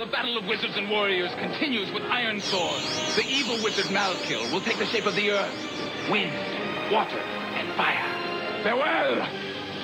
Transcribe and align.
The 0.00 0.06
battle 0.06 0.38
of 0.38 0.46
wizards 0.46 0.78
and 0.78 0.88
warriors 0.88 1.30
continues 1.34 1.92
with 1.92 2.02
Iron 2.04 2.40
Sword. 2.40 2.80
The 3.16 3.24
evil 3.28 3.62
wizard 3.62 3.84
Malkil 3.92 4.50
will 4.50 4.62
take 4.62 4.78
the 4.78 4.86
shape 4.86 5.04
of 5.04 5.14
the 5.14 5.30
earth, 5.30 5.52
wind, 6.10 6.32
water, 6.90 7.18
and 7.18 7.68
fire. 7.76 8.62
Farewell! 8.62 9.16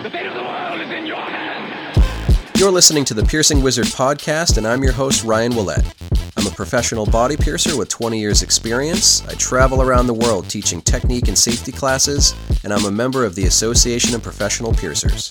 The 0.02 0.08
fate 0.08 0.24
of 0.24 0.32
the 0.32 0.42
world 0.42 0.80
is 0.80 0.90
in 0.90 1.04
your 1.04 1.20
hands! 1.20 2.58
You're 2.58 2.70
listening 2.70 3.04
to 3.04 3.12
the 3.12 3.24
Piercing 3.24 3.62
Wizard 3.62 3.88
podcast, 3.88 4.56
and 4.56 4.66
I'm 4.66 4.82
your 4.82 4.94
host, 4.94 5.22
Ryan 5.22 5.52
Ouellette. 5.52 6.15
Professional 6.56 7.04
body 7.04 7.36
piercer 7.36 7.76
with 7.76 7.90
20 7.90 8.18
years' 8.18 8.42
experience. 8.42 9.22
I 9.28 9.34
travel 9.34 9.82
around 9.82 10.06
the 10.06 10.14
world 10.14 10.48
teaching 10.48 10.80
technique 10.80 11.28
and 11.28 11.36
safety 11.36 11.70
classes, 11.70 12.34
and 12.64 12.72
I'm 12.72 12.86
a 12.86 12.90
member 12.90 13.26
of 13.26 13.34
the 13.34 13.44
Association 13.44 14.14
of 14.14 14.22
Professional 14.22 14.72
Piercers. 14.72 15.30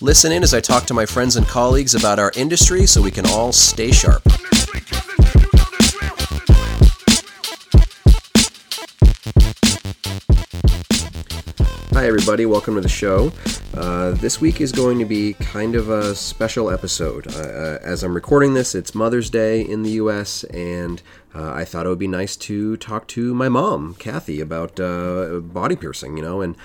Listen 0.00 0.32
in 0.32 0.42
as 0.42 0.54
I 0.54 0.60
talk 0.60 0.84
to 0.86 0.94
my 0.94 1.06
friends 1.06 1.36
and 1.36 1.46
colleagues 1.46 1.94
about 1.94 2.18
our 2.18 2.32
industry 2.34 2.84
so 2.84 3.00
we 3.00 3.12
can 3.12 3.26
all 3.26 3.52
stay 3.52 3.92
sharp. 3.92 4.24
Hi, 11.92 12.08
everybody. 12.08 12.44
Welcome 12.44 12.74
to 12.74 12.80
the 12.80 12.88
show. 12.88 13.30
Uh, 13.76 14.12
this 14.12 14.40
week 14.40 14.62
is 14.62 14.72
going 14.72 14.98
to 14.98 15.04
be 15.04 15.34
kind 15.34 15.74
of 15.74 15.90
a 15.90 16.14
special 16.14 16.70
episode. 16.70 17.26
Uh, 17.34 17.40
uh, 17.40 17.78
as 17.82 18.02
I'm 18.02 18.14
recording 18.14 18.54
this, 18.54 18.74
it's 18.74 18.94
Mother's 18.94 19.28
Day 19.28 19.60
in 19.60 19.82
the 19.82 19.90
US, 19.90 20.44
and 20.44 21.02
uh, 21.34 21.52
I 21.52 21.66
thought 21.66 21.84
it 21.84 21.90
would 21.90 21.98
be 21.98 22.08
nice 22.08 22.36
to 22.36 22.78
talk 22.78 23.06
to 23.08 23.34
my 23.34 23.50
mom, 23.50 23.94
Kathy, 23.98 24.40
about 24.40 24.80
uh, 24.80 25.40
body 25.40 25.76
piercing, 25.76 26.16
you 26.16 26.22
know, 26.22 26.40
and 26.40 26.56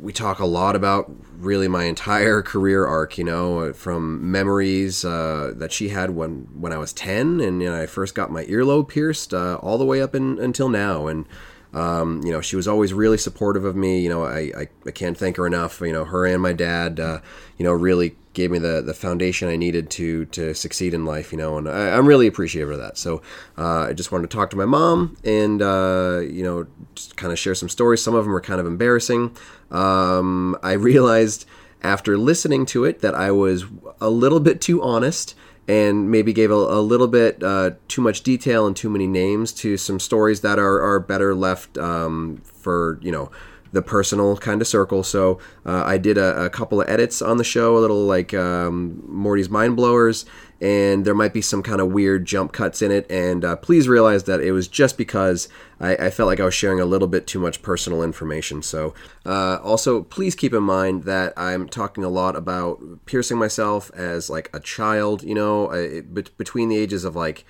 we 0.00 0.12
talk 0.12 0.38
a 0.38 0.46
lot 0.46 0.74
about 0.74 1.12
really 1.36 1.68
my 1.68 1.84
entire 1.84 2.40
career 2.40 2.86
arc, 2.86 3.18
you 3.18 3.24
know, 3.24 3.74
from 3.74 4.32
memories 4.32 5.02
that 5.02 5.68
she 5.70 5.90
had 5.90 6.10
when, 6.10 6.48
when 6.54 6.72
I 6.72 6.78
was 6.78 6.94
10 6.94 7.40
and 7.40 7.60
you 7.60 7.70
know, 7.70 7.78
I 7.78 7.84
first 7.84 8.14
got 8.14 8.30
my 8.30 8.46
earlobe 8.46 8.88
pierced 8.88 9.34
all 9.34 9.76
the 9.76 9.84
way 9.84 10.00
up 10.00 10.14
in, 10.14 10.38
until 10.38 10.70
now. 10.70 11.08
And 11.08 11.26
um, 11.74 12.20
you 12.24 12.30
know, 12.30 12.40
she 12.40 12.56
was 12.56 12.68
always 12.68 12.92
really 12.92 13.16
supportive 13.16 13.64
of 13.64 13.74
me. 13.74 14.00
You 14.00 14.08
know, 14.08 14.24
I, 14.24 14.52
I, 14.56 14.68
I 14.86 14.90
can't 14.90 15.16
thank 15.16 15.36
her 15.36 15.46
enough. 15.46 15.80
You 15.80 15.92
know, 15.92 16.04
her 16.04 16.26
and 16.26 16.42
my 16.42 16.52
dad, 16.52 17.00
uh, 17.00 17.20
you 17.56 17.64
know, 17.64 17.72
really 17.72 18.16
gave 18.34 18.50
me 18.50 18.58
the, 18.58 18.82
the 18.82 18.94
foundation 18.94 19.48
I 19.48 19.56
needed 19.56 19.90
to 19.90 20.26
to 20.26 20.54
succeed 20.54 20.92
in 20.92 21.06
life. 21.06 21.32
You 21.32 21.38
know, 21.38 21.56
and 21.56 21.68
I, 21.68 21.96
am 21.96 22.06
really 22.06 22.26
appreciative 22.26 22.70
of 22.70 22.78
that. 22.78 22.98
So 22.98 23.22
uh, 23.56 23.86
I 23.88 23.92
just 23.94 24.12
wanted 24.12 24.30
to 24.30 24.36
talk 24.36 24.50
to 24.50 24.56
my 24.56 24.66
mom 24.66 25.16
and 25.24 25.62
uh, 25.62 26.20
you 26.22 26.42
know, 26.42 26.66
just 26.94 27.16
kind 27.16 27.32
of 27.32 27.38
share 27.38 27.54
some 27.54 27.70
stories. 27.70 28.02
Some 28.02 28.14
of 28.14 28.24
them 28.24 28.32
were 28.32 28.40
kind 28.40 28.60
of 28.60 28.66
embarrassing. 28.66 29.34
Um, 29.70 30.56
I 30.62 30.72
realized 30.72 31.46
after 31.82 32.16
listening 32.18 32.66
to 32.66 32.84
it 32.84 33.00
that 33.00 33.14
I 33.14 33.30
was 33.30 33.64
a 34.00 34.10
little 34.10 34.40
bit 34.40 34.60
too 34.60 34.82
honest 34.82 35.34
and 35.68 36.10
maybe 36.10 36.32
gave 36.32 36.50
a, 36.50 36.54
a 36.54 36.80
little 36.80 37.08
bit 37.08 37.42
uh, 37.42 37.72
too 37.88 38.00
much 38.00 38.22
detail 38.22 38.66
and 38.66 38.76
too 38.76 38.90
many 38.90 39.06
names 39.06 39.52
to 39.52 39.76
some 39.76 40.00
stories 40.00 40.40
that 40.40 40.58
are, 40.58 40.82
are 40.82 40.98
better 41.00 41.34
left 41.34 41.78
um, 41.78 42.40
for 42.44 42.98
you 43.02 43.12
know 43.12 43.30
the 43.72 43.82
personal 43.82 44.36
kind 44.36 44.60
of 44.60 44.68
circle. 44.68 45.02
So 45.02 45.38
uh, 45.64 45.82
I 45.84 45.98
did 45.98 46.18
a, 46.18 46.44
a, 46.44 46.50
couple 46.50 46.80
of 46.80 46.88
edits 46.88 47.22
on 47.22 47.38
the 47.38 47.44
show, 47.44 47.76
a 47.76 47.80
little 47.80 48.04
like 48.04 48.34
um, 48.34 49.02
Morty's 49.08 49.48
Mind 49.48 49.76
Blowers, 49.76 50.26
and 50.60 51.04
there 51.04 51.14
might 51.14 51.32
be 51.32 51.40
some 51.40 51.62
kind 51.62 51.80
of 51.80 51.88
weird 51.90 52.26
jump 52.26 52.52
cuts 52.52 52.82
in 52.82 52.92
it. 52.92 53.10
And 53.10 53.44
uh, 53.44 53.56
please 53.56 53.88
realize 53.88 54.24
that 54.24 54.40
it 54.40 54.52
was 54.52 54.68
just 54.68 54.98
because 54.98 55.48
I, 55.80 55.96
I, 55.96 56.10
felt 56.10 56.28
like 56.28 56.38
I 56.38 56.44
was 56.44 56.54
sharing 56.54 56.80
a 56.80 56.84
little 56.84 57.08
bit 57.08 57.26
too 57.26 57.40
much 57.40 57.62
personal 57.62 58.02
information. 58.02 58.62
So 58.62 58.94
uh, 59.24 59.58
also, 59.62 60.02
please 60.02 60.34
keep 60.34 60.52
in 60.52 60.62
mind 60.62 61.04
that 61.04 61.32
I'm 61.36 61.68
talking 61.68 62.04
a 62.04 62.10
lot 62.10 62.36
about 62.36 62.80
piercing 63.06 63.38
myself 63.38 63.90
as 63.94 64.28
like 64.28 64.50
a 64.54 64.60
child. 64.60 65.22
You 65.22 65.34
know, 65.34 65.70
it, 65.72 66.36
between 66.36 66.68
the 66.68 66.76
ages 66.76 67.04
of 67.04 67.16
like 67.16 67.44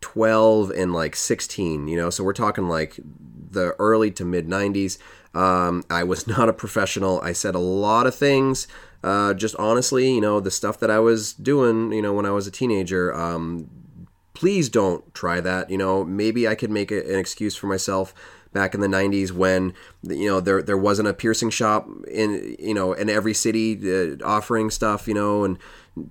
12 0.00 0.72
and 0.72 0.92
like 0.92 1.16
16. 1.16 1.86
You 1.86 1.96
know, 1.96 2.10
so 2.10 2.22
we're 2.24 2.32
talking 2.32 2.68
like 2.68 2.98
the 3.50 3.74
early 3.78 4.10
to 4.10 4.24
mid 4.24 4.46
90s. 4.48 4.98
Um, 5.34 5.84
I 5.90 6.04
was 6.04 6.26
not 6.38 6.48
a 6.48 6.52
professional. 6.52 7.20
I 7.20 7.32
said 7.32 7.54
a 7.54 7.60
lot 7.60 8.06
of 8.06 8.14
things. 8.14 8.66
Uh, 9.02 9.34
just 9.34 9.56
honestly, 9.56 10.14
you 10.14 10.20
know, 10.20 10.38
the 10.38 10.50
stuff 10.50 10.78
that 10.78 10.90
I 10.90 11.00
was 11.00 11.32
doing, 11.32 11.92
you 11.92 12.02
know, 12.02 12.12
when 12.12 12.26
I 12.26 12.30
was 12.30 12.46
a 12.46 12.52
teenager. 12.52 13.12
Um, 13.14 13.68
please 14.34 14.68
don't 14.68 15.12
try 15.14 15.40
that. 15.40 15.70
You 15.70 15.78
know, 15.78 16.04
maybe 16.04 16.46
I 16.46 16.54
could 16.54 16.70
make 16.70 16.90
a, 16.90 17.00
an 17.12 17.18
excuse 17.18 17.56
for 17.56 17.66
myself 17.66 18.14
back 18.52 18.74
in 18.74 18.80
the 18.80 18.86
90s 18.86 19.32
when 19.32 19.72
you 20.02 20.28
know 20.28 20.40
there 20.40 20.62
there 20.62 20.76
wasn't 20.76 21.08
a 21.08 21.14
piercing 21.14 21.48
shop 21.50 21.88
in 22.10 22.54
you 22.58 22.74
know 22.74 22.92
in 22.92 23.08
every 23.08 23.32
city 23.32 23.78
uh, 23.90 24.16
offering 24.24 24.68
stuff 24.68 25.08
you 25.08 25.14
know 25.14 25.44
and 25.44 25.58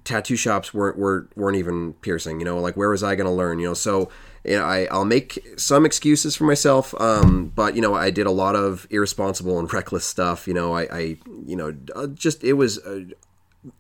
tattoo 0.04 0.36
shops 0.36 0.74
weren't 0.74 0.98
weren't, 0.98 1.38
weren't 1.38 1.58
even 1.58 1.94
piercing 1.94 2.40
you 2.40 2.46
know 2.46 2.60
like 2.60 2.76
where 2.76 2.90
was 2.90 3.04
I 3.04 3.16
going 3.16 3.28
to 3.28 3.32
learn 3.32 3.60
you 3.60 3.68
know 3.68 3.74
so 3.74 4.10
you 4.44 4.58
know, 4.58 4.66
I, 4.66 4.88
I'll 4.92 5.06
make 5.06 5.46
some 5.58 5.86
excuses 5.86 6.36
for 6.36 6.46
myself, 6.46 7.00
um, 7.00 7.52
but 7.56 7.76
you 7.76 7.82
know, 7.82 7.94
I 7.94 8.10
did 8.10 8.26
a 8.26 8.32
lot 8.32 8.56
of 8.56 8.88
irresponsible 8.90 9.60
and 9.60 9.72
reckless 9.72 10.06
stuff. 10.06 10.48
You 10.48 10.54
know, 10.54 10.74
I, 10.74 10.82
I 10.92 11.00
you 11.46 11.56
know, 11.56 11.76
uh, 11.96 12.08
just 12.08 12.44
it 12.44 12.54
was 12.54 12.78
an 12.78 13.14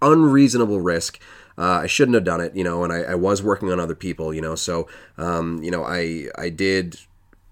unreasonable 0.01 0.81
risk. 0.81 1.19
Uh, 1.57 1.81
I 1.83 1.87
shouldn't 1.87 2.15
have 2.15 2.23
done 2.23 2.41
it, 2.41 2.55
you 2.55 2.63
know, 2.63 2.83
and 2.83 2.93
I, 2.93 3.01
I 3.01 3.15
was 3.15 3.43
working 3.43 3.71
on 3.71 3.79
other 3.79 3.95
people, 3.95 4.33
you 4.33 4.41
know, 4.41 4.55
so 4.55 4.87
um, 5.17 5.61
you 5.63 5.71
know, 5.71 5.83
I 5.83 6.27
I 6.37 6.49
did 6.49 6.97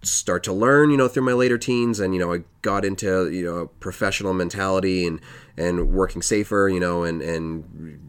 start 0.01 0.43
to 0.43 0.53
learn, 0.53 0.91
you 0.91 0.97
know, 0.97 1.07
through 1.07 1.23
my 1.23 1.33
later 1.33 1.57
teens, 1.57 1.99
and 1.99 2.13
you 2.13 2.19
know, 2.19 2.33
I 2.33 2.43
got 2.61 2.85
into 2.85 3.29
you 3.29 3.43
know 3.43 3.67
professional 3.79 4.33
mentality 4.33 5.05
and 5.05 5.19
and 5.57 5.91
working 5.91 6.21
safer, 6.21 6.69
you 6.71 6.79
know, 6.79 7.03
and 7.03 7.21
and 7.21 7.99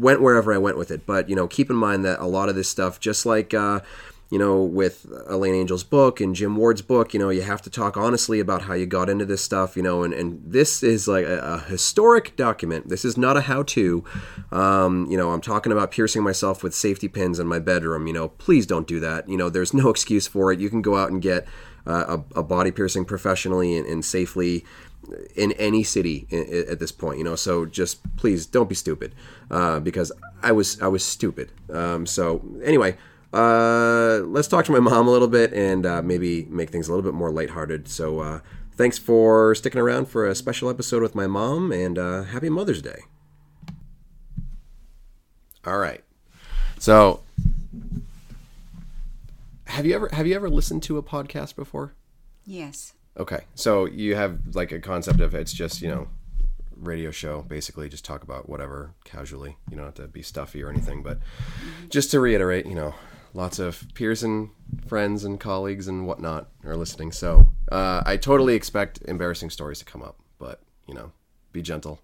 went 0.00 0.20
wherever 0.20 0.52
I 0.52 0.58
went 0.58 0.76
with 0.76 0.90
it. 0.90 1.06
But 1.06 1.28
you 1.28 1.36
know, 1.36 1.46
keep 1.46 1.70
in 1.70 1.76
mind 1.76 2.04
that 2.04 2.20
a 2.20 2.26
lot 2.26 2.48
of 2.48 2.54
this 2.54 2.68
stuff, 2.68 3.00
just 3.00 3.26
like 3.26 3.54
uh, 3.54 3.80
you 4.28 4.38
know, 4.38 4.60
with 4.60 5.06
Elayne 5.28 5.54
Angel's 5.54 5.84
book 5.84 6.20
and 6.20 6.34
Jim 6.34 6.56
Ward's 6.56 6.82
book, 6.82 7.14
you 7.14 7.20
know, 7.20 7.30
you 7.30 7.42
have 7.42 7.62
to 7.62 7.70
talk 7.70 7.96
honestly 7.96 8.40
about 8.40 8.62
how 8.62 8.74
you 8.74 8.84
got 8.84 9.08
into 9.08 9.24
this 9.24 9.42
stuff, 9.42 9.76
you 9.76 9.82
know, 9.82 10.02
and, 10.02 10.12
and 10.12 10.42
this 10.44 10.82
is 10.82 11.06
like 11.06 11.24
a, 11.24 11.38
a 11.38 11.58
historic 11.60 12.34
document. 12.36 12.88
This 12.88 13.04
is 13.04 13.16
not 13.16 13.36
a 13.36 13.42
how 13.42 13.62
to. 13.62 14.04
Um, 14.50 15.06
you 15.08 15.16
know, 15.16 15.30
I'm 15.30 15.40
talking 15.40 15.70
about 15.70 15.92
piercing 15.92 16.24
myself 16.24 16.64
with 16.64 16.74
safety 16.74 17.06
pins 17.06 17.38
in 17.38 17.46
my 17.46 17.60
bedroom. 17.60 18.08
You 18.08 18.14
know, 18.14 18.28
please 18.28 18.66
don't 18.66 18.88
do 18.88 18.98
that. 18.98 19.28
You 19.28 19.36
know, 19.36 19.48
there's 19.48 19.72
no 19.72 19.88
excuse 19.90 20.26
for 20.26 20.52
it. 20.52 20.58
You 20.58 20.70
can 20.70 20.82
go 20.82 20.96
out 20.96 21.10
and 21.10 21.22
get 21.22 21.46
uh, 21.86 22.18
a, 22.34 22.40
a, 22.40 22.42
body 22.42 22.72
piercing 22.72 23.04
professionally 23.04 23.76
and, 23.76 23.86
and 23.86 24.04
safely 24.04 24.64
in 25.36 25.52
any 25.52 25.84
city 25.84 26.26
at 26.68 26.80
this 26.80 26.90
point 26.90 27.16
you 27.16 27.22
know 27.22 27.36
so 27.36 27.64
just 27.64 28.16
please 28.16 28.44
don't 28.44 28.68
be 28.68 28.74
stupid 28.74 29.14
uh, 29.52 29.78
because 29.78 30.10
i 30.42 30.50
was 30.50 30.82
i 30.82 30.88
was 30.88 31.04
stupid 31.04 31.52
um, 31.70 32.04
so 32.04 32.42
anyway 32.64 32.96
uh, 33.36 34.20
let's 34.24 34.48
talk 34.48 34.64
to 34.64 34.72
my 34.72 34.80
mom 34.80 35.06
a 35.06 35.10
little 35.10 35.28
bit 35.28 35.52
and 35.52 35.84
uh, 35.84 36.00
maybe 36.00 36.46
make 36.46 36.70
things 36.70 36.88
a 36.88 36.90
little 36.90 37.02
bit 37.02 37.14
more 37.14 37.30
lighthearted. 37.30 37.86
So, 37.86 38.20
uh, 38.20 38.40
thanks 38.76 38.98
for 38.98 39.54
sticking 39.54 39.80
around 39.80 40.06
for 40.06 40.26
a 40.26 40.34
special 40.34 40.70
episode 40.70 41.02
with 41.02 41.14
my 41.14 41.26
mom, 41.26 41.70
and 41.70 41.98
uh, 41.98 42.22
happy 42.22 42.48
Mother's 42.48 42.80
Day. 42.80 43.00
All 45.66 45.78
right. 45.78 46.02
So, 46.78 47.20
have 49.66 49.84
you 49.84 49.94
ever 49.94 50.08
have 50.12 50.26
you 50.26 50.34
ever 50.34 50.48
listened 50.48 50.82
to 50.84 50.96
a 50.96 51.02
podcast 51.02 51.56
before? 51.56 51.92
Yes. 52.46 52.94
Okay. 53.18 53.40
So 53.54 53.84
you 53.84 54.14
have 54.14 54.54
like 54.54 54.72
a 54.72 54.80
concept 54.80 55.20
of 55.20 55.34
it's 55.34 55.52
just 55.52 55.82
you 55.82 55.88
know 55.88 56.08
radio 56.76 57.10
show 57.10 57.42
basically 57.42 57.88
just 57.88 58.04
talk 58.04 58.22
about 58.22 58.48
whatever 58.48 58.92
casually 59.04 59.56
you 59.70 59.76
don't 59.76 59.86
have 59.86 59.94
to 59.94 60.06
be 60.06 60.20
stuffy 60.20 60.62
or 60.62 60.68
anything 60.68 61.02
but 61.02 61.18
just 61.88 62.10
to 62.10 62.20
reiterate 62.20 62.66
you 62.66 62.74
know 62.74 62.94
lots 63.36 63.58
of 63.58 63.86
peers 63.92 64.22
and 64.22 64.48
friends 64.86 65.22
and 65.22 65.38
colleagues 65.38 65.86
and 65.86 66.06
whatnot 66.06 66.48
are 66.64 66.74
listening. 66.74 67.12
So 67.12 67.48
uh, 67.70 68.02
I 68.06 68.16
totally 68.16 68.54
expect 68.54 69.02
embarrassing 69.06 69.50
stories 69.50 69.78
to 69.80 69.84
come 69.84 70.02
up, 70.02 70.18
but 70.38 70.62
you 70.88 70.94
know, 70.94 71.12
be 71.52 71.60
gentle. 71.60 72.00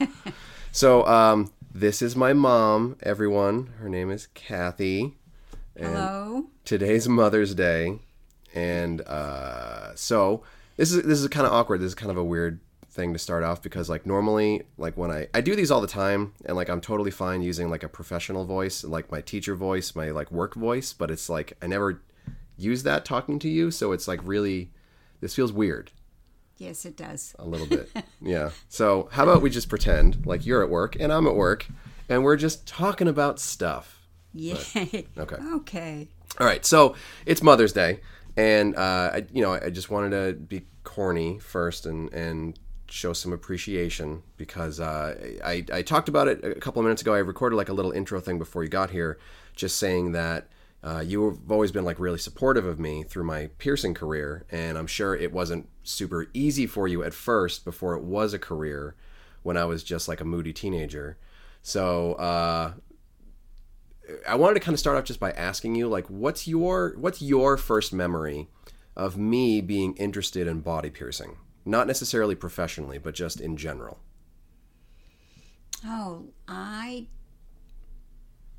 so 0.72 1.06
um, 1.06 1.52
this 1.72 2.00
is 2.00 2.16
my 2.16 2.32
mom, 2.32 2.96
everyone. 3.02 3.74
Her 3.78 3.88
name 3.88 4.10
is 4.10 4.28
Kathy. 4.28 5.14
And 5.76 5.94
Hello. 5.94 6.44
Today's 6.64 7.08
Mother's 7.08 7.54
Day, 7.54 7.98
and 8.54 9.00
uh, 9.02 9.94
so 9.94 10.42
this 10.76 10.92
is 10.92 11.02
this 11.02 11.18
is 11.18 11.28
kind 11.28 11.46
of 11.46 11.52
awkward. 11.52 11.80
This 11.80 11.88
is 11.88 11.94
kind 11.94 12.10
of 12.10 12.18
a 12.18 12.24
weird 12.24 12.60
thing 12.92 13.12
to 13.14 13.18
start 13.18 13.42
off 13.42 13.62
because 13.62 13.88
like 13.88 14.04
normally 14.04 14.62
like 14.76 14.96
when 14.96 15.10
I 15.10 15.26
I 15.32 15.40
do 15.40 15.56
these 15.56 15.70
all 15.70 15.80
the 15.80 15.86
time 15.86 16.34
and 16.44 16.56
like 16.56 16.68
I'm 16.68 16.80
totally 16.80 17.10
fine 17.10 17.40
using 17.40 17.70
like 17.70 17.82
a 17.82 17.88
professional 17.88 18.44
voice 18.44 18.84
like 18.84 19.10
my 19.10 19.22
teacher 19.22 19.54
voice 19.54 19.94
my 19.94 20.10
like 20.10 20.30
work 20.30 20.54
voice 20.54 20.92
but 20.92 21.10
it's 21.10 21.30
like 21.30 21.54
I 21.62 21.66
never 21.68 22.02
use 22.58 22.82
that 22.82 23.06
talking 23.06 23.38
to 23.40 23.48
you 23.48 23.70
so 23.70 23.92
it's 23.92 24.06
like 24.06 24.20
really 24.24 24.72
this 25.22 25.34
feels 25.34 25.52
weird. 25.52 25.92
Yes, 26.58 26.84
it 26.84 26.96
does. 26.96 27.34
A 27.38 27.46
little 27.46 27.66
bit. 27.66 27.88
yeah. 28.20 28.50
So, 28.68 29.08
how 29.12 29.22
about 29.22 29.40
we 29.40 29.50
just 29.50 29.68
pretend 29.68 30.26
like 30.26 30.44
you're 30.44 30.62
at 30.62 30.68
work 30.68 30.96
and 31.00 31.12
I'm 31.12 31.26
at 31.26 31.34
work 31.34 31.66
and 32.08 32.22
we're 32.22 32.36
just 32.36 32.66
talking 32.66 33.08
about 33.08 33.40
stuff. 33.40 34.06
Yeah. 34.34 34.58
But, 34.74 35.06
okay. 35.18 35.36
Okay. 35.54 36.08
All 36.38 36.46
right. 36.46 36.64
So, 36.66 36.94
it's 37.24 37.42
Mother's 37.42 37.72
Day 37.72 38.00
and 38.36 38.76
uh, 38.76 39.10
I, 39.14 39.26
you 39.32 39.42
know, 39.42 39.52
I 39.54 39.70
just 39.70 39.90
wanted 39.90 40.10
to 40.10 40.34
be 40.34 40.62
corny 40.84 41.38
first 41.38 41.86
and 41.86 42.12
and 42.12 42.58
show 42.92 43.14
some 43.14 43.32
appreciation 43.32 44.22
because 44.36 44.78
uh, 44.78 45.38
I, 45.42 45.64
I 45.72 45.80
talked 45.80 46.10
about 46.10 46.28
it 46.28 46.44
a 46.44 46.60
couple 46.60 46.80
of 46.80 46.84
minutes 46.84 47.00
ago. 47.00 47.14
I 47.14 47.20
recorded 47.20 47.56
like 47.56 47.70
a 47.70 47.72
little 47.72 47.90
intro 47.90 48.20
thing 48.20 48.38
before 48.38 48.62
you 48.62 48.68
got 48.68 48.90
here, 48.90 49.18
just 49.56 49.78
saying 49.78 50.12
that 50.12 50.48
uh, 50.84 51.02
you've 51.04 51.50
always 51.50 51.72
been 51.72 51.86
like 51.86 51.98
really 51.98 52.18
supportive 52.18 52.66
of 52.66 52.78
me 52.78 53.02
through 53.02 53.24
my 53.24 53.48
piercing 53.56 53.94
career, 53.94 54.44
and 54.50 54.76
I'm 54.76 54.86
sure 54.86 55.16
it 55.16 55.32
wasn't 55.32 55.70
super 55.82 56.26
easy 56.34 56.66
for 56.66 56.86
you 56.86 57.02
at 57.02 57.14
first 57.14 57.64
before 57.64 57.94
it 57.94 58.02
was 58.02 58.34
a 58.34 58.38
career 58.38 58.94
when 59.42 59.56
I 59.56 59.64
was 59.64 59.82
just 59.82 60.06
like 60.06 60.20
a 60.20 60.26
moody 60.26 60.52
teenager. 60.52 61.16
So 61.62 62.12
uh, 62.14 62.72
I 64.28 64.34
wanted 64.34 64.54
to 64.54 64.60
kind 64.60 64.74
of 64.74 64.80
start 64.80 64.98
off 64.98 65.04
just 65.04 65.20
by 65.20 65.30
asking 65.30 65.76
you, 65.76 65.88
like, 65.88 66.10
what's 66.10 66.46
your 66.46 66.94
what's 66.98 67.22
your 67.22 67.56
first 67.56 67.94
memory 67.94 68.48
of 68.94 69.16
me 69.16 69.62
being 69.62 69.94
interested 69.96 70.46
in 70.46 70.60
body 70.60 70.90
piercing? 70.90 71.38
Not 71.64 71.86
necessarily 71.86 72.34
professionally, 72.34 72.98
but 72.98 73.14
just 73.14 73.40
in 73.40 73.56
general. 73.56 74.00
Oh, 75.84 76.26
I 76.48 77.06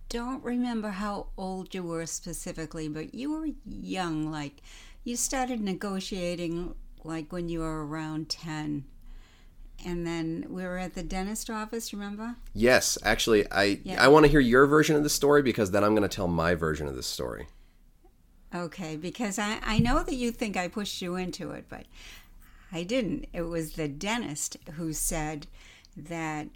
don't 0.09 0.43
remember 0.43 0.89
how 0.89 1.27
old 1.37 1.73
you 1.73 1.83
were 1.83 2.05
specifically, 2.05 2.87
but 2.87 3.13
you 3.15 3.31
were 3.31 3.47
young. 3.65 4.31
Like, 4.31 4.61
you 5.03 5.15
started 5.15 5.61
negotiating 5.61 6.75
like 7.03 7.31
when 7.31 7.49
you 7.49 7.59
were 7.59 7.85
around 7.85 8.29
10. 8.29 8.85
And 9.85 10.07
then 10.07 10.45
we 10.49 10.63
were 10.63 10.77
at 10.77 10.93
the 10.93 11.03
dentist 11.03 11.49
office, 11.49 11.91
remember? 11.91 12.35
Yes, 12.53 12.97
actually, 13.03 13.49
I 13.51 13.79
Yeah. 13.83 14.01
I 14.01 14.07
want 14.07 14.25
to 14.25 14.31
hear 14.31 14.39
your 14.39 14.65
version 14.65 14.95
of 14.95 15.03
the 15.03 15.09
story 15.09 15.41
because 15.41 15.71
then 15.71 15.83
I'm 15.83 15.95
going 15.95 16.07
to 16.07 16.15
tell 16.15 16.27
my 16.27 16.55
version 16.55 16.87
of 16.87 16.95
the 16.95 17.03
story. 17.03 17.47
Okay, 18.55 18.95
because 18.95 19.39
I, 19.39 19.59
I 19.63 19.79
know 19.79 20.03
that 20.03 20.13
you 20.13 20.31
think 20.31 20.55
I 20.55 20.67
pushed 20.67 21.01
you 21.01 21.15
into 21.15 21.51
it, 21.51 21.65
but 21.69 21.85
I 22.73 22.83
didn't. 22.83 23.27
It 23.33 23.43
was 23.43 23.73
the 23.73 23.87
dentist 23.87 24.57
who 24.73 24.93
said 24.93 25.47
that 25.95 26.47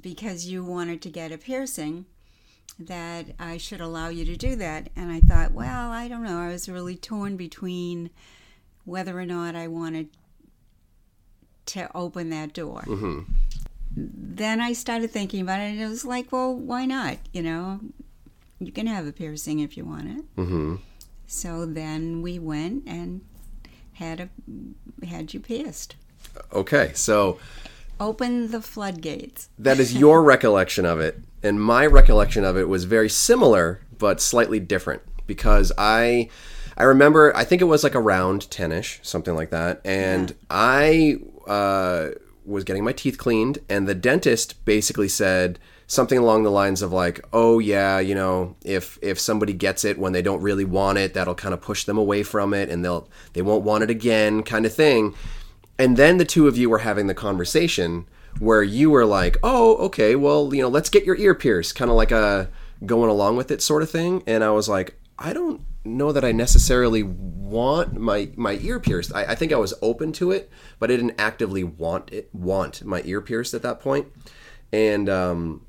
because 0.00 0.46
you 0.46 0.64
wanted 0.64 1.02
to 1.02 1.10
get 1.10 1.30
a 1.32 1.38
piercing, 1.38 2.06
that 2.78 3.26
I 3.38 3.56
should 3.58 3.80
allow 3.80 4.08
you 4.08 4.24
to 4.24 4.36
do 4.36 4.56
that. 4.56 4.88
And 4.96 5.10
I 5.10 5.20
thought, 5.20 5.52
well, 5.52 5.90
I 5.90 6.08
don't 6.08 6.22
know. 6.24 6.38
I 6.40 6.48
was 6.48 6.68
really 6.68 6.96
torn 6.96 7.36
between 7.36 8.10
whether 8.84 9.18
or 9.18 9.26
not 9.26 9.54
I 9.56 9.66
wanted 9.68 10.08
to 11.66 11.90
open 11.94 12.30
that 12.30 12.52
door. 12.54 12.84
Then 13.94 14.60
I 14.60 14.72
started 14.74 15.10
thinking 15.10 15.40
about 15.40 15.60
it, 15.60 15.64
and 15.72 15.80
it 15.80 15.88
was 15.88 16.04
like, 16.04 16.30
well, 16.30 16.54
why 16.54 16.86
not? 16.86 17.18
You 17.32 17.42
know, 17.42 17.80
you 18.60 18.70
can 18.72 18.86
have 18.86 19.06
a 19.06 19.12
piercing 19.12 19.58
if 19.58 19.76
you 19.76 19.84
want 19.84 20.08
it. 20.18 20.24
hmm 20.36 20.76
So 21.26 21.66
then 21.66 22.22
we 22.22 22.38
went 22.38 22.84
and 22.86 23.22
had 23.98 24.20
a 24.20 25.06
had 25.06 25.34
you 25.34 25.40
pierced. 25.40 25.96
Okay, 26.52 26.92
so 26.94 27.38
Open 28.00 28.52
the 28.52 28.62
floodgates. 28.62 29.48
that 29.58 29.80
is 29.80 29.94
your 29.94 30.22
recollection 30.22 30.84
of 30.84 31.00
it, 31.00 31.20
and 31.42 31.60
my 31.60 31.84
recollection 31.84 32.44
of 32.44 32.56
it 32.56 32.68
was 32.68 32.84
very 32.84 33.08
similar 33.08 33.82
but 33.98 34.20
slightly 34.20 34.60
different 34.60 35.02
because 35.26 35.72
I 35.76 36.28
I 36.76 36.84
remember 36.84 37.36
I 37.36 37.44
think 37.44 37.60
it 37.60 37.66
was 37.66 37.82
like 37.82 37.96
around 37.96 38.48
ten-ish, 38.50 39.00
something 39.02 39.34
like 39.34 39.50
that, 39.50 39.80
and 39.84 40.34
I 40.48 41.18
uh, 41.48 42.10
was 42.44 42.62
getting 42.64 42.84
my 42.84 42.92
teeth 42.92 43.18
cleaned, 43.18 43.58
and 43.68 43.88
the 43.88 43.96
dentist 43.96 44.64
basically 44.64 45.08
said 45.08 45.58
something 45.88 46.18
along 46.18 46.44
the 46.44 46.50
lines 46.50 46.82
of 46.82 46.92
like, 46.92 47.24
"Oh 47.32 47.58
yeah, 47.58 47.98
you 47.98 48.14
know, 48.14 48.54
if 48.64 48.98
if 49.02 49.18
somebody 49.18 49.52
gets 49.52 49.84
it 49.84 49.98
when 49.98 50.12
they 50.12 50.22
don't 50.22 50.42
really 50.42 50.64
want 50.64 50.98
it, 50.98 51.14
that'll 51.14 51.34
kind 51.34 51.54
of 51.54 51.60
push 51.60 51.84
them 51.84 51.98
away 51.98 52.22
from 52.22 52.54
it, 52.54 52.68
and 52.68 52.84
they'll 52.84 53.08
they 53.32 53.42
won't 53.42 53.64
want 53.64 53.82
it 53.82 53.90
again, 53.90 54.44
kind 54.44 54.64
of 54.64 54.72
thing." 54.72 55.14
And 55.78 55.96
then 55.96 56.18
the 56.18 56.24
two 56.24 56.46
of 56.46 56.56
you 56.56 56.70
were 56.70 56.78
having 56.78 57.06
the 57.06 57.14
conversation 57.14 58.06
where 58.38 58.62
you 58.62 58.90
were 58.90 59.06
like, 59.06 59.36
"Oh, 59.42 59.76
okay, 59.86 60.14
well, 60.14 60.54
you 60.54 60.62
know, 60.62 60.68
let's 60.68 60.90
get 60.90 61.04
your 61.04 61.16
ear 61.16 61.34
pierced," 61.34 61.74
kind 61.74 61.90
of 61.90 61.96
like 61.96 62.12
a 62.12 62.50
going 62.86 63.10
along 63.10 63.36
with 63.36 63.50
it 63.50 63.60
sort 63.62 63.82
of 63.82 63.90
thing. 63.90 64.22
And 64.26 64.44
I 64.44 64.50
was 64.50 64.68
like, 64.68 64.96
"I 65.18 65.32
don't 65.32 65.62
know 65.84 66.12
that 66.12 66.24
I 66.24 66.32
necessarily 66.32 67.02
want 67.02 67.98
my 67.98 68.28
my 68.36 68.58
ear 68.60 68.78
pierced. 68.78 69.14
I, 69.14 69.24
I 69.24 69.34
think 69.34 69.52
I 69.52 69.56
was 69.56 69.72
open 69.80 70.12
to 70.12 70.32
it, 70.32 70.50
but 70.78 70.90
I 70.90 70.96
didn't 70.96 71.18
actively 71.18 71.64
want 71.64 72.12
it 72.12 72.28
want 72.34 72.84
my 72.84 73.02
ear 73.06 73.22
pierced 73.22 73.54
at 73.54 73.62
that 73.62 73.80
point." 73.80 74.08
And 74.70 75.08
um, 75.08 75.62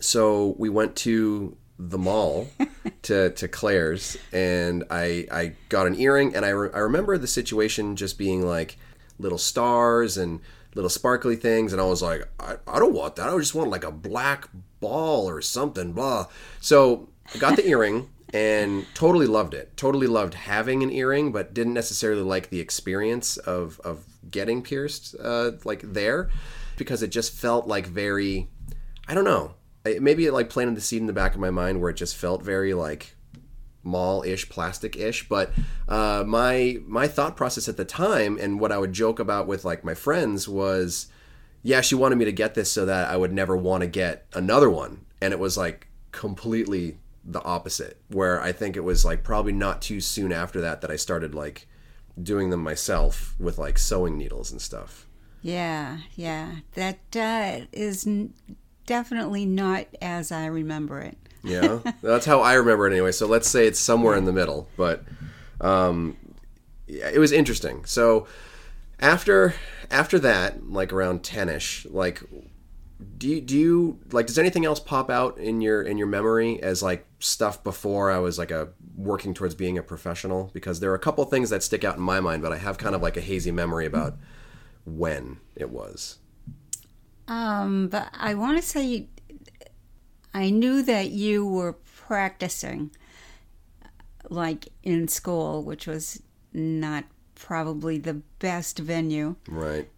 so 0.00 0.54
we 0.58 0.68
went 0.68 0.96
to 0.96 1.56
the 1.78 1.98
mall 1.98 2.48
to 3.02 3.30
to 3.30 3.48
Claire's, 3.48 4.16
and 4.32 4.84
I 4.90 5.26
I 5.30 5.52
got 5.68 5.86
an 5.86 5.98
earring, 5.98 6.34
and 6.34 6.44
I 6.44 6.50
re- 6.50 6.70
I 6.72 6.78
remember 6.78 7.18
the 7.18 7.26
situation 7.26 7.96
just 7.96 8.18
being 8.18 8.44
like 8.44 8.76
little 9.18 9.38
stars 9.38 10.16
and 10.16 10.40
little 10.74 10.90
sparkly 10.90 11.36
things, 11.36 11.72
and 11.72 11.80
I 11.80 11.86
was 11.86 12.02
like, 12.02 12.28
I, 12.38 12.56
I 12.66 12.78
don't 12.78 12.94
want 12.94 13.16
that. 13.16 13.28
I 13.28 13.38
just 13.38 13.54
want 13.54 13.70
like 13.70 13.84
a 13.84 13.90
black 13.92 14.48
ball 14.80 15.28
or 15.28 15.40
something. 15.42 15.92
Blah. 15.92 16.26
So 16.60 17.08
I 17.34 17.38
got 17.38 17.56
the 17.56 17.66
earring. 17.68 18.10
And 18.34 18.84
totally 18.92 19.28
loved 19.28 19.54
it. 19.54 19.76
Totally 19.76 20.08
loved 20.08 20.34
having 20.34 20.82
an 20.82 20.90
earring, 20.90 21.30
but 21.30 21.54
didn't 21.54 21.74
necessarily 21.74 22.22
like 22.22 22.50
the 22.50 22.58
experience 22.58 23.36
of 23.36 23.80
of 23.84 24.04
getting 24.28 24.62
pierced, 24.62 25.14
uh, 25.22 25.52
like 25.64 25.80
there, 25.92 26.28
because 26.76 27.04
it 27.04 27.08
just 27.10 27.32
felt 27.32 27.68
like 27.68 27.86
very 27.86 28.48
I 29.08 29.14
don't 29.14 29.24
know. 29.24 29.54
It- 29.86 30.02
Maybe 30.02 30.26
it 30.26 30.32
like 30.32 30.50
planted 30.50 30.76
the 30.76 30.80
seed 30.80 31.00
in 31.00 31.06
the 31.06 31.12
back 31.12 31.34
of 31.34 31.40
my 31.40 31.50
mind 31.50 31.80
where 31.80 31.90
it 31.90 31.96
just 31.96 32.16
felt 32.16 32.42
very 32.42 32.74
like 32.74 33.14
mall-ish, 33.82 34.48
plastic-ish. 34.48 35.28
But 35.28 35.52
uh, 35.88 36.24
my 36.26 36.78
my 36.86 37.06
thought 37.08 37.36
process 37.36 37.68
at 37.68 37.76
the 37.76 37.84
time 37.84 38.36
and 38.40 38.58
what 38.60 38.72
I 38.72 38.78
would 38.78 38.92
joke 38.92 39.18
about 39.20 39.46
with 39.46 39.64
like 39.64 39.84
my 39.84 39.94
friends 39.94 40.48
was, 40.48 41.06
yeah, 41.62 41.80
she 41.80 41.94
wanted 41.94 42.16
me 42.18 42.24
to 42.24 42.32
get 42.32 42.54
this 42.54 42.70
so 42.70 42.84
that 42.86 43.08
I 43.08 43.16
would 43.16 43.32
never 43.32 43.56
want 43.56 43.82
to 43.82 43.86
get 43.86 44.26
another 44.34 44.68
one, 44.70 45.06
and 45.20 45.32
it 45.32 45.38
was 45.38 45.56
like 45.56 45.88
completely 46.12 46.98
the 47.24 47.42
opposite. 47.42 48.00
Where 48.08 48.40
I 48.40 48.52
think 48.52 48.76
it 48.76 48.84
was 48.84 49.04
like 49.04 49.22
probably 49.22 49.52
not 49.52 49.82
too 49.82 50.00
soon 50.00 50.32
after 50.32 50.60
that 50.60 50.80
that 50.80 50.90
I 50.90 50.96
started 50.96 51.34
like 51.34 51.68
doing 52.20 52.50
them 52.50 52.62
myself 52.62 53.34
with 53.38 53.58
like 53.58 53.78
sewing 53.78 54.16
needles 54.18 54.50
and 54.50 54.60
stuff. 54.60 55.06
Yeah, 55.42 55.98
yeah. 56.16 56.56
That 56.74 56.98
uh, 57.14 57.66
is 57.72 58.08
definitely 58.86 59.44
not 59.44 59.86
as 60.00 60.32
I 60.32 60.46
remember 60.46 61.00
it. 61.00 61.18
Yeah, 61.42 61.80
that's 62.02 62.26
how 62.26 62.40
I 62.40 62.54
remember 62.54 62.86
it 62.88 62.92
anyway. 62.92 63.12
So 63.12 63.26
let's 63.26 63.48
say 63.48 63.66
it's 63.66 63.80
somewhere 63.80 64.16
in 64.16 64.24
the 64.24 64.32
middle. 64.32 64.68
But 64.76 65.04
um, 65.60 66.16
yeah, 66.86 67.10
it 67.12 67.18
was 67.18 67.32
interesting. 67.32 67.84
So 67.84 68.26
after 69.00 69.54
after 69.90 70.18
that, 70.20 70.68
like 70.68 70.92
around 70.92 71.22
ten-ish, 71.22 71.86
like 71.86 72.22
do 73.18 73.28
you, 73.28 73.40
do 73.40 73.58
you 73.58 73.98
like 74.10 74.26
does 74.26 74.38
anything 74.38 74.64
else 74.64 74.80
pop 74.80 75.10
out 75.10 75.38
in 75.38 75.60
your 75.60 75.82
in 75.82 75.98
your 75.98 76.06
memory 76.06 76.62
as 76.62 76.82
like 76.82 77.06
stuff 77.18 77.62
before 77.62 78.10
I 78.10 78.18
was 78.18 78.38
like 78.38 78.50
a 78.50 78.68
working 78.96 79.34
towards 79.34 79.54
being 79.54 79.76
a 79.76 79.82
professional? 79.82 80.50
Because 80.54 80.80
there 80.80 80.90
are 80.90 80.94
a 80.94 81.00
couple 81.00 81.24
things 81.26 81.50
that 81.50 81.62
stick 81.62 81.84
out 81.84 81.96
in 81.96 82.02
my 82.02 82.20
mind, 82.20 82.42
but 82.42 82.52
I 82.52 82.58
have 82.58 82.78
kind 82.78 82.94
of 82.94 83.02
like 83.02 83.16
a 83.16 83.20
hazy 83.20 83.50
memory 83.50 83.86
about 83.86 84.16
when 84.84 85.38
it 85.54 85.70
was. 85.70 86.18
Um, 87.28 87.88
but 87.88 88.08
I 88.12 88.34
want 88.34 88.56
to 88.58 88.62
say 88.62 89.08
I 90.32 90.50
knew 90.50 90.82
that 90.82 91.10
you 91.10 91.46
were 91.46 91.72
practicing 91.72 92.90
like 94.28 94.68
in 94.82 95.08
school, 95.08 95.62
which 95.62 95.86
was 95.86 96.22
not 96.52 97.04
probably 97.34 97.98
the 97.98 98.14
best 98.38 98.78
venue. 98.78 99.36
Right. 99.48 99.88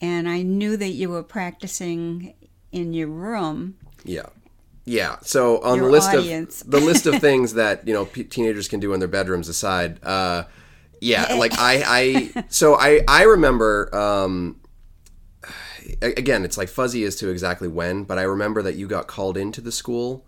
And 0.00 0.28
I 0.28 0.42
knew 0.42 0.76
that 0.76 0.90
you 0.90 1.08
were 1.08 1.22
practicing 1.22 2.34
in 2.72 2.92
your 2.92 3.08
room. 3.08 3.76
Yeah. 4.04 4.26
Yeah. 4.84 5.16
So 5.22 5.60
on 5.62 5.78
Your 5.78 5.86
the 5.86 5.92
list 5.92 6.10
audience. 6.10 6.62
of 6.62 6.70
the 6.70 6.80
list 6.80 7.06
of 7.06 7.16
things 7.20 7.54
that 7.54 7.86
you 7.86 7.94
know 7.94 8.04
p- 8.06 8.24
teenagers 8.24 8.68
can 8.68 8.80
do 8.80 8.92
in 8.92 9.00
their 9.00 9.08
bedrooms 9.08 9.48
aside, 9.48 9.98
uh, 10.04 10.44
yeah, 11.00 11.34
like 11.34 11.52
I, 11.58 12.32
I, 12.34 12.44
so 12.48 12.74
I, 12.74 13.00
I 13.08 13.24
remember. 13.24 13.94
Um, 13.94 14.60
again, 16.02 16.44
it's 16.44 16.58
like 16.58 16.68
fuzzy 16.68 17.04
as 17.04 17.16
to 17.16 17.28
exactly 17.30 17.68
when, 17.68 18.04
but 18.04 18.18
I 18.18 18.22
remember 18.22 18.62
that 18.62 18.74
you 18.76 18.86
got 18.86 19.06
called 19.06 19.36
into 19.36 19.60
the 19.60 19.72
school 19.72 20.24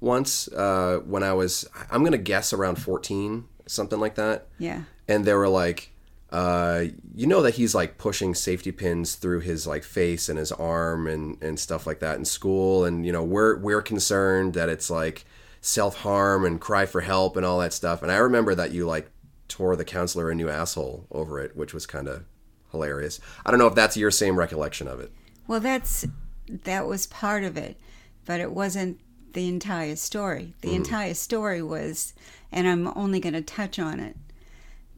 once 0.00 0.48
uh, 0.52 1.00
when 1.04 1.22
I 1.22 1.32
was, 1.32 1.66
I'm 1.90 2.04
gonna 2.04 2.18
guess 2.18 2.52
around 2.52 2.76
14, 2.76 3.44
something 3.66 3.98
like 4.00 4.14
that 4.14 4.46
Yeah. 4.58 4.82
and 5.08 5.24
they 5.24 5.34
were 5.34 5.48
like 5.48 5.92
uh, 6.30 6.84
you 7.14 7.26
know 7.26 7.40
that 7.40 7.54
he's 7.54 7.74
like 7.74 7.96
pushing 7.96 8.34
safety 8.34 8.70
pins 8.70 9.14
through 9.14 9.40
his 9.40 9.66
like 9.66 9.82
face 9.82 10.28
and 10.28 10.38
his 10.38 10.52
arm 10.52 11.06
and 11.06 11.42
and 11.42 11.58
stuff 11.58 11.86
like 11.86 12.00
that 12.00 12.16
in 12.18 12.24
school 12.26 12.84
and 12.84 13.06
you 13.06 13.12
know 13.12 13.24
we're 13.24 13.56
we're 13.58 13.80
concerned 13.80 14.52
that 14.52 14.68
it's 14.68 14.90
like 14.90 15.24
self-harm 15.62 16.44
and 16.44 16.60
cry 16.60 16.86
for 16.86 17.00
help 17.00 17.36
and 17.36 17.44
all 17.46 17.58
that 17.58 17.72
stuff 17.72 18.02
and 18.02 18.10
i 18.12 18.16
remember 18.16 18.54
that 18.54 18.72
you 18.72 18.86
like 18.86 19.10
tore 19.48 19.74
the 19.76 19.84
counselor 19.84 20.30
a 20.30 20.34
new 20.34 20.48
asshole 20.48 21.06
over 21.10 21.40
it 21.40 21.56
which 21.56 21.72
was 21.74 21.84
kind 21.86 22.08
of 22.08 22.24
hilarious 22.70 23.20
i 23.44 23.50
don't 23.50 23.58
know 23.58 23.66
if 23.66 23.74
that's 23.74 23.96
your 23.96 24.10
same 24.10 24.38
recollection 24.38 24.86
of 24.88 25.00
it 25.00 25.10
Well, 25.46 25.60
that's 25.60 26.06
that 26.50 26.86
was 26.86 27.06
part 27.06 27.44
of 27.44 27.56
it, 27.56 27.78
but 28.24 28.40
it 28.40 28.52
wasn't 28.52 29.00
the 29.32 29.48
entire 29.48 29.96
story. 29.96 30.54
The 30.62 30.74
entire 30.74 31.14
story 31.14 31.62
was, 31.62 32.14
and 32.50 32.66
I'm 32.66 32.88
only 32.96 33.20
going 33.20 33.34
to 33.34 33.42
touch 33.42 33.78
on 33.78 34.00
it 34.00 34.16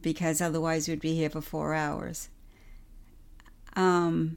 because 0.02 0.40
otherwise 0.40 0.88
we'd 0.88 1.00
be 1.00 1.14
here 1.14 1.30
for 1.30 1.40
four 1.40 1.74
hours. 1.74 2.28
Um, 3.76 4.36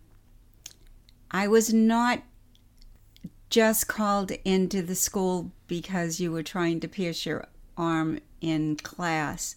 I 1.32 1.48
was 1.48 1.74
not 1.74 2.22
just 3.50 3.88
called 3.88 4.32
into 4.44 4.82
the 4.82 4.96
school 4.96 5.52
because 5.68 6.20
you 6.20 6.32
were 6.32 6.44
trying 6.44 6.80
to 6.82 6.88
pierce 6.88 7.26
your 7.26 7.48
arm 7.78 8.20
in 8.42 8.76
class, 8.78 9.56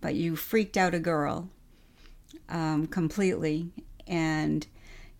but 0.00 0.14
you 0.14 0.36
freaked 0.36 0.76
out 0.76 0.94
a 0.94 0.98
girl 0.98 1.48
um, 2.48 2.86
completely. 2.86 3.70
And 4.06 4.66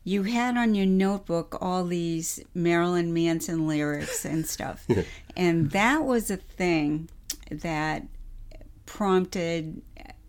you 0.04 0.23
had 0.23 0.56
on 0.56 0.75
your 0.75 0.87
notebook 0.87 1.58
all 1.61 1.85
these 1.85 2.40
Marilyn 2.54 3.12
Manson 3.12 3.66
lyrics 3.66 4.25
and 4.25 4.47
stuff. 4.47 4.87
and 5.37 5.70
that 5.73 6.04
was 6.04 6.30
a 6.30 6.37
thing 6.37 7.11
that 7.50 8.04
prompted 8.87 9.82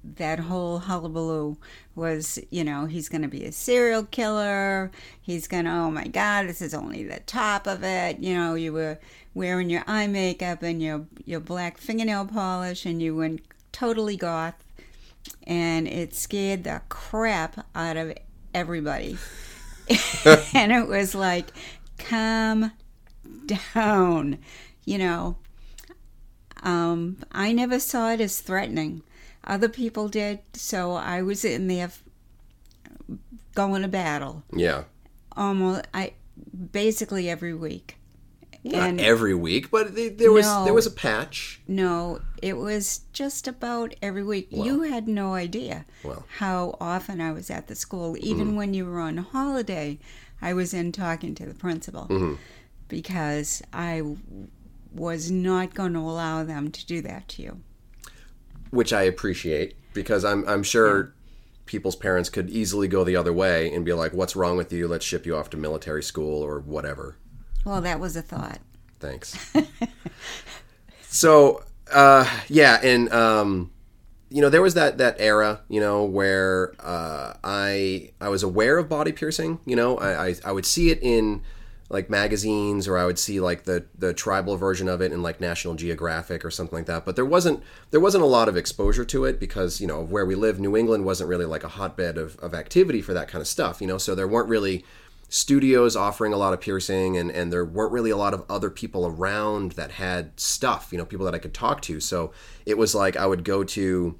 that 0.03 0.39
whole 0.39 0.79
hullabaloo 0.79 1.57
was, 1.95 2.39
you 2.49 2.63
know, 2.63 2.85
he's 2.85 3.09
going 3.09 3.21
to 3.21 3.27
be 3.27 3.45
a 3.45 3.51
serial 3.51 4.03
killer. 4.03 4.91
He's 5.21 5.47
going 5.47 5.65
to, 5.65 5.71
oh 5.71 5.91
my 5.91 6.07
God, 6.07 6.47
this 6.47 6.61
is 6.61 6.73
only 6.73 7.03
the 7.03 7.19
top 7.21 7.67
of 7.67 7.83
it. 7.83 8.19
You 8.19 8.33
know, 8.35 8.55
you 8.55 8.73
were 8.73 8.99
wearing 9.33 9.69
your 9.69 9.83
eye 9.87 10.07
makeup 10.07 10.63
and 10.63 10.81
your, 10.81 11.05
your 11.25 11.39
black 11.39 11.77
fingernail 11.77 12.25
polish 12.25 12.85
and 12.85 13.01
you 13.01 13.15
went 13.15 13.41
totally 13.71 14.17
goth. 14.17 14.55
And 15.45 15.87
it 15.87 16.13
scared 16.13 16.63
the 16.63 16.81
crap 16.89 17.65
out 17.73 17.97
of 17.97 18.13
everybody. 18.53 19.17
and 20.53 20.71
it 20.71 20.87
was 20.87 21.15
like, 21.15 21.47
calm 21.97 22.71
down. 23.45 24.39
You 24.85 24.97
know, 24.97 25.37
um, 26.63 27.17
I 27.31 27.51
never 27.51 27.79
saw 27.79 28.11
it 28.11 28.21
as 28.21 28.41
threatening. 28.41 29.03
Other 29.43 29.69
people 29.69 30.09
did, 30.09 30.39
so 30.53 30.93
I 30.93 31.21
was 31.21 31.45
in 31.45 31.67
there 31.67 31.91
going 33.55 33.81
to 33.81 33.87
battle. 33.87 34.43
Yeah. 34.53 34.83
Almost, 35.35 35.87
I 35.93 36.13
basically 36.71 37.29
every 37.29 37.53
week. 37.53 37.98
Not 38.63 38.99
every 38.99 39.33
week, 39.33 39.71
but 39.71 39.95
th- 39.95 40.17
there 40.17 40.31
was 40.33 40.45
No. 40.45 40.65
there 40.65 40.73
was 40.73 40.85
a 40.85 40.91
patch. 40.91 41.61
No, 41.67 42.19
it 42.41 42.57
was 42.57 43.01
just 43.13 43.47
about 43.47 43.95
every 44.01 44.23
week. 44.23 44.47
you 44.51 44.81
had 44.81 45.07
no 45.07 45.33
idea 45.33 45.85
Well. 46.03 46.15
Mm-hmm. 46.17 46.43
how 46.43 46.75
often 46.81 47.21
I 47.21 47.31
was 47.31 47.49
at 47.49 47.67
the 47.67 47.75
school. 47.75 48.17
Even 48.19 48.55
when 48.55 48.73
you 48.73 48.85
were 48.85 48.99
on 48.99 49.17
holiday, 49.17 49.97
I 50.41 50.53
was 50.53 50.73
in 50.73 50.91
talking 50.91 51.35
to 51.35 51.45
the 51.45 51.53
principal 51.53 52.07
Mm-hmm. 52.09 52.33
because 52.89 53.61
I 53.71 54.01
was 54.93 55.29
not 55.31 55.73
going 55.73 55.93
to 55.93 55.99
allow 55.99 56.43
them 56.43 56.71
to 56.71 56.85
do 56.85 57.01
that 57.01 57.27
to 57.29 57.41
you. 57.43 57.59
which 58.71 58.91
I 58.93 59.03
appreciate 59.03 59.75
because 59.93 60.23
I'm 60.25 60.47
I'm 60.47 60.63
sure 60.63 61.13
people's 61.65 61.95
parents 61.95 62.29
could 62.29 62.49
easily 62.49 62.87
go 62.87 63.03
the 63.03 63.15
other 63.15 63.31
way 63.33 63.71
and 63.73 63.83
be 63.85 63.93
like, 63.93 64.11
"What's 64.13 64.35
wrong 64.35 64.57
with 64.57 64.71
you? 64.73 64.87
Let's 64.87 65.05
ship 65.05 65.25
you 65.25 65.35
off 65.35 65.49
to 65.51 65.57
military 65.57 66.03
school 66.03 66.41
or 66.43 66.59
whatever." 66.59 67.15
Well, 67.65 67.81
that 67.81 67.99
was 67.99 68.15
a 68.15 68.21
thought. 68.21 68.59
Thanks. 68.99 69.53
so, 71.07 71.63
uh, 71.91 72.29
yeah, 72.47 72.79
and 72.83 73.11
um, 73.13 73.71
you 74.29 74.41
know, 74.41 74.49
there 74.49 74.61
was 74.61 74.75
that 74.75 74.97
that 74.97 75.15
era, 75.19 75.61
you 75.69 75.79
know, 75.79 76.03
where 76.03 76.73
uh, 76.79 77.33
I 77.43 78.11
I 78.21 78.29
was 78.29 78.43
aware 78.43 78.77
of 78.77 78.89
body 78.89 79.11
piercing. 79.11 79.59
You 79.65 79.75
know, 79.75 79.97
I, 79.97 80.27
I 80.27 80.35
I 80.45 80.51
would 80.51 80.65
see 80.65 80.91
it 80.91 80.99
in 81.01 81.41
like 81.89 82.07
magazines 82.09 82.87
or 82.87 82.97
I 82.97 83.05
would 83.05 83.17
see 83.17 83.39
like 83.39 83.63
the 83.63 83.85
the 83.97 84.13
tribal 84.13 84.55
version 84.57 84.87
of 84.87 85.01
it 85.01 85.11
in 85.11 85.23
like 85.23 85.41
National 85.41 85.73
Geographic 85.73 86.45
or 86.45 86.51
something 86.51 86.77
like 86.77 86.85
that. 86.85 87.05
But 87.05 87.15
there 87.15 87.25
wasn't 87.25 87.63
there 87.89 87.99
wasn't 87.99 88.23
a 88.23 88.27
lot 88.27 88.47
of 88.47 88.55
exposure 88.55 89.05
to 89.05 89.25
it 89.25 89.39
because 89.39 89.81
you 89.81 89.87
know 89.87 90.03
where 90.03 90.25
we 90.25 90.35
live, 90.35 90.59
New 90.59 90.77
England 90.77 91.05
wasn't 91.05 91.29
really 91.29 91.45
like 91.45 91.63
a 91.63 91.69
hotbed 91.69 92.17
of, 92.17 92.37
of 92.37 92.53
activity 92.53 93.01
for 93.01 93.13
that 93.13 93.27
kind 93.27 93.41
of 93.41 93.47
stuff. 93.47 93.81
You 93.81 93.87
know, 93.87 93.97
so 93.97 94.13
there 94.13 94.27
weren't 94.27 94.49
really 94.49 94.85
studios 95.29 95.95
offering 95.95 96.33
a 96.33 96.37
lot 96.37 96.53
of 96.53 96.59
piercing 96.59 97.15
and, 97.15 97.31
and 97.31 97.53
there 97.53 97.63
weren't 97.63 97.91
really 97.91 98.09
a 98.09 98.17
lot 98.17 98.33
of 98.33 98.43
other 98.49 98.69
people 98.69 99.05
around 99.05 99.73
that 99.73 99.91
had 99.91 100.37
stuff 100.39 100.89
you 100.91 100.97
know 100.97 101.05
people 101.05 101.25
that 101.25 101.35
i 101.35 101.39
could 101.39 101.53
talk 101.53 101.81
to. 101.81 101.99
So 101.99 102.31
it 102.65 102.77
was 102.77 102.93
like 102.95 103.15
i 103.15 103.25
would 103.25 103.43
go 103.43 103.63
to 103.63 104.17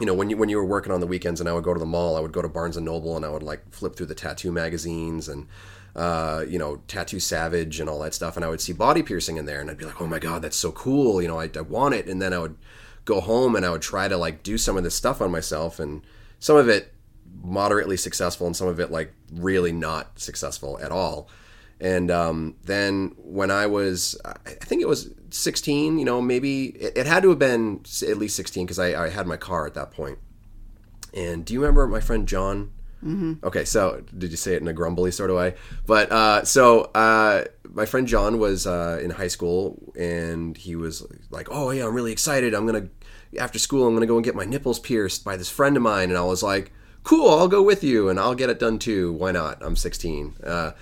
you 0.00 0.06
know 0.06 0.14
when 0.14 0.30
you 0.30 0.36
when 0.36 0.48
you 0.48 0.56
were 0.56 0.64
working 0.64 0.92
on 0.92 1.00
the 1.00 1.06
weekends 1.06 1.38
and 1.38 1.48
i 1.48 1.52
would 1.52 1.64
go 1.64 1.74
to 1.74 1.80
the 1.80 1.86
mall 1.86 2.16
i 2.16 2.20
would 2.20 2.32
go 2.32 2.42
to 2.42 2.48
barnes 2.48 2.76
and 2.76 2.86
noble 2.86 3.14
and 3.14 3.24
i 3.24 3.28
would 3.28 3.42
like 3.42 3.72
flip 3.72 3.94
through 3.94 4.06
the 4.06 4.14
tattoo 4.14 4.50
magazines 4.50 5.28
and 5.28 5.46
uh, 5.94 6.42
you 6.48 6.58
know 6.58 6.76
tattoo 6.88 7.20
savage 7.20 7.78
and 7.78 7.88
all 7.88 7.98
that 7.98 8.14
stuff 8.14 8.34
and 8.34 8.44
i 8.44 8.48
would 8.48 8.60
see 8.60 8.72
body 8.72 9.02
piercing 9.02 9.36
in 9.36 9.44
there 9.44 9.60
and 9.60 9.70
i'd 9.70 9.76
be 9.76 9.84
like 9.84 10.00
oh 10.00 10.06
my 10.06 10.18
god 10.18 10.40
that's 10.40 10.56
so 10.56 10.72
cool 10.72 11.20
you 11.20 11.28
know 11.28 11.38
i, 11.38 11.50
I 11.54 11.60
want 11.60 11.94
it 11.94 12.06
and 12.06 12.20
then 12.20 12.32
i 12.32 12.38
would 12.38 12.56
go 13.04 13.20
home 13.20 13.54
and 13.54 13.66
i 13.66 13.70
would 13.70 13.82
try 13.82 14.08
to 14.08 14.16
like 14.16 14.42
do 14.42 14.56
some 14.56 14.78
of 14.78 14.84
this 14.84 14.94
stuff 14.94 15.20
on 15.20 15.30
myself 15.30 15.78
and 15.78 16.00
some 16.38 16.56
of 16.56 16.68
it 16.68 16.91
moderately 17.42 17.96
successful 17.96 18.46
and 18.46 18.56
some 18.56 18.68
of 18.68 18.80
it 18.80 18.90
like 18.90 19.12
really 19.32 19.72
not 19.72 20.18
successful 20.18 20.78
at 20.82 20.90
all. 20.90 21.28
And 21.80 22.10
um, 22.12 22.54
then 22.64 23.12
when 23.16 23.50
i 23.50 23.66
was 23.66 24.16
i 24.24 24.50
think 24.50 24.80
it 24.80 24.88
was 24.88 25.10
16 25.30 25.98
you 25.98 26.04
know 26.04 26.20
maybe 26.20 26.66
it, 26.66 26.96
it 26.96 27.06
had 27.06 27.22
to 27.24 27.30
have 27.30 27.38
been 27.38 27.80
at 28.08 28.18
least 28.18 28.36
16 28.36 28.66
because 28.66 28.78
I, 28.78 29.06
I 29.06 29.08
had 29.08 29.26
my 29.26 29.36
car 29.36 29.66
at 29.66 29.74
that 29.74 29.90
point. 29.90 30.02
point. 30.02 30.18
And 31.14 31.44
do 31.44 31.52
you 31.54 31.60
remember 31.60 31.86
my 31.86 32.00
friend 32.00 32.28
john? 32.28 32.70
Mm-hmm. 33.04 33.44
okay 33.44 33.64
so 33.64 34.04
did 34.16 34.30
you 34.30 34.36
say 34.36 34.54
it 34.54 34.62
in 34.62 34.68
a 34.68 34.72
grumbly 34.72 35.10
sort 35.10 35.30
of 35.30 35.36
way? 35.36 35.56
But 35.86 36.12
uh, 36.12 36.44
so 36.44 36.82
uh, 36.94 37.44
my 37.68 37.84
friend 37.84 38.06
john 38.06 38.38
was 38.38 38.64
uh, 38.64 39.00
in 39.02 39.10
high 39.10 39.26
school 39.26 39.92
and 39.98 40.56
he 40.56 40.76
was 40.76 41.04
like 41.30 41.48
oh 41.50 41.70
yeah 41.70 41.86
i'm 41.86 41.94
really 41.94 42.12
excited. 42.12 42.54
I'm 42.54 42.64
gonna 42.64 42.88
after 43.40 43.58
school 43.58 43.88
i'm 43.88 43.94
gonna 43.94 44.06
go 44.06 44.16
and 44.16 44.24
get 44.24 44.36
my 44.36 44.44
nipples 44.44 44.78
pierced 44.78 45.24
by 45.24 45.36
this 45.36 45.50
friend 45.50 45.76
of 45.76 45.82
mine. 45.82 46.10
And 46.10 46.18
i 46.18 46.22
was 46.22 46.44
like 46.44 46.70
cool 47.04 47.28
i'll 47.28 47.48
go 47.48 47.62
with 47.62 47.82
you 47.82 48.08
and 48.08 48.18
i'll 48.18 48.34
get 48.34 48.50
it 48.50 48.58
done 48.58 48.78
too. 48.78 49.12
Why 49.12 49.32
not? 49.32 49.58
I'm 49.62 49.76
16 49.76 50.36
uh, 50.44 50.72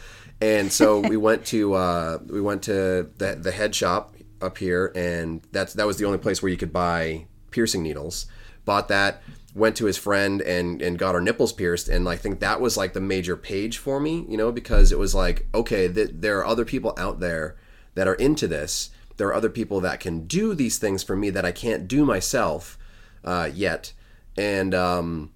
and 0.40 0.72
so 0.72 1.00
we 1.08 1.16
went 1.16 1.44
to 1.46 1.74
uh, 1.74 2.18
we 2.26 2.40
went 2.40 2.62
to 2.64 3.10
the, 3.18 3.38
the 3.40 3.52
head 3.52 3.74
shop 3.74 4.14
up 4.40 4.58
here 4.58 4.92
and 4.94 5.42
that's 5.52 5.74
that 5.74 5.86
was 5.86 5.98
the 5.98 6.04
only 6.04 6.18
place 6.18 6.42
where 6.42 6.50
you 6.50 6.56
could 6.56 6.72
buy 6.72 7.26
piercing 7.50 7.82
needles. 7.82 8.26
Bought 8.64 8.88
that 8.88 9.22
went 9.52 9.76
to 9.76 9.86
his 9.86 9.96
friend 9.96 10.40
and 10.42 10.80
and 10.80 10.96
got 10.96 11.16
our 11.16 11.20
nipples 11.20 11.52
pierced 11.52 11.88
and 11.88 12.08
i 12.08 12.14
think 12.14 12.38
that 12.38 12.60
was 12.60 12.76
like 12.76 12.92
the 12.92 13.00
major 13.00 13.36
page 13.36 13.78
for 13.78 13.98
me 13.98 14.24
you 14.28 14.36
know 14.36 14.52
because 14.52 14.92
it 14.92 14.98
was 14.98 15.12
like 15.12 15.44
okay 15.52 15.92
th- 15.92 16.10
there 16.12 16.38
are 16.38 16.46
other 16.46 16.64
people 16.64 16.94
out 16.96 17.18
there 17.18 17.56
that 17.94 18.08
are 18.08 18.14
into 18.14 18.46
this. 18.46 18.90
There 19.16 19.28
are 19.28 19.34
other 19.34 19.50
people 19.50 19.80
that 19.80 20.00
can 20.00 20.26
do 20.26 20.54
these 20.54 20.78
things 20.78 21.02
for 21.02 21.16
me 21.16 21.30
that 21.30 21.44
i 21.44 21.52
can't 21.52 21.88
do 21.88 22.04
myself 22.04 22.78
uh, 23.24 23.50
yet. 23.52 23.92
And 24.36 24.74
um, 24.74 25.32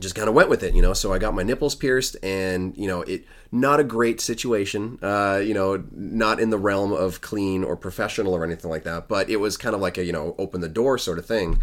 just 0.00 0.14
kind 0.14 0.28
of 0.28 0.34
went 0.34 0.48
with 0.48 0.62
it, 0.62 0.74
you 0.74 0.82
know. 0.82 0.92
So 0.92 1.12
I 1.12 1.18
got 1.18 1.34
my 1.34 1.42
nipples 1.42 1.74
pierced, 1.74 2.16
and 2.22 2.76
you 2.76 2.86
know, 2.86 3.02
it 3.02 3.24
not 3.52 3.80
a 3.80 3.84
great 3.84 4.20
situation, 4.20 4.98
uh, 5.02 5.40
you 5.44 5.54
know, 5.54 5.84
not 5.92 6.40
in 6.40 6.50
the 6.50 6.58
realm 6.58 6.92
of 6.92 7.20
clean 7.20 7.62
or 7.62 7.76
professional 7.76 8.34
or 8.34 8.44
anything 8.44 8.70
like 8.70 8.84
that, 8.84 9.08
but 9.08 9.28
it 9.28 9.36
was 9.36 9.56
kind 9.56 9.74
of 9.74 9.80
like 9.80 9.98
a 9.98 10.04
you 10.04 10.12
know 10.12 10.34
open 10.38 10.60
the 10.60 10.68
door 10.68 10.98
sort 10.98 11.18
of 11.18 11.26
thing. 11.26 11.60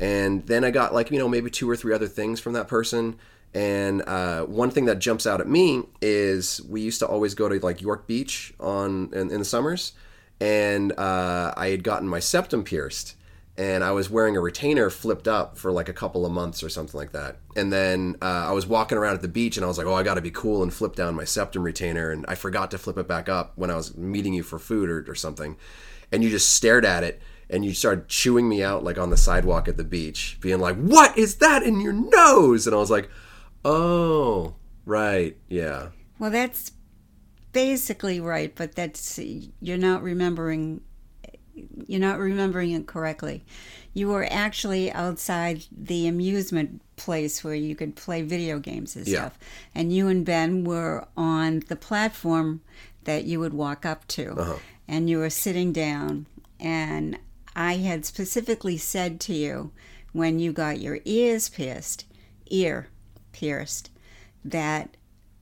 And 0.00 0.46
then 0.46 0.64
I 0.64 0.70
got 0.70 0.94
like 0.94 1.10
you 1.10 1.18
know 1.18 1.28
maybe 1.28 1.50
two 1.50 1.68
or 1.68 1.76
three 1.76 1.94
other 1.94 2.08
things 2.08 2.40
from 2.40 2.54
that 2.54 2.68
person. 2.68 3.16
And 3.52 4.02
uh, 4.08 4.44
one 4.46 4.70
thing 4.70 4.86
that 4.86 4.98
jumps 4.98 5.28
out 5.28 5.40
at 5.40 5.46
me 5.46 5.84
is 6.02 6.60
we 6.62 6.80
used 6.80 6.98
to 6.98 7.06
always 7.06 7.34
go 7.34 7.48
to 7.48 7.64
like 7.64 7.80
York 7.80 8.08
Beach 8.08 8.52
on 8.58 9.10
in, 9.12 9.30
in 9.30 9.38
the 9.38 9.44
summers, 9.44 9.92
and 10.40 10.92
uh, 10.98 11.54
I 11.56 11.68
had 11.68 11.84
gotten 11.84 12.08
my 12.08 12.18
septum 12.18 12.64
pierced 12.64 13.14
and 13.56 13.84
I 13.84 13.92
was 13.92 14.10
wearing 14.10 14.36
a 14.36 14.40
retainer 14.40 14.90
flipped 14.90 15.28
up 15.28 15.56
for 15.56 15.70
like 15.70 15.88
a 15.88 15.92
couple 15.92 16.26
of 16.26 16.32
months 16.32 16.62
or 16.62 16.68
something 16.68 16.98
like 16.98 17.12
that. 17.12 17.36
And 17.54 17.72
then 17.72 18.16
uh, 18.20 18.46
I 18.48 18.52
was 18.52 18.66
walking 18.66 18.98
around 18.98 19.14
at 19.14 19.22
the 19.22 19.28
beach 19.28 19.56
and 19.56 19.64
I 19.64 19.68
was 19.68 19.78
like, 19.78 19.86
oh, 19.86 19.94
I 19.94 20.02
got 20.02 20.14
to 20.14 20.20
be 20.20 20.32
cool 20.32 20.62
and 20.62 20.74
flip 20.74 20.96
down 20.96 21.14
my 21.14 21.24
septum 21.24 21.62
retainer. 21.62 22.10
And 22.10 22.24
I 22.26 22.34
forgot 22.34 22.72
to 22.72 22.78
flip 22.78 22.98
it 22.98 23.06
back 23.06 23.28
up 23.28 23.52
when 23.54 23.70
I 23.70 23.76
was 23.76 23.96
meeting 23.96 24.34
you 24.34 24.42
for 24.42 24.58
food 24.58 24.90
or, 24.90 25.04
or 25.08 25.14
something. 25.14 25.56
And 26.10 26.24
you 26.24 26.30
just 26.30 26.50
stared 26.50 26.84
at 26.84 27.04
it 27.04 27.22
and 27.48 27.64
you 27.64 27.74
started 27.74 28.08
chewing 28.08 28.48
me 28.48 28.64
out 28.64 28.82
like 28.82 28.98
on 28.98 29.10
the 29.10 29.16
sidewalk 29.16 29.68
at 29.68 29.76
the 29.76 29.84
beach, 29.84 30.38
being 30.40 30.58
like, 30.58 30.76
what 30.76 31.16
is 31.16 31.36
that 31.36 31.62
in 31.62 31.80
your 31.80 31.92
nose? 31.92 32.66
And 32.66 32.74
I 32.74 32.78
was 32.78 32.90
like, 32.90 33.08
oh, 33.64 34.56
right, 34.84 35.36
yeah. 35.48 35.90
Well, 36.18 36.30
that's 36.30 36.72
basically 37.52 38.18
right, 38.18 38.52
but 38.54 38.74
that's 38.74 39.20
you're 39.60 39.78
not 39.78 40.02
remembering 40.02 40.80
you're 41.86 42.00
not 42.00 42.18
remembering 42.18 42.72
it 42.72 42.86
correctly. 42.86 43.44
You 43.92 44.08
were 44.08 44.26
actually 44.30 44.90
outside 44.92 45.64
the 45.70 46.06
amusement 46.08 46.80
place 46.96 47.44
where 47.44 47.54
you 47.54 47.76
could 47.76 47.96
play 47.96 48.22
video 48.22 48.58
games 48.58 48.96
and 48.96 49.06
Yeah. 49.06 49.20
stuff. 49.20 49.38
And 49.74 49.92
you 49.92 50.08
and 50.08 50.24
Ben 50.24 50.64
were 50.64 51.06
on 51.16 51.62
the 51.68 51.76
platform 51.76 52.60
that 53.04 53.24
you 53.24 53.40
would 53.40 53.54
walk 53.54 53.84
up 53.86 54.06
to. 54.08 54.32
Uh-huh. 54.32 54.58
And 54.88 55.08
you 55.08 55.18
were 55.18 55.30
sitting 55.30 55.72
down 55.72 56.26
and 56.58 57.18
I 57.56 57.76
had 57.76 58.04
specifically 58.04 58.76
said 58.76 59.20
to 59.20 59.34
you 59.34 59.70
when 60.12 60.38
you 60.38 60.52
got 60.52 60.80
your 60.80 60.98
ears 61.04 61.48
pierced, 61.48 62.04
ear 62.50 62.88
pierced, 63.32 63.90
that 64.44 64.96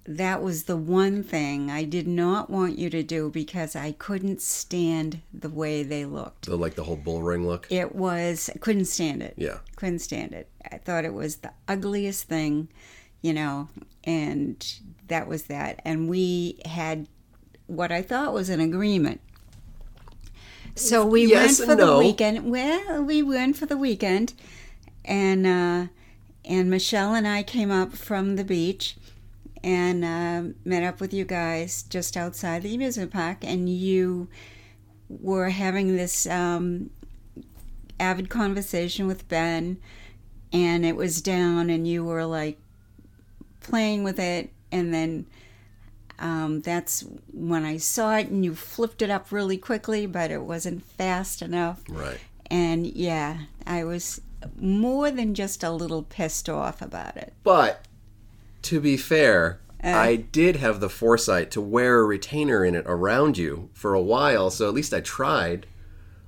that 0.04 0.42
was 0.42 0.64
the 0.64 0.76
one 0.76 1.22
thing 1.22 1.70
I 1.70 1.84
did 1.84 2.08
not 2.08 2.50
want 2.50 2.78
you 2.78 2.90
to 2.90 3.02
do 3.02 3.30
because 3.30 3.76
I 3.76 3.92
couldn't 3.92 4.42
stand 4.42 5.22
the 5.32 5.48
way 5.48 5.82
they 5.82 6.04
looked. 6.04 6.46
The, 6.46 6.56
like 6.56 6.74
the 6.74 6.84
whole 6.84 6.96
bull 6.96 7.22
ring 7.22 7.46
look. 7.46 7.68
It 7.70 7.94
was, 7.94 8.50
I 8.52 8.58
couldn't 8.58 8.86
stand 8.86 9.22
it. 9.22 9.34
Yeah. 9.36 9.58
Couldn't 9.76 10.00
stand 10.00 10.32
it. 10.32 10.48
I 10.70 10.78
thought 10.78 11.04
it 11.04 11.14
was 11.14 11.36
the 11.36 11.52
ugliest 11.68 12.24
thing, 12.24 12.68
you 13.20 13.32
know, 13.32 13.68
and 14.02 14.80
that 15.06 15.28
was 15.28 15.44
that. 15.44 15.80
And 15.84 16.08
we 16.08 16.60
had 16.64 17.06
what 17.66 17.92
I 17.92 18.02
thought 18.02 18.32
was 18.32 18.48
an 18.48 18.60
agreement. 18.60 19.20
So 20.74 21.06
we 21.06 21.26
Yes 21.26 21.58
went 21.60 21.66
for 21.66 21.72
and 21.72 21.80
the 21.80 21.98
weekend. 21.98 22.50
Well, 22.50 23.02
we 23.02 23.22
went 23.22 23.56
for 23.56 23.66
the 23.66 23.76
weekend, 23.76 24.32
and 25.04 25.46
uh, 25.46 25.86
and 26.46 26.70
Michelle 26.70 27.14
and 27.14 27.28
I 27.28 27.42
came 27.42 27.70
up 27.70 27.92
from 27.92 28.36
the 28.36 28.44
beach 28.44 28.96
and 29.64 30.04
uh, 30.04 30.54
met 30.64 30.82
up 30.82 31.00
with 31.00 31.14
you 31.14 31.24
guys 31.24 31.82
just 31.84 32.16
outside 32.16 32.62
the 32.62 32.74
amusement 32.74 33.12
park, 33.12 33.38
and 33.42 33.68
you 33.68 34.28
were 35.08 35.50
having 35.50 35.96
this 35.96 36.26
um, 36.26 36.90
avid 38.00 38.28
conversation 38.28 39.06
with 39.06 39.28
Ben, 39.28 39.78
and 40.52 40.84
it 40.84 40.96
was 40.96 41.22
down, 41.22 41.70
and 41.70 41.86
you 41.86 42.04
were 42.04 42.24
like 42.24 42.58
playing 43.60 44.04
with 44.04 44.18
it, 44.18 44.50
and 44.70 44.92
then 44.92 45.26
um, 46.18 46.60
that's 46.60 47.04
when 47.32 47.64
I 47.64 47.76
saw 47.76 48.16
it, 48.16 48.28
and 48.28 48.44
you 48.44 48.54
flipped 48.54 49.02
it 49.02 49.10
up 49.10 49.32
really 49.32 49.58
quickly, 49.58 50.06
but 50.06 50.30
it 50.30 50.42
wasn't 50.42 50.84
fast 50.84 51.42
enough. 51.42 51.82
Right. 51.88 52.18
And 52.50 52.86
yeah, 52.86 53.38
I 53.66 53.84
was 53.84 54.20
more 54.58 55.10
than 55.10 55.34
just 55.34 55.62
a 55.62 55.70
little 55.70 56.02
pissed 56.02 56.48
off 56.48 56.82
about 56.82 57.16
it. 57.16 57.32
But 57.42 57.86
to 58.62 58.80
be 58.80 58.96
fair, 58.96 59.60
Uh. 59.82 59.88
I 59.88 60.16
did 60.16 60.56
have 60.56 60.80
the 60.80 60.88
foresight 60.88 61.50
to 61.52 61.60
wear 61.60 62.00
a 62.00 62.04
retainer 62.04 62.64
in 62.64 62.74
it 62.74 62.84
around 62.86 63.36
you 63.38 63.68
for 63.72 63.94
a 63.94 64.00
while, 64.02 64.50
so 64.50 64.68
at 64.68 64.74
least 64.74 64.94
I 64.94 65.00
tried 65.00 65.66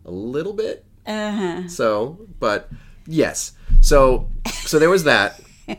a 0.04 0.10
little 0.10 0.52
bit. 0.52 0.84
Uh 1.06 1.32
huh. 1.32 1.68
So, 1.68 2.18
but 2.40 2.68
yes. 3.06 3.52
So, 3.80 4.28
so 4.66 4.78
there 4.78 4.90
was 4.90 5.04
that. 5.04 5.40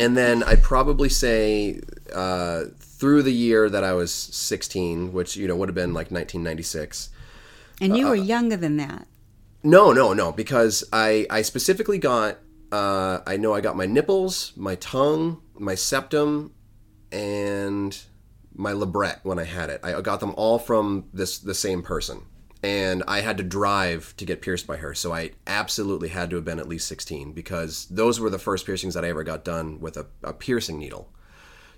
And 0.00 0.16
then 0.16 0.42
I'd 0.42 0.62
probably 0.62 1.08
say 1.10 1.78
uh, 2.12 2.64
through 2.80 3.22
the 3.22 3.32
year 3.32 3.68
that 3.70 3.84
I 3.84 3.92
was 3.92 4.12
16, 4.12 5.12
which, 5.12 5.36
you 5.36 5.46
know, 5.46 5.54
would 5.56 5.68
have 5.68 5.74
been 5.74 5.92
like 5.92 6.10
1996. 6.10 7.10
And 7.82 7.96
you 7.96 8.06
were 8.06 8.12
Uh, 8.16 8.22
younger 8.34 8.56
than 8.56 8.76
that. 8.78 9.06
No, 9.62 9.92
no, 9.92 10.12
no, 10.14 10.32
because 10.32 10.82
I 10.92 11.26
I 11.30 11.42
specifically 11.42 11.98
got 11.98 12.38
uh, 12.74 13.22
I 13.26 13.36
know 13.36 13.54
I 13.54 13.60
got 13.60 13.76
my 13.76 13.86
nipples, 13.86 14.52
my 14.56 14.74
tongue, 14.76 15.40
my 15.54 15.76
septum, 15.76 16.52
and 17.12 17.96
my 18.52 18.72
labret 18.72 19.18
when 19.22 19.38
I 19.38 19.44
had 19.44 19.70
it. 19.70 19.80
I 19.84 20.00
got 20.00 20.18
them 20.20 20.34
all 20.36 20.58
from 20.58 21.04
this 21.12 21.38
the 21.38 21.54
same 21.54 21.82
person, 21.82 22.22
and 22.62 23.04
I 23.06 23.20
had 23.20 23.36
to 23.36 23.44
drive 23.44 24.14
to 24.16 24.24
get 24.24 24.42
pierced 24.42 24.66
by 24.66 24.76
her. 24.78 24.94
So 24.94 25.12
I 25.12 25.30
absolutely 25.46 26.08
had 26.08 26.30
to 26.30 26.36
have 26.36 26.44
been 26.44 26.58
at 26.58 26.68
least 26.68 26.88
sixteen 26.88 27.32
because 27.32 27.86
those 27.90 28.18
were 28.18 28.30
the 28.30 28.44
first 28.48 28.66
piercings 28.66 28.94
that 28.94 29.04
I 29.04 29.10
ever 29.10 29.24
got 29.24 29.44
done 29.44 29.78
with 29.80 29.96
a, 29.96 30.06
a 30.22 30.32
piercing 30.32 30.78
needle. 30.78 31.04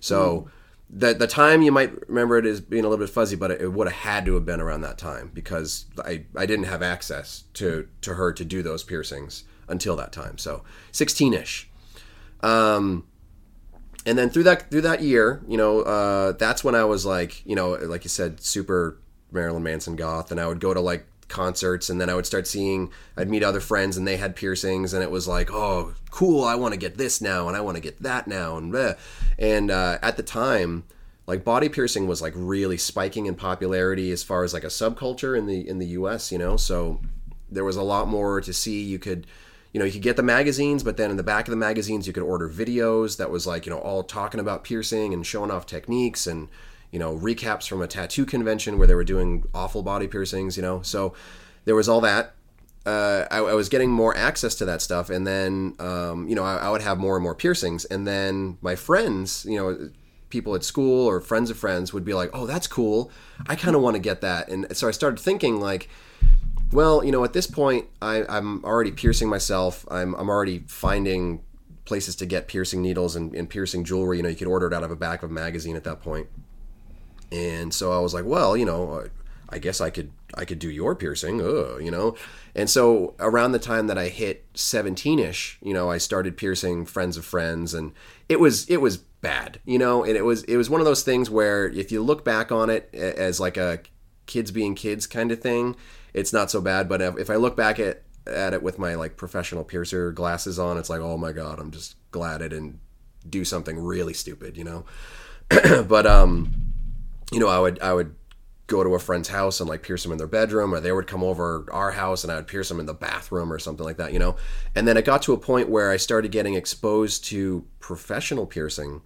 So. 0.00 0.48
The, 0.88 1.14
the 1.14 1.26
time 1.26 1.62
you 1.62 1.72
might 1.72 2.08
remember 2.08 2.38
it 2.38 2.46
as 2.46 2.60
being 2.60 2.84
a 2.84 2.88
little 2.88 3.04
bit 3.04 3.12
fuzzy, 3.12 3.34
but 3.34 3.50
it, 3.50 3.60
it 3.60 3.72
would 3.72 3.88
have 3.88 3.96
had 4.12 4.24
to 4.26 4.34
have 4.34 4.46
been 4.46 4.60
around 4.60 4.82
that 4.82 4.98
time 4.98 5.32
because 5.34 5.86
I, 5.98 6.26
I 6.36 6.46
didn't 6.46 6.66
have 6.66 6.80
access 6.80 7.42
to, 7.54 7.88
to 8.02 8.14
her 8.14 8.32
to 8.32 8.44
do 8.44 8.62
those 8.62 8.84
piercings 8.84 9.42
until 9.68 9.96
that 9.96 10.12
time. 10.12 10.38
So 10.38 10.62
16 10.92 11.34
ish. 11.34 11.68
Um, 12.40 13.04
and 14.04 14.16
then 14.16 14.30
through 14.30 14.44
that 14.44 14.70
through 14.70 14.82
that 14.82 15.02
year, 15.02 15.42
you 15.48 15.56
know, 15.56 15.80
uh, 15.80 16.32
that's 16.32 16.62
when 16.62 16.74
I 16.74 16.84
was 16.84 17.04
like, 17.04 17.44
you 17.44 17.56
know, 17.56 17.70
like 17.72 18.04
you 18.04 18.08
said, 18.08 18.40
super 18.40 18.98
Marilyn 19.32 19.64
Manson 19.64 19.96
goth, 19.96 20.30
and 20.30 20.40
I 20.40 20.46
would 20.46 20.60
go 20.60 20.72
to 20.72 20.80
like 20.80 21.06
concerts, 21.28 21.90
and 21.90 22.00
then 22.00 22.08
I 22.08 22.14
would 22.14 22.24
start 22.24 22.46
seeing, 22.46 22.92
I'd 23.16 23.28
meet 23.28 23.42
other 23.42 23.58
friends, 23.60 23.96
and 23.96 24.06
they 24.06 24.16
had 24.16 24.36
piercings, 24.36 24.92
and 24.92 25.02
it 25.02 25.10
was 25.10 25.26
like, 25.26 25.50
oh, 25.50 25.94
cool, 26.10 26.44
I 26.44 26.54
want 26.54 26.72
to 26.72 26.78
get 26.78 26.96
this 26.96 27.20
now, 27.20 27.48
and 27.48 27.56
I 27.56 27.60
want 27.60 27.76
to 27.76 27.82
get 27.82 28.00
that 28.02 28.28
now, 28.28 28.56
and 28.56 28.72
bleh. 28.72 28.96
and 29.38 29.70
uh, 29.70 29.98
at 30.02 30.16
the 30.16 30.22
time. 30.22 30.84
Like 31.28 31.42
body 31.42 31.68
piercing 31.68 32.06
was 32.06 32.22
like 32.22 32.34
really 32.36 32.76
spiking 32.76 33.26
in 33.26 33.34
popularity 33.34 34.12
as 34.12 34.22
far 34.22 34.44
as 34.44 34.54
like 34.54 34.62
a 34.62 34.68
subculture 34.68 35.36
in 35.36 35.46
the 35.46 35.68
in 35.68 35.80
the 35.80 35.86
U.S. 35.86 36.30
You 36.30 36.38
know, 36.38 36.56
so 36.56 37.00
there 37.50 37.64
was 37.64 37.74
a 37.74 37.82
lot 37.82 38.06
more 38.06 38.40
to 38.40 38.52
see. 38.52 38.84
You 38.84 39.00
could, 39.00 39.26
you 39.76 39.80
know, 39.80 39.84
you 39.84 39.92
could 39.92 40.00
get 40.00 40.16
the 40.16 40.22
magazines, 40.22 40.82
but 40.82 40.96
then 40.96 41.10
in 41.10 41.18
the 41.18 41.22
back 41.22 41.46
of 41.46 41.50
the 41.50 41.56
magazines, 41.56 42.06
you 42.06 42.14
could 42.14 42.22
order 42.22 42.48
videos 42.48 43.18
that 43.18 43.30
was 43.30 43.46
like, 43.46 43.66
you 43.66 43.70
know, 43.70 43.78
all 43.78 44.02
talking 44.02 44.40
about 44.40 44.64
piercing 44.64 45.12
and 45.12 45.26
showing 45.26 45.50
off 45.50 45.66
techniques 45.66 46.26
and, 46.26 46.48
you 46.90 46.98
know, 46.98 47.14
recaps 47.14 47.68
from 47.68 47.82
a 47.82 47.86
tattoo 47.86 48.24
convention 48.24 48.78
where 48.78 48.86
they 48.86 48.94
were 48.94 49.04
doing 49.04 49.44
awful 49.52 49.82
body 49.82 50.08
piercings, 50.08 50.56
you 50.56 50.62
know. 50.62 50.80
So 50.80 51.12
there 51.66 51.74
was 51.74 51.90
all 51.90 52.00
that. 52.00 52.32
Uh, 52.86 53.26
I, 53.30 53.36
I 53.36 53.52
was 53.52 53.68
getting 53.68 53.90
more 53.90 54.16
access 54.16 54.54
to 54.54 54.64
that 54.64 54.80
stuff, 54.80 55.10
and 55.10 55.26
then, 55.26 55.74
um, 55.78 56.26
you 56.26 56.34
know, 56.34 56.44
I, 56.44 56.56
I 56.56 56.70
would 56.70 56.80
have 56.80 56.96
more 56.96 57.14
and 57.14 57.22
more 57.22 57.34
piercings, 57.34 57.84
and 57.84 58.06
then 58.06 58.56
my 58.62 58.76
friends, 58.76 59.44
you 59.46 59.58
know, 59.58 59.90
people 60.30 60.54
at 60.54 60.64
school 60.64 61.06
or 61.06 61.20
friends 61.20 61.50
of 61.50 61.58
friends 61.58 61.92
would 61.92 62.04
be 62.04 62.14
like, 62.14 62.30
"Oh, 62.32 62.46
that's 62.46 62.66
cool. 62.66 63.10
I 63.46 63.56
kind 63.56 63.76
of 63.76 63.82
want 63.82 63.96
to 63.96 64.00
get 64.00 64.22
that." 64.22 64.48
And 64.48 64.74
so 64.74 64.88
I 64.88 64.92
started 64.92 65.20
thinking 65.20 65.60
like, 65.60 65.90
well, 66.72 67.04
you 67.04 67.12
know, 67.12 67.24
at 67.24 67.32
this 67.32 67.46
point, 67.46 67.86
I, 68.02 68.24
I'm 68.28 68.64
already 68.64 68.92
piercing 68.92 69.28
myself. 69.28 69.86
I'm, 69.90 70.14
I'm 70.14 70.28
already 70.28 70.64
finding 70.66 71.42
places 71.84 72.16
to 72.16 72.26
get 72.26 72.48
piercing 72.48 72.82
needles 72.82 73.16
and, 73.16 73.34
and 73.34 73.48
piercing 73.48 73.84
jewelry. 73.84 74.16
You 74.16 74.22
know, 74.22 74.28
you 74.28 74.36
could 74.36 74.48
order 74.48 74.66
it 74.66 74.72
out 74.74 74.82
of 74.82 74.90
a 74.90 74.96
back 74.96 75.22
of 75.22 75.30
a 75.30 75.32
magazine 75.32 75.76
at 75.76 75.84
that 75.84 76.00
point. 76.00 76.28
And 77.32 77.72
so 77.72 77.92
I 77.92 78.00
was 78.00 78.14
like, 78.14 78.24
well, 78.24 78.56
you 78.56 78.64
know, 78.64 79.08
I 79.48 79.58
guess 79.58 79.80
I 79.80 79.90
could 79.90 80.10
I 80.34 80.44
could 80.44 80.58
do 80.58 80.70
your 80.70 80.94
piercing, 80.94 81.40
Ugh, 81.40 81.80
you 81.80 81.90
know. 81.90 82.16
And 82.54 82.68
so 82.68 83.14
around 83.18 83.52
the 83.52 83.58
time 83.58 83.86
that 83.86 83.98
I 83.98 84.08
hit 84.08 84.52
17ish, 84.54 85.56
you 85.62 85.72
know, 85.72 85.90
I 85.90 85.98
started 85.98 86.36
piercing 86.36 86.84
friends 86.86 87.16
of 87.16 87.24
friends, 87.24 87.74
and 87.74 87.92
it 88.28 88.40
was 88.40 88.68
it 88.68 88.78
was 88.78 88.96
bad, 88.96 89.60
you 89.64 89.78
know. 89.78 90.04
And 90.04 90.16
it 90.16 90.24
was 90.24 90.42
it 90.44 90.56
was 90.56 90.68
one 90.68 90.80
of 90.80 90.84
those 90.84 91.02
things 91.02 91.30
where 91.30 91.68
if 91.68 91.92
you 91.92 92.02
look 92.02 92.24
back 92.24 92.50
on 92.50 92.70
it 92.70 92.92
as 92.94 93.38
like 93.38 93.56
a 93.56 93.80
kids 94.26 94.50
being 94.50 94.74
kids 94.74 95.06
kind 95.06 95.32
of 95.32 95.40
thing, 95.40 95.76
it's 96.14 96.32
not 96.32 96.50
so 96.50 96.60
bad. 96.60 96.88
But 96.88 97.00
if 97.00 97.30
I 97.30 97.36
look 97.36 97.56
back 97.56 97.78
at 97.78 98.02
at 98.26 98.52
it 98.52 98.62
with 98.62 98.78
my 98.78 98.94
like 98.94 99.16
professional 99.16 99.64
piercer 99.64 100.12
glasses 100.12 100.58
on, 100.58 100.78
it's 100.78 100.90
like, 100.90 101.00
oh 101.00 101.16
my 101.16 101.32
god, 101.32 101.58
I'm 101.58 101.70
just 101.70 101.96
glad 102.10 102.42
I 102.42 102.48
didn't 102.48 102.80
do 103.28 103.44
something 103.44 103.78
really 103.78 104.14
stupid, 104.14 104.56
you 104.56 104.64
know. 104.64 104.84
but 105.88 106.06
um, 106.06 106.52
you 107.32 107.40
know, 107.40 107.48
I 107.48 107.58
would 107.58 107.80
I 107.80 107.92
would 107.92 108.14
go 108.66 108.82
to 108.82 108.94
a 108.94 108.98
friend's 108.98 109.28
house 109.28 109.60
and 109.60 109.68
like 109.68 109.82
pierce 109.82 110.02
them 110.02 110.12
in 110.12 110.18
their 110.18 110.26
bedroom, 110.26 110.74
or 110.74 110.80
they 110.80 110.90
would 110.90 111.06
come 111.06 111.22
over 111.22 111.66
our 111.70 111.92
house 111.92 112.24
and 112.24 112.32
I 112.32 112.36
would 112.36 112.48
pierce 112.48 112.68
them 112.68 112.80
in 112.80 112.86
the 112.86 112.94
bathroom 112.94 113.52
or 113.52 113.58
something 113.58 113.84
like 113.84 113.98
that, 113.98 114.12
you 114.12 114.18
know. 114.18 114.36
And 114.74 114.88
then 114.88 114.96
it 114.96 115.04
got 115.04 115.22
to 115.22 115.32
a 115.32 115.38
point 115.38 115.68
where 115.68 115.90
I 115.90 115.96
started 115.96 116.32
getting 116.32 116.54
exposed 116.54 117.24
to 117.26 117.64
professional 117.78 118.46
piercing, 118.46 119.02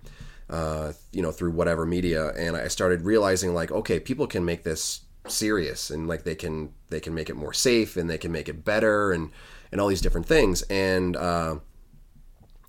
uh, 0.49 0.93
you 1.13 1.21
know, 1.21 1.31
through 1.31 1.51
whatever 1.51 1.85
media, 1.85 2.29
and 2.31 2.57
I 2.57 2.69
started 2.69 3.03
realizing 3.03 3.55
like, 3.55 3.71
okay, 3.71 4.01
people 4.01 4.27
can 4.27 4.45
make 4.45 4.63
this 4.63 5.03
serious 5.31 5.91
and 5.91 6.09
like 6.09 6.25
they 6.25 6.35
can 6.35 6.73
they 6.89 7.01
can 7.01 7.15
make 7.15 7.31
it 7.31 7.37
more 7.37 7.53
safe 7.53 7.97
and 7.97 8.09
they 8.11 8.19
can 8.19 8.33
make 8.33 8.49
it 8.49 8.65
better 8.65 9.13
and 9.13 9.31
and 9.73 9.81
all 9.81 9.89
these 9.89 10.01
different 10.01 10.27
things 10.27 10.63
and. 10.63 11.17
Uh, 11.17 11.57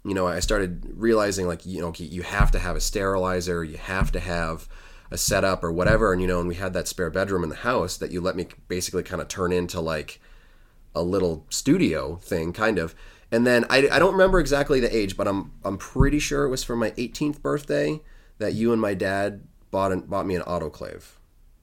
you 0.03 0.15
know, 0.15 0.25
I 0.25 0.39
started 0.39 0.93
realizing 0.95 1.47
like 1.47 1.65
you 1.65 1.79
know 1.79 1.93
you 1.95 2.23
have 2.23 2.51
to 2.51 2.59
have 2.59 2.75
a 2.75 2.81
sterilizer, 2.81 3.63
you 3.63 3.77
have 3.77 4.11
to 4.13 4.19
have 4.19 4.67
a 5.11 5.17
setup 5.17 5.63
or 5.63 5.71
whatever, 5.71 6.11
and 6.11 6.21
you 6.21 6.27
know, 6.27 6.39
and 6.39 6.47
we 6.47 6.55
had 6.55 6.73
that 6.73 6.87
spare 6.87 7.09
bedroom 7.09 7.43
in 7.43 7.49
the 7.49 7.55
house 7.57 7.97
that 7.97 8.11
you 8.11 8.21
let 8.21 8.35
me 8.35 8.47
basically 8.67 9.03
kind 9.03 9.21
of 9.21 9.27
turn 9.27 9.51
into 9.51 9.79
like 9.79 10.19
a 10.95 11.03
little 11.03 11.45
studio 11.49 12.15
thing, 12.15 12.53
kind 12.53 12.79
of. 12.79 12.95
And 13.31 13.45
then 13.45 13.65
I, 13.69 13.87
I 13.91 13.99
don't 13.99 14.13
remember 14.13 14.39
exactly 14.39 14.79
the 14.79 14.95
age, 14.95 15.15
but 15.15 15.27
I'm 15.27 15.51
I'm 15.63 15.77
pretty 15.77 16.19
sure 16.19 16.45
it 16.45 16.49
was 16.49 16.63
for 16.63 16.75
my 16.75 16.91
18th 16.91 17.41
birthday 17.41 18.01
that 18.39 18.53
you 18.53 18.71
and 18.71 18.81
my 18.81 18.93
dad 18.93 19.43
bought 19.69 19.91
an, 19.91 20.01
bought 20.01 20.25
me 20.25 20.35
an 20.35 20.41
autoclave. 20.43 21.03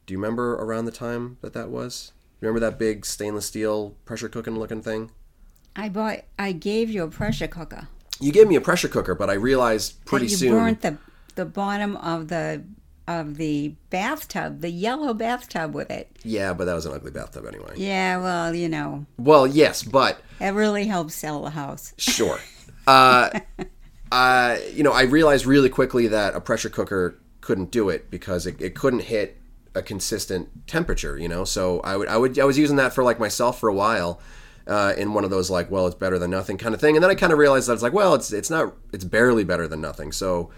Do 0.08 0.14
you 0.14 0.18
remember 0.18 0.54
around 0.54 0.86
the 0.86 0.90
time 0.90 1.36
that 1.42 1.52
that 1.52 1.68
was? 1.68 2.12
Remember 2.40 2.58
that 2.60 2.78
big 2.78 3.04
stainless 3.04 3.44
steel 3.44 3.94
pressure 4.06 4.30
cooking 4.30 4.58
looking 4.58 4.80
thing? 4.80 5.10
I 5.76 5.90
bought. 5.90 6.20
I 6.38 6.52
gave 6.52 6.88
you 6.88 7.02
a 7.02 7.08
pressure 7.08 7.46
cooker. 7.46 7.88
You 8.18 8.32
gave 8.32 8.48
me 8.48 8.56
a 8.56 8.60
pressure 8.62 8.88
cooker, 8.88 9.14
but 9.14 9.28
I 9.28 9.34
realized 9.34 10.02
pretty 10.06 10.24
that 10.24 10.30
you 10.32 10.36
soon. 10.38 10.52
burnt 10.52 10.80
the 10.80 10.96
the 11.34 11.44
bottom 11.44 11.94
of 11.98 12.28
the 12.28 12.64
of 13.06 13.36
the 13.36 13.74
bathtub, 13.90 14.62
the 14.62 14.70
yellow 14.70 15.12
bathtub 15.12 15.74
with 15.74 15.90
it. 15.90 16.10
Yeah, 16.24 16.54
but 16.54 16.64
that 16.64 16.72
was 16.74 16.86
an 16.86 16.94
ugly 16.94 17.10
bathtub 17.10 17.44
anyway. 17.46 17.74
Yeah, 17.76 18.16
well, 18.16 18.54
you 18.54 18.70
know, 18.70 19.04
Well, 19.18 19.46
yes, 19.46 19.82
but 19.82 20.22
it 20.40 20.54
really 20.54 20.86
helps 20.86 21.14
sell 21.16 21.42
the 21.42 21.50
house. 21.50 21.92
sure. 21.98 22.38
Uh, 22.86 23.40
uh, 24.12 24.56
you 24.72 24.82
know, 24.82 24.92
I 24.92 25.02
realized 25.02 25.44
really 25.44 25.68
quickly 25.68 26.06
that 26.08 26.34
a 26.34 26.40
pressure 26.40 26.70
cooker 26.70 27.18
couldn't 27.42 27.70
do 27.70 27.90
it 27.90 28.10
because 28.10 28.46
it, 28.46 28.58
it 28.62 28.74
couldn't 28.74 29.00
hit 29.00 29.36
a 29.74 29.83
consistent 29.83 30.66
temperature. 30.66 31.18
You 31.18 31.28
know, 31.28 31.44
so 31.44 31.81
I 31.81 31.96
would 31.96 32.09
I 32.09 32.16
would 32.16 32.38
I 32.38 32.44
was 32.44 32.59
using 32.59 32.76
that 32.76 32.94
for 32.94 33.04
like 33.04 33.18
myself 33.18 33.59
for 33.59 33.68
a 33.68 33.74
while. 33.74 34.20
Uh, 34.66 34.92
in 34.98 35.14
one 35.14 35.24
of 35.24 35.31
those 35.31 35.48
like, 35.48 35.70
well, 35.70 35.87
it's 35.87 35.96
better 35.96 36.18
than 36.18 36.31
nothing 36.31 36.59
kind 36.59 36.74
of 36.74 36.81
thing, 36.81 36.94
and 36.94 37.02
then 37.02 37.11
I 37.11 37.14
kind 37.14 37.33
of 37.33 37.38
realized 37.38 37.68
that 37.68 37.72
it's 37.72 37.83
like, 37.83 37.94
well, 37.94 38.14
it's 38.14 38.35
it's 38.35 38.50
not, 38.50 38.74
it's 38.92 39.02
barely 39.02 39.42
better 39.42 39.66
than 39.66 39.81
nothing. 39.81 40.12
So 40.12 40.50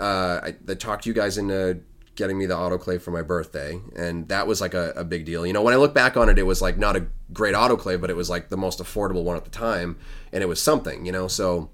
uh, 0.00 0.40
I, 0.42 0.56
I 0.66 0.74
talked 0.74 1.04
you 1.04 1.12
guys 1.12 1.36
into 1.36 1.80
getting 2.14 2.38
me 2.38 2.46
the 2.46 2.54
autoclave 2.54 3.02
for 3.02 3.10
my 3.10 3.20
birthday, 3.20 3.78
and 3.96 4.28
that 4.28 4.46
was 4.46 4.62
like 4.62 4.72
a, 4.72 4.92
a 4.96 5.04
big 5.04 5.26
deal. 5.26 5.46
You 5.46 5.52
know, 5.52 5.60
when 5.60 5.74
I 5.74 5.76
look 5.76 5.92
back 5.92 6.16
on 6.16 6.30
it, 6.30 6.38
it 6.38 6.44
was 6.44 6.62
like 6.62 6.78
not 6.78 6.96
a 6.96 7.06
great 7.34 7.54
autoclave, 7.54 8.00
but 8.00 8.08
it 8.08 8.16
was 8.16 8.30
like 8.30 8.48
the 8.48 8.56
most 8.56 8.78
affordable 8.78 9.24
one 9.24 9.36
at 9.36 9.44
the 9.44 9.50
time, 9.50 9.98
and 10.32 10.42
it 10.42 10.46
was 10.46 10.62
something. 10.62 11.04
You 11.04 11.12
know, 11.12 11.28
so 11.28 11.70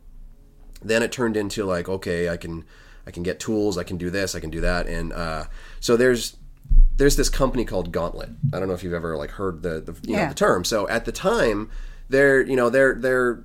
then 0.82 1.02
it 1.04 1.12
turned 1.12 1.36
into 1.36 1.64
like, 1.64 1.88
okay, 1.88 2.28
I 2.28 2.36
can 2.36 2.64
I 3.08 3.10
can 3.10 3.22
get 3.22 3.40
tools, 3.40 3.78
I 3.78 3.84
can 3.84 3.96
do 3.96 4.10
this, 4.10 4.34
I 4.34 4.40
can 4.40 4.50
do 4.50 4.60
that, 4.60 4.86
and 4.86 5.14
uh, 5.14 5.44
so 5.80 5.96
there's 5.96 6.36
there's 6.98 7.16
this 7.16 7.30
company 7.30 7.64
called 7.64 7.90
Gauntlet. 7.90 8.28
I 8.52 8.58
don't 8.58 8.68
know 8.68 8.74
if 8.74 8.84
you've 8.84 8.92
ever 8.92 9.16
like 9.16 9.30
heard 9.30 9.62
the 9.62 9.80
the, 9.80 9.96
you 10.06 10.14
know, 10.16 10.28
the 10.28 10.34
term. 10.34 10.62
So 10.64 10.86
at 10.88 11.06
the 11.06 11.12
time, 11.12 11.70
they're 12.10 12.42
you 12.42 12.54
know 12.54 12.68
they're 12.68 12.94
they're 12.94 13.44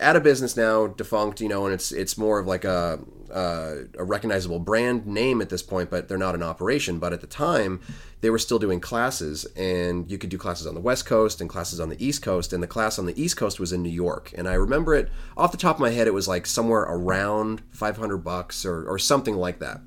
out 0.00 0.14
of 0.14 0.22
business 0.22 0.56
now, 0.56 0.86
defunct, 0.86 1.40
you 1.40 1.48
know, 1.48 1.64
and 1.64 1.74
it's 1.74 1.90
it's 1.90 2.16
more 2.16 2.38
of 2.38 2.46
like 2.46 2.64
a 2.64 3.00
uh, 3.32 3.84
a 3.98 4.04
recognizable 4.04 4.58
brand 4.58 5.06
name 5.06 5.40
at 5.40 5.48
this 5.48 5.62
point, 5.62 5.90
but 5.90 6.08
they're 6.08 6.18
not 6.18 6.34
in 6.34 6.42
operation. 6.42 6.98
But 6.98 7.12
at 7.12 7.20
the 7.20 7.26
time, 7.26 7.80
they 8.20 8.30
were 8.30 8.38
still 8.38 8.58
doing 8.58 8.80
classes, 8.80 9.44
and 9.56 10.10
you 10.10 10.18
could 10.18 10.30
do 10.30 10.38
classes 10.38 10.66
on 10.66 10.74
the 10.74 10.80
West 10.80 11.06
Coast 11.06 11.40
and 11.40 11.48
classes 11.48 11.80
on 11.80 11.88
the 11.88 12.04
East 12.04 12.22
Coast, 12.22 12.52
and 12.52 12.62
the 12.62 12.66
class 12.68 12.98
on 12.98 13.06
the 13.06 13.20
East 13.20 13.36
Coast 13.36 13.58
was 13.58 13.72
in 13.72 13.82
New 13.82 13.88
York, 13.88 14.32
and 14.36 14.48
I 14.48 14.54
remember 14.54 14.94
it 14.94 15.08
off 15.36 15.52
the 15.52 15.58
top 15.58 15.76
of 15.76 15.80
my 15.80 15.90
head, 15.90 16.06
it 16.06 16.14
was 16.14 16.28
like 16.28 16.46
somewhere 16.46 16.82
around 16.82 17.62
five 17.70 17.96
hundred 17.96 18.18
bucks 18.18 18.64
or 18.64 18.84
or 18.86 18.98
something 18.98 19.36
like 19.36 19.58
that 19.60 19.80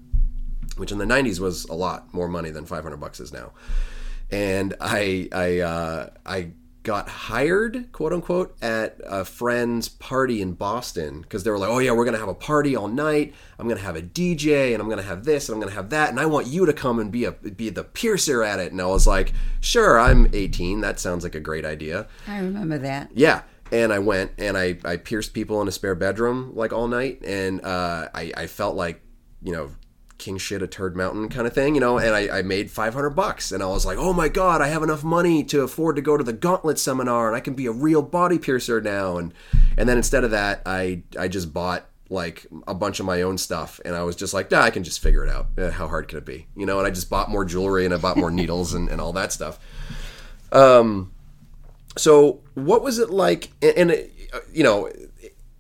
which 0.78 0.92
in 0.92 0.98
the 0.98 1.06
90s 1.06 1.40
was 1.40 1.66
a 1.66 1.74
lot 1.74 2.14
more 2.14 2.28
money 2.28 2.50
than 2.50 2.66
500 2.66 2.98
bucks 2.98 3.20
is 3.20 3.32
now 3.32 3.52
and 4.32 4.74
i 4.82 5.28
i 5.32 5.60
uh, 5.60 6.10
i 6.26 6.52
got 6.86 7.10
hired 7.10 7.92
quote 7.92 8.14
unquote 8.14 8.56
at 8.62 8.98
a 9.04 9.26
friend's 9.26 9.90
party 9.90 10.42
in 10.42 10.54
boston 10.54 11.20
because 11.22 11.44
they 11.44 11.50
were 11.52 11.58
like 11.58 11.70
oh 11.70 11.80
yeah 11.80 11.92
we're 11.92 12.06
gonna 12.06 12.18
have 12.18 12.30
a 12.30 12.34
party 12.34 12.76
all 12.76 12.88
night 12.88 13.34
i'm 13.60 13.68
gonna 13.68 13.82
have 13.82 13.96
a 13.96 14.02
dj 14.02 14.72
and 14.72 14.82
i'm 14.82 14.88
gonna 14.88 15.02
have 15.02 15.26
this 15.26 15.50
and 15.50 15.56
i'm 15.56 15.60
gonna 15.60 15.74
have 15.74 15.90
that 15.90 16.10
and 16.10 16.20
i 16.20 16.26
want 16.26 16.48
you 16.48 16.66
to 16.66 16.72
come 16.72 17.00
and 17.00 17.12
be 17.12 17.26
a 17.26 17.32
be 17.32 17.70
the 17.70 17.84
piercer 17.84 18.44
at 18.44 18.60
it 18.60 18.72
and 18.72 18.80
i 18.82 18.86
was 18.86 19.06
like 19.08 19.34
sure 19.60 20.00
i'm 20.00 20.30
18 20.32 20.82
that 20.82 21.00
sounds 21.00 21.24
like 21.24 21.36
a 21.36 21.40
great 21.40 21.66
idea 21.66 22.08
I 22.28 22.38
remember 22.38 22.78
that. 22.78 23.10
yeah. 23.14 23.42
And 23.72 23.92
I 23.92 23.98
went 23.98 24.32
and 24.38 24.56
I, 24.56 24.78
I 24.86 24.98
pierced 24.98 25.34
people 25.34 25.60
in 25.60 25.68
a 25.68 25.72
spare 25.72 25.96
bedroom 25.96 26.52
like 26.54 26.72
all 26.72 26.88
night. 26.88 27.24
And 27.26 27.66
uh, 27.66 28.10
I, 28.14 28.32
I 28.38 28.46
felt 28.46 28.76
like, 28.76 29.02
you 29.42 29.52
know, 29.52 29.72
king 30.18 30.38
shit 30.38 30.62
a 30.62 30.68
turd 30.68 30.96
mountain 30.96 31.28
kind 31.30 31.46
of 31.46 31.54
thing, 31.54 31.76
you 31.76 31.82
know, 31.82 31.98
and 31.98 32.16
I, 32.16 32.40
I 32.40 32.42
made 32.42 32.72
500 32.72 33.10
bucks. 33.12 33.52
And 33.52 33.62
I 33.62 33.68
was 33.68 33.86
like, 33.86 33.98
oh 33.98 34.14
my 34.14 34.30
God, 34.30 34.62
I 34.62 34.68
have 34.68 34.84
enough 34.84 35.04
money 35.04 35.44
to 35.46 35.62
afford 35.62 35.96
to 35.98 36.02
go 36.02 36.16
to 36.18 36.24
the 36.24 36.34
gauntlet 36.34 36.80
seminar 36.80 37.28
and 37.28 37.36
I 37.36 37.40
can 37.40 37.54
be 37.54 37.66
a 37.66 37.72
real 37.72 38.02
body 38.02 38.40
piercer 38.40 38.80
now. 38.82 39.18
And, 39.18 39.34
and 39.78 39.88
then 39.90 39.98
instead 39.98 40.24
of 40.24 40.32
that, 40.32 40.62
I, 40.66 41.04
I 41.20 41.28
just 41.28 41.54
bought 41.54 41.86
like 42.10 42.46
a 42.68 42.74
bunch 42.74 43.00
of 43.00 43.06
my 43.06 43.24
own 43.24 43.38
stuff 43.38 43.82
and 43.84 43.96
I 43.96 44.04
was 44.04 44.16
just 44.16 44.34
like, 44.34 44.52
nah, 44.52 44.62
I 44.62 44.70
can 44.70 44.84
just 44.84 45.00
figure 45.02 45.26
it 45.26 45.30
out. 45.30 45.48
Eh, 45.58 45.72
How 45.72 45.88
hard 45.88 46.08
can 46.08 46.20
it 46.20 46.26
be? 46.26 46.48
You 46.56 46.66
know, 46.66 46.78
and 46.78 46.88
I 46.88 46.92
just 46.92 47.10
bought 47.10 47.30
more 47.30 47.44
jewelry 47.44 47.84
and 47.84 47.94
I 47.94 47.98
bought 47.98 48.16
more 48.18 48.32
needles 48.32 48.74
and, 48.74 48.90
and 48.90 49.02
all 49.02 49.12
that 49.14 49.32
stuff. 49.34 49.60
Um, 50.52 51.12
So, 51.98 52.42
what 52.54 52.84
was 52.84 53.00
it 53.00 53.10
like? 53.10 53.52
And, 53.62 53.92
and 53.92 54.10
uh, 54.34 54.40
you 54.54 54.64
know, 54.64 54.92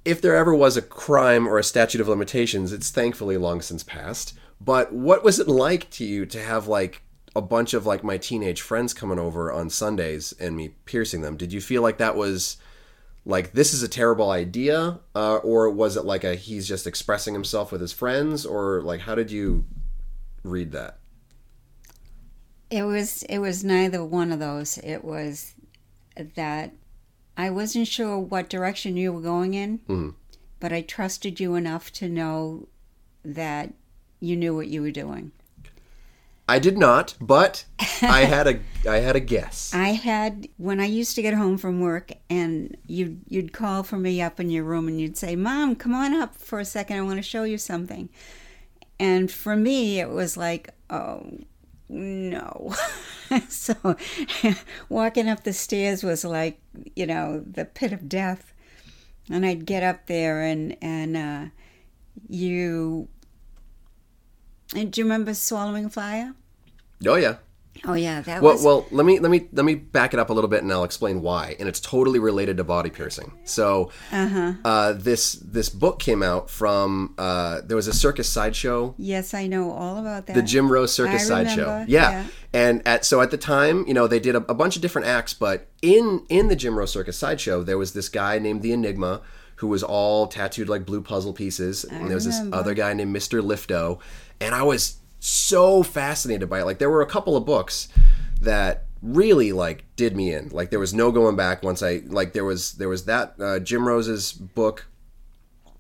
if 0.04 0.22
there 0.22 0.36
ever 0.36 0.54
was 0.54 0.78
a 0.78 0.82
crime 0.82 1.48
or 1.48 1.58
a 1.58 1.64
statute 1.64 2.00
of 2.00 2.08
limitations, 2.08 2.72
it's 2.72 2.90
thankfully 2.92 3.38
long 3.38 3.60
since 3.62 3.84
passed. 3.84 4.38
But 4.60 4.94
what 4.94 5.24
was 5.24 5.40
it 5.40 5.48
like 5.48 5.90
to 5.92 6.06
you 6.06 6.26
to 6.28 6.42
have 6.42 6.68
like 6.68 7.02
a 7.36 7.42
bunch 7.42 7.74
of 7.74 7.86
like 7.86 8.04
my 8.04 8.18
teenage 8.18 8.62
friends 8.62 8.94
coming 8.94 9.20
over 9.20 9.52
on 9.52 9.70
Sundays 9.70 10.34
and 10.40 10.56
me 10.56 10.70
piercing 10.86 11.22
them? 11.22 11.38
Did 11.38 11.52
you 11.52 11.62
feel 11.62 11.82
like 11.82 11.98
that 11.98 12.16
was 12.16 12.58
like 13.26 13.54
this 13.54 13.74
is 13.74 13.84
a 13.84 13.88
terrible 13.88 14.30
idea, 14.32 15.00
uh, 15.16 15.38
or 15.38 15.70
was 15.70 15.98
it 15.98 16.06
like 16.06 16.24
a 16.24 16.36
he's 16.36 16.68
just 16.68 16.88
expressing 16.88 17.34
himself 17.34 17.72
with 17.72 17.82
his 17.82 17.92
friends, 17.92 18.46
or 18.46 18.82
like 18.82 19.02
how 19.02 19.16
did 19.16 19.32
you 19.32 19.66
read 20.44 20.72
that? 20.72 21.00
It 22.70 22.84
was 22.84 23.24
it 23.24 23.40
was 23.40 23.64
neither 23.64 24.04
one 24.04 24.32
of 24.32 24.40
those. 24.40 24.78
It 24.80 25.04
was 25.04 25.54
that 26.36 26.72
I 27.36 27.50
wasn't 27.50 27.88
sure 27.88 28.18
what 28.18 28.50
direction 28.50 28.96
you 28.96 29.12
were 29.12 29.22
going 29.22 29.54
in, 29.54 29.82
but 30.60 30.72
I 30.72 30.82
trusted 30.82 31.40
you 31.40 31.56
enough 31.56 31.92
to 31.94 32.08
know 32.08 32.70
that 33.24 33.74
you 34.20 34.36
knew 34.36 34.56
what 34.56 34.68
you 34.68 34.82
were 34.82 34.92
doing. 34.92 35.32
I 36.48 36.60
did 36.60 36.78
not, 36.78 37.16
but 37.20 37.66
I 38.02 38.22
had 38.26 38.48
a 38.48 38.60
I 38.88 38.98
had 38.98 39.16
a 39.16 39.20
guess. 39.20 39.74
I 39.74 39.90
had 39.90 40.48
when 40.58 40.80
I 40.80 40.86
used 40.86 41.16
to 41.16 41.22
get 41.24 41.34
home 41.34 41.58
from 41.58 41.82
work 41.82 42.12
and 42.30 42.78
you'd 42.86 43.22
you'd 43.28 43.52
call 43.52 43.82
for 43.82 43.98
me 43.98 44.22
up 44.22 44.40
in 44.40 44.52
your 44.52 44.64
room 44.64 44.88
and 44.88 45.02
you'd 45.02 45.18
say, 45.18 45.36
"Mom, 45.36 45.76
come 45.76 45.96
on 45.96 46.14
up 46.14 46.36
for 46.36 46.60
a 46.60 46.66
second. 46.66 46.98
I 46.98 47.02
want 47.02 47.18
to 47.18 47.24
show 47.24 47.44
you 47.44 47.58
something." 47.58 48.10
And 49.00 49.32
for 49.32 49.56
me, 49.56 50.00
it 50.00 50.10
was 50.10 50.38
like, 50.38 50.70
"Oh, 50.90 51.40
no." 51.90 52.76
so 53.50 53.96
walking 54.90 55.28
up 55.28 55.44
the 55.44 55.54
stairs 55.54 56.04
was 56.04 56.24
like, 56.24 56.60
you 56.96 57.08
know, 57.08 57.40
the 57.40 57.66
pit 57.66 57.92
of 57.92 58.08
death. 58.08 58.54
And 59.30 59.46
I'd 59.46 59.66
get 59.66 59.82
up 59.82 60.06
there 60.06 60.44
and 60.44 60.78
and 60.82 61.18
uh, 61.18 61.46
you. 62.30 63.08
And 64.74 64.92
do 64.92 65.02
you 65.02 65.06
remember 65.06 65.34
swallowing 65.34 65.90
fire? 65.90 66.34
Oh 67.06 67.16
yeah. 67.16 67.36
Oh 67.84 67.94
yeah, 67.94 68.22
that 68.22 68.42
Well, 68.42 68.54
was. 68.54 68.64
well, 68.64 68.86
let 68.90 69.06
me 69.06 69.20
let 69.20 69.30
me 69.30 69.50
let 69.52 69.66
me 69.66 69.76
back 69.76 70.14
it 70.14 70.20
up 70.20 70.30
a 70.30 70.34
little 70.34 70.48
bit, 70.48 70.64
and 70.64 70.72
I'll 70.72 70.86
explain 70.86 71.22
why. 71.22 71.58
And 71.60 71.68
it's 71.68 71.82
totally 71.82 72.20
related 72.20 72.56
to 72.58 72.64
body 72.64 72.90
piercing. 72.90 73.34
So, 73.44 73.92
Uh-huh. 74.14 74.54
uh, 74.64 74.94
this 74.94 75.34
this 75.34 75.68
book 75.68 76.00
came 76.00 76.24
out 76.24 76.50
from 76.50 77.14
uh, 77.18 77.60
there 77.66 77.76
was 77.76 77.88
a 77.88 77.94
circus 77.94 78.30
sideshow, 78.30 78.96
Yes, 78.98 79.34
I 79.34 79.48
know 79.48 79.72
all 79.72 79.98
about 79.98 80.26
that. 80.28 80.36
the 80.36 80.42
Jim 80.42 80.72
Rose 80.72 80.94
Circus 80.94 81.28
sideshow. 81.28 81.84
Yeah. 81.88 82.12
yeah. 82.12 82.26
and 82.54 82.82
at 82.88 83.04
so 83.04 83.20
at 83.20 83.30
the 83.30 83.38
time, 83.38 83.86
you 83.88 83.94
know, 83.94 84.08
they 84.08 84.22
did 84.22 84.36
a, 84.36 84.44
a 84.50 84.56
bunch 84.56 84.78
of 84.78 84.82
different 84.82 85.08
acts, 85.08 85.34
but 85.34 85.68
in 85.82 86.26
in 86.30 86.48
the 86.48 86.56
Jim 86.56 86.78
Rose 86.80 86.92
Circus 86.92 87.18
sideshow, 87.18 87.62
there 87.62 87.78
was 87.78 87.92
this 87.92 88.08
guy 88.08 88.40
named 88.40 88.62
the 88.62 88.72
Enigma. 88.72 89.22
Who 89.58 89.68
was 89.68 89.84
all 89.84 90.28
tattooed 90.28 90.68
like 90.68 90.86
blue 90.86 91.02
puzzle 91.02 91.34
pieces, 91.34 91.86
and 91.86 92.08
there 92.08 92.16
was 92.16 92.26
this 92.26 92.42
other 92.52 92.74
guy 92.74 92.94
named 92.94 93.16
Mr. 93.16 93.42
Lifto, 93.42 94.00
and 94.42 94.54
I 94.54 94.64
was 94.64 94.98
so 95.20 95.82
fascinated 95.82 96.50
by 96.50 96.60
it. 96.60 96.66
Like 96.66 96.80
there 96.80 96.90
were 96.90 97.02
a 97.02 97.08
couple 97.08 97.38
of 97.38 97.46
books 97.46 97.88
that 98.42 98.86
really 99.02 99.52
like 99.52 99.86
did 99.96 100.16
me 100.16 100.34
in. 100.34 100.50
Like 100.50 100.72
there 100.72 100.80
was 100.80 100.94
no 100.94 101.12
going 101.12 101.36
back 101.36 101.64
once 101.64 101.82
I 101.82 102.02
like 102.06 102.34
there 102.34 102.44
was 102.44 102.74
there 102.74 102.90
was 102.90 103.06
that 103.06 103.36
uh, 103.40 103.60
Jim 103.60 103.88
Rose's 103.88 104.32
book, 104.34 104.88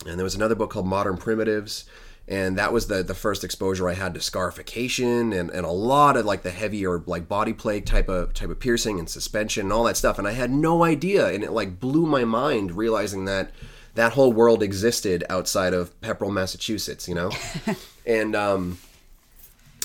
and 0.05 0.17
there 0.17 0.23
was 0.23 0.35
another 0.35 0.55
book 0.55 0.71
called 0.71 0.87
Modern 0.87 1.17
Primitives. 1.17 1.85
And 2.27 2.57
that 2.57 2.73
was 2.73 2.87
the 2.87 3.03
the 3.03 3.13
first 3.13 3.43
exposure 3.43 3.87
I 3.87 3.93
had 3.93 4.15
to 4.15 4.21
scarification 4.21 5.31
and, 5.31 5.51
and 5.51 5.65
a 5.65 5.71
lot 5.71 6.17
of 6.17 6.25
like 6.25 6.41
the 6.41 6.51
heavier 6.51 7.03
like 7.05 7.27
body 7.27 7.53
plague 7.53 7.85
type 7.85 8.09
of 8.09 8.33
type 8.33 8.49
of 8.49 8.59
piercing 8.59 8.97
and 8.97 9.07
suspension 9.07 9.67
and 9.67 9.73
all 9.73 9.83
that 9.83 9.97
stuff. 9.97 10.17
And 10.17 10.27
I 10.27 10.31
had 10.31 10.49
no 10.49 10.83
idea, 10.83 11.27
and 11.27 11.43
it 11.43 11.51
like 11.51 11.79
blew 11.79 12.07
my 12.07 12.25
mind 12.25 12.71
realizing 12.71 13.25
that 13.25 13.51
that 13.93 14.13
whole 14.13 14.33
world 14.33 14.63
existed 14.63 15.23
outside 15.29 15.73
of 15.73 15.99
Pepperell, 16.01 16.33
Massachusetts. 16.33 17.07
You 17.07 17.15
know, 17.15 17.31
and 18.07 18.35
um, 18.35 18.79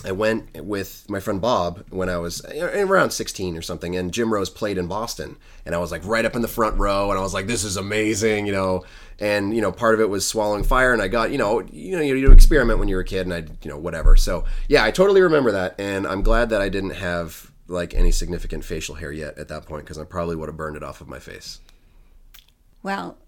I 0.05 0.13
went 0.13 0.65
with 0.65 1.09
my 1.11 1.21
friend 1.21 1.41
Bob 1.41 1.85
when 1.91 2.09
I 2.09 2.17
was 2.17 2.45
around 2.45 3.11
16 3.11 3.57
or 3.57 3.63
something, 3.63 3.97
and 3.97 4.13
Jim 4.13 4.33
Rose 4.33 4.49
played 4.49 4.79
in 4.79 4.87
Boston, 4.87 5.37
and 5.67 5.75
I 5.75 5.79
was 5.79 5.93
like 5.93 6.05
right 6.05 6.25
up 6.25 6.35
in 6.35 6.43
the 6.43 6.49
front 6.49 6.79
row, 6.79 7.11
and 7.11 7.19
I 7.19 7.23
was 7.23 7.35
like, 7.35 7.47
"This 7.47 7.65
is 7.65 7.77
amazing," 7.77 8.47
you 8.47 8.53
know. 8.53 8.85
And 9.19 9.55
you 9.55 9.61
know, 9.61 9.71
part 9.73 9.95
of 9.95 10.01
it 10.01 10.09
was 10.09 10.27
swallowing 10.27 10.65
fire, 10.65 10.93
and 10.93 11.03
I 11.03 11.09
got 11.09 11.31
you 11.31 11.39
know, 11.39 11.61
you 11.61 11.97
know, 11.97 12.03
you, 12.03 12.15
you 12.17 12.33
experiment 12.33 12.79
when 12.79 12.89
you're 12.89 13.01
a 13.01 13.05
kid, 13.05 13.27
and 13.27 13.35
I, 13.35 13.45
you 13.63 13.71
know, 13.71 13.79
whatever. 13.79 14.17
So 14.17 14.45
yeah, 14.69 14.85
I 14.85 14.91
totally 14.91 15.21
remember 15.21 15.53
that, 15.53 15.75
and 15.79 16.07
I'm 16.07 16.23
glad 16.23 16.49
that 16.51 16.63
I 16.63 16.69
didn't 16.71 16.91
have 16.91 17.51
like 17.69 17.95
any 17.95 18.11
significant 18.11 18.65
facial 18.65 18.97
hair 18.97 19.13
yet 19.13 19.39
at 19.39 19.49
that 19.49 19.67
point, 19.67 19.85
because 19.85 19.99
I 19.99 20.05
probably 20.05 20.37
would 20.37 20.49
have 20.49 20.57
burned 20.57 20.77
it 20.77 20.83
off 20.83 21.01
of 21.01 21.09
my 21.09 21.19
face. 21.19 21.61
well, 22.83 23.19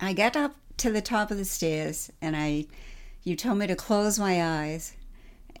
I 0.00 0.12
got 0.12 0.36
up 0.36 0.56
to 0.78 0.90
the 0.90 1.00
top 1.02 1.30
of 1.30 1.36
the 1.36 1.44
stairs 1.44 2.10
and 2.20 2.34
I, 2.36 2.66
you 3.22 3.36
told 3.36 3.58
me 3.58 3.66
to 3.66 3.76
close 3.76 4.18
my 4.18 4.42
eyes, 4.42 4.94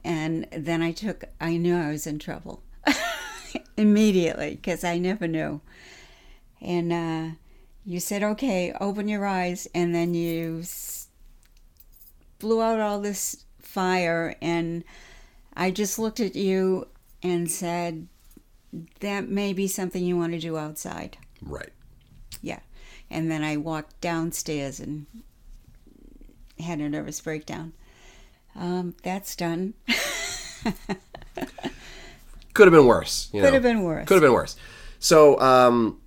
and 0.04 0.46
then 0.52 0.82
I 0.82 0.92
took. 0.92 1.24
I 1.40 1.56
knew 1.56 1.76
I 1.76 1.90
was 1.90 2.06
in 2.06 2.18
trouble 2.18 2.62
immediately 3.76 4.56
because 4.56 4.84
I 4.84 4.98
never 4.98 5.26
knew. 5.26 5.60
And 6.60 6.92
uh, 6.92 7.34
you 7.84 8.00
said, 8.00 8.22
"Okay, 8.22 8.72
open 8.80 9.08
your 9.08 9.26
eyes," 9.26 9.66
and 9.74 9.94
then 9.94 10.14
you 10.14 10.60
s- 10.60 11.08
blew 12.38 12.62
out 12.62 12.80
all 12.80 13.00
this 13.00 13.44
fire, 13.58 14.36
and 14.40 14.84
I 15.54 15.70
just 15.70 15.98
looked 15.98 16.20
at 16.20 16.36
you 16.36 16.88
and 17.22 17.50
said, 17.50 18.06
"That 19.00 19.28
may 19.28 19.52
be 19.52 19.66
something 19.68 20.04
you 20.04 20.16
want 20.16 20.32
to 20.32 20.38
do 20.38 20.56
outside." 20.56 21.16
Right. 21.42 21.72
Yeah. 22.42 22.60
And 23.10 23.30
then 23.30 23.42
I 23.44 23.56
walked 23.56 24.00
downstairs 24.00 24.80
and 24.80 25.06
had 26.58 26.80
a 26.80 26.88
nervous 26.88 27.20
breakdown. 27.20 27.72
Um, 28.56 28.94
that's 29.02 29.34
done. 29.36 29.74
Could 32.54 32.68
have 32.68 32.72
been 32.72 32.86
worse. 32.86 33.28
You 33.32 33.40
Could 33.40 33.48
know? 33.48 33.54
have 33.54 33.62
been 33.62 33.82
worse. 33.82 34.06
Could 34.06 34.14
have 34.14 34.22
been 34.22 34.32
worse. 34.32 34.56
So, 35.00 35.38
um, 35.40 36.00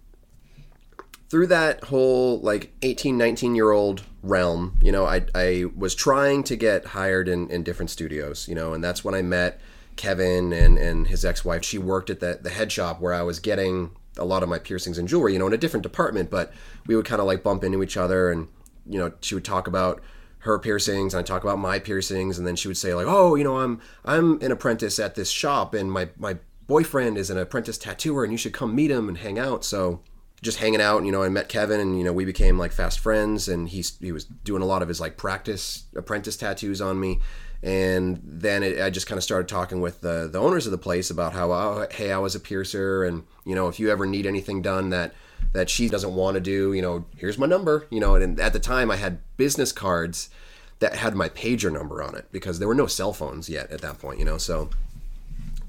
through 1.30 1.48
that 1.48 1.84
whole 1.86 2.40
like 2.40 2.74
18, 2.82 3.18
19 3.18 3.54
year 3.54 3.72
old 3.72 4.04
realm, 4.24 4.78
you 4.82 4.92
know, 4.92 5.06
I, 5.06 5.26
I 5.36 5.66
was 5.76 5.94
trying 5.94 6.44
to 6.44 6.56
get 6.56 6.86
hired 6.86 7.28
in, 7.28 7.50
in 7.50 7.64
different 7.64 7.90
studios, 7.90 8.48
you 8.48 8.56
know, 8.56 8.74
and 8.74 8.84
that's 8.84 9.04
when 9.04 9.14
I 9.14 9.22
met 9.22 9.60
Kevin 9.98 10.54
and, 10.54 10.78
and 10.78 11.08
his 11.08 11.26
ex 11.26 11.44
wife. 11.44 11.66
She 11.66 11.78
worked 11.78 12.10
at 12.10 12.22
the, 12.22 12.40
the 12.42 12.50
head 12.50 12.72
shop 12.72 13.02
where 13.02 13.14
I 13.14 13.24
was 13.24 13.40
getting 13.40 13.92
a 14.18 14.26
lot 14.26 14.42
of 14.42 14.50
my 14.50 14.58
piercings 14.58 14.98
and 14.98 15.08
jewelry, 15.08 15.34
you 15.34 15.40
know, 15.40 15.48
in 15.48 15.54
a 15.54 15.58
different 15.58 15.84
department, 15.84 16.30
but 16.30 16.54
we 16.88 16.96
would 16.96 17.06
kind 17.06 17.20
of 17.20 17.28
like 17.28 17.44
bump 17.44 17.64
into 17.64 17.84
each 17.84 17.98
other 17.98 18.32
and, 18.32 18.48
you 18.86 18.98
know, 18.98 19.12
she 19.22 19.36
would 19.36 19.46
talk 19.46 19.68
about 19.68 20.02
her 20.40 20.60
piercings 20.60 21.14
and 21.14 21.20
I 21.20 21.24
talk 21.24 21.44
about 21.44 21.60
my 21.60 21.80
piercings 21.80 22.38
and 22.38 22.48
then 22.48 22.56
she 22.56 22.68
would 22.68 22.78
say 22.78 22.94
like, 22.94 23.08
"Oh, 23.08 23.36
you 23.36 23.44
know, 23.44 23.58
I'm 23.58 23.82
I'm 24.06 24.42
an 24.42 24.52
apprentice 24.52 25.00
at 25.00 25.16
this 25.16 25.30
shop 25.30 25.74
and 25.74 25.92
my 25.92 26.10
my 26.18 26.38
boyfriend 26.68 27.18
is 27.18 27.30
an 27.30 27.38
apprentice 27.38 27.78
tattooer 27.78 28.24
and 28.24 28.32
you 28.32 28.38
should 28.38 28.54
come 28.54 28.76
meet 28.76 28.92
him 28.92 29.08
and 29.08 29.18
hang 29.18 29.40
out." 29.40 29.66
So 29.66 30.02
just 30.42 30.60
hanging 30.60 30.82
out, 30.82 31.04
you 31.04 31.12
know, 31.12 31.24
I 31.24 31.30
met 31.30 31.50
Kevin 31.50 31.80
and 31.80 31.98
you 31.98 32.04
know, 32.04 32.14
we 32.14 32.26
became 32.26 32.58
like 32.58 32.72
fast 32.72 33.00
friends 33.00 33.48
and 33.48 33.70
he's 33.70 33.98
he 34.00 34.12
was 34.12 34.26
doing 34.26 34.62
a 34.62 34.66
lot 34.66 34.82
of 34.82 34.88
his 34.88 35.02
like 35.02 35.18
practice 35.18 35.86
apprentice 35.96 36.38
tattoos 36.38 36.82
on 36.82 37.00
me. 37.00 37.20
And 37.64 38.22
then 38.24 38.62
it, 38.62 38.80
I 38.80 38.92
just 38.92 39.08
kind 39.08 39.18
of 39.18 39.24
started 39.24 39.48
talking 39.48 39.82
with 39.82 40.02
the, 40.02 40.30
the 40.32 40.40
owners 40.40 40.68
of 40.68 40.72
the 40.72 40.78
place 40.78 41.10
about 41.10 41.34
how, 41.34 41.52
oh, 41.52 41.88
hey, 41.90 42.12
I 42.12 42.20
was 42.20 42.36
a 42.36 42.40
piercer, 42.40 43.04
and 43.04 43.24
you 43.46 43.56
know, 43.56 43.68
if 43.68 43.80
you 43.80 43.90
ever 43.90 44.06
need 44.06 44.28
anything 44.28 44.62
done 44.62 44.90
that 44.92 45.16
that 45.54 45.70
she 45.70 45.90
doesn't 45.90 46.14
want 46.14 46.36
to 46.36 46.42
do, 46.42 46.74
you 46.74 46.82
know, 46.82 47.06
here's 47.16 47.38
my 47.38 47.48
number, 47.48 47.88
you 47.90 48.00
know. 48.00 48.16
And 48.16 48.40
at 48.40 48.54
the 48.54 48.60
time, 48.60 48.92
I 48.92 48.96
had 48.96 49.20
business 49.38 49.72
cards 49.72 50.30
that 50.80 50.96
had 50.96 51.16
my 51.16 51.30
pager 51.30 51.72
number 51.72 52.04
on 52.04 52.16
it 52.16 52.28
because 52.32 52.60
there 52.60 52.68
were 52.68 52.76
no 52.76 52.88
cell 52.88 53.14
phones 53.14 53.50
yet 53.50 53.72
at 53.72 53.82
that 53.82 54.00
point, 54.00 54.20
you 54.20 54.26
know. 54.26 54.38
So 54.38 54.70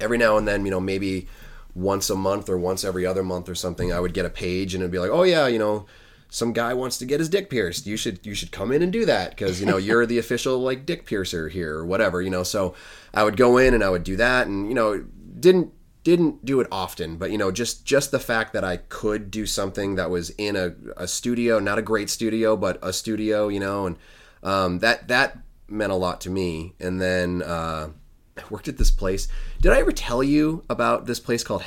every 0.00 0.18
now 0.18 0.36
and 0.36 0.46
then, 0.46 0.64
you 0.64 0.70
know, 0.70 0.80
maybe 0.80 1.26
once 1.74 2.10
a 2.10 2.14
month 2.14 2.48
or 2.48 2.58
once 2.58 2.84
every 2.84 3.06
other 3.06 3.22
month 3.22 3.48
or 3.48 3.54
something, 3.54 3.92
I 3.92 4.00
would 4.00 4.14
get 4.14 4.26
a 4.26 4.30
page 4.30 4.74
and 4.74 4.82
it'd 4.82 4.92
be 4.92 4.98
like, 4.98 5.10
oh 5.10 5.22
yeah, 5.22 5.46
you 5.46 5.58
know, 5.58 5.86
some 6.28 6.52
guy 6.52 6.74
wants 6.74 6.98
to 6.98 7.06
get 7.06 7.20
his 7.20 7.28
dick 7.28 7.48
pierced. 7.48 7.86
You 7.86 7.96
should 7.96 8.24
you 8.26 8.34
should 8.34 8.52
come 8.52 8.72
in 8.72 8.82
and 8.82 8.92
do 8.92 9.06
that 9.06 9.30
because 9.30 9.60
you 9.60 9.66
know 9.66 9.76
you're 9.78 10.06
the 10.06 10.18
official 10.18 10.58
like 10.58 10.84
dick 10.84 11.06
piercer 11.06 11.48
here 11.48 11.74
or 11.74 11.86
whatever, 11.86 12.20
you 12.20 12.30
know. 12.30 12.42
So 12.42 12.74
I 13.14 13.24
would 13.24 13.36
go 13.36 13.56
in 13.56 13.74
and 13.74 13.82
I 13.82 13.88
would 13.88 14.04
do 14.04 14.16
that, 14.16 14.46
and 14.46 14.68
you 14.68 14.74
know 14.74 15.04
didn't 15.40 15.72
didn't 16.04 16.44
do 16.44 16.60
it 16.60 16.66
often, 16.70 17.16
but 17.16 17.30
you 17.30 17.38
know 17.38 17.50
just 17.50 17.84
just 17.84 18.10
the 18.10 18.18
fact 18.18 18.52
that 18.52 18.64
I 18.64 18.78
could 18.78 19.30
do 19.30 19.46
something 19.46 19.96
that 19.96 20.10
was 20.10 20.30
in 20.30 20.56
a, 20.56 20.74
a 20.96 21.06
studio, 21.08 21.58
not 21.58 21.78
a 21.78 21.82
great 21.82 22.10
studio, 22.10 22.56
but 22.56 22.78
a 22.82 22.92
studio, 22.92 23.48
you 23.48 23.60
know, 23.60 23.86
and 23.86 23.96
um, 24.42 24.78
that 24.80 25.08
that 25.08 25.38
meant 25.68 25.92
a 25.92 25.96
lot 25.96 26.20
to 26.22 26.30
me. 26.30 26.74
And 26.80 27.00
then 27.00 27.42
uh, 27.42 27.90
I 28.36 28.42
worked 28.50 28.68
at 28.68 28.78
this 28.78 28.90
place. 28.90 29.28
Did 29.60 29.72
I 29.72 29.78
ever 29.78 29.92
tell 29.92 30.22
you 30.22 30.64
about 30.70 31.06
this 31.06 31.20
place 31.20 31.44
called? 31.44 31.64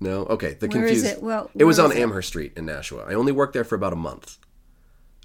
No. 0.00 0.24
Okay. 0.26 0.54
The 0.54 0.68
Where 0.68 0.80
confused. 0.82 1.06
is 1.06 1.12
it? 1.12 1.22
Well, 1.22 1.50
it 1.54 1.64
was 1.64 1.78
on 1.78 1.92
it? 1.92 1.98
Amherst 1.98 2.28
Street 2.28 2.52
in 2.56 2.66
Nashua. 2.66 3.04
I 3.08 3.14
only 3.14 3.32
worked 3.32 3.52
there 3.52 3.64
for 3.64 3.74
about 3.74 3.92
a 3.92 3.96
month. 3.96 4.38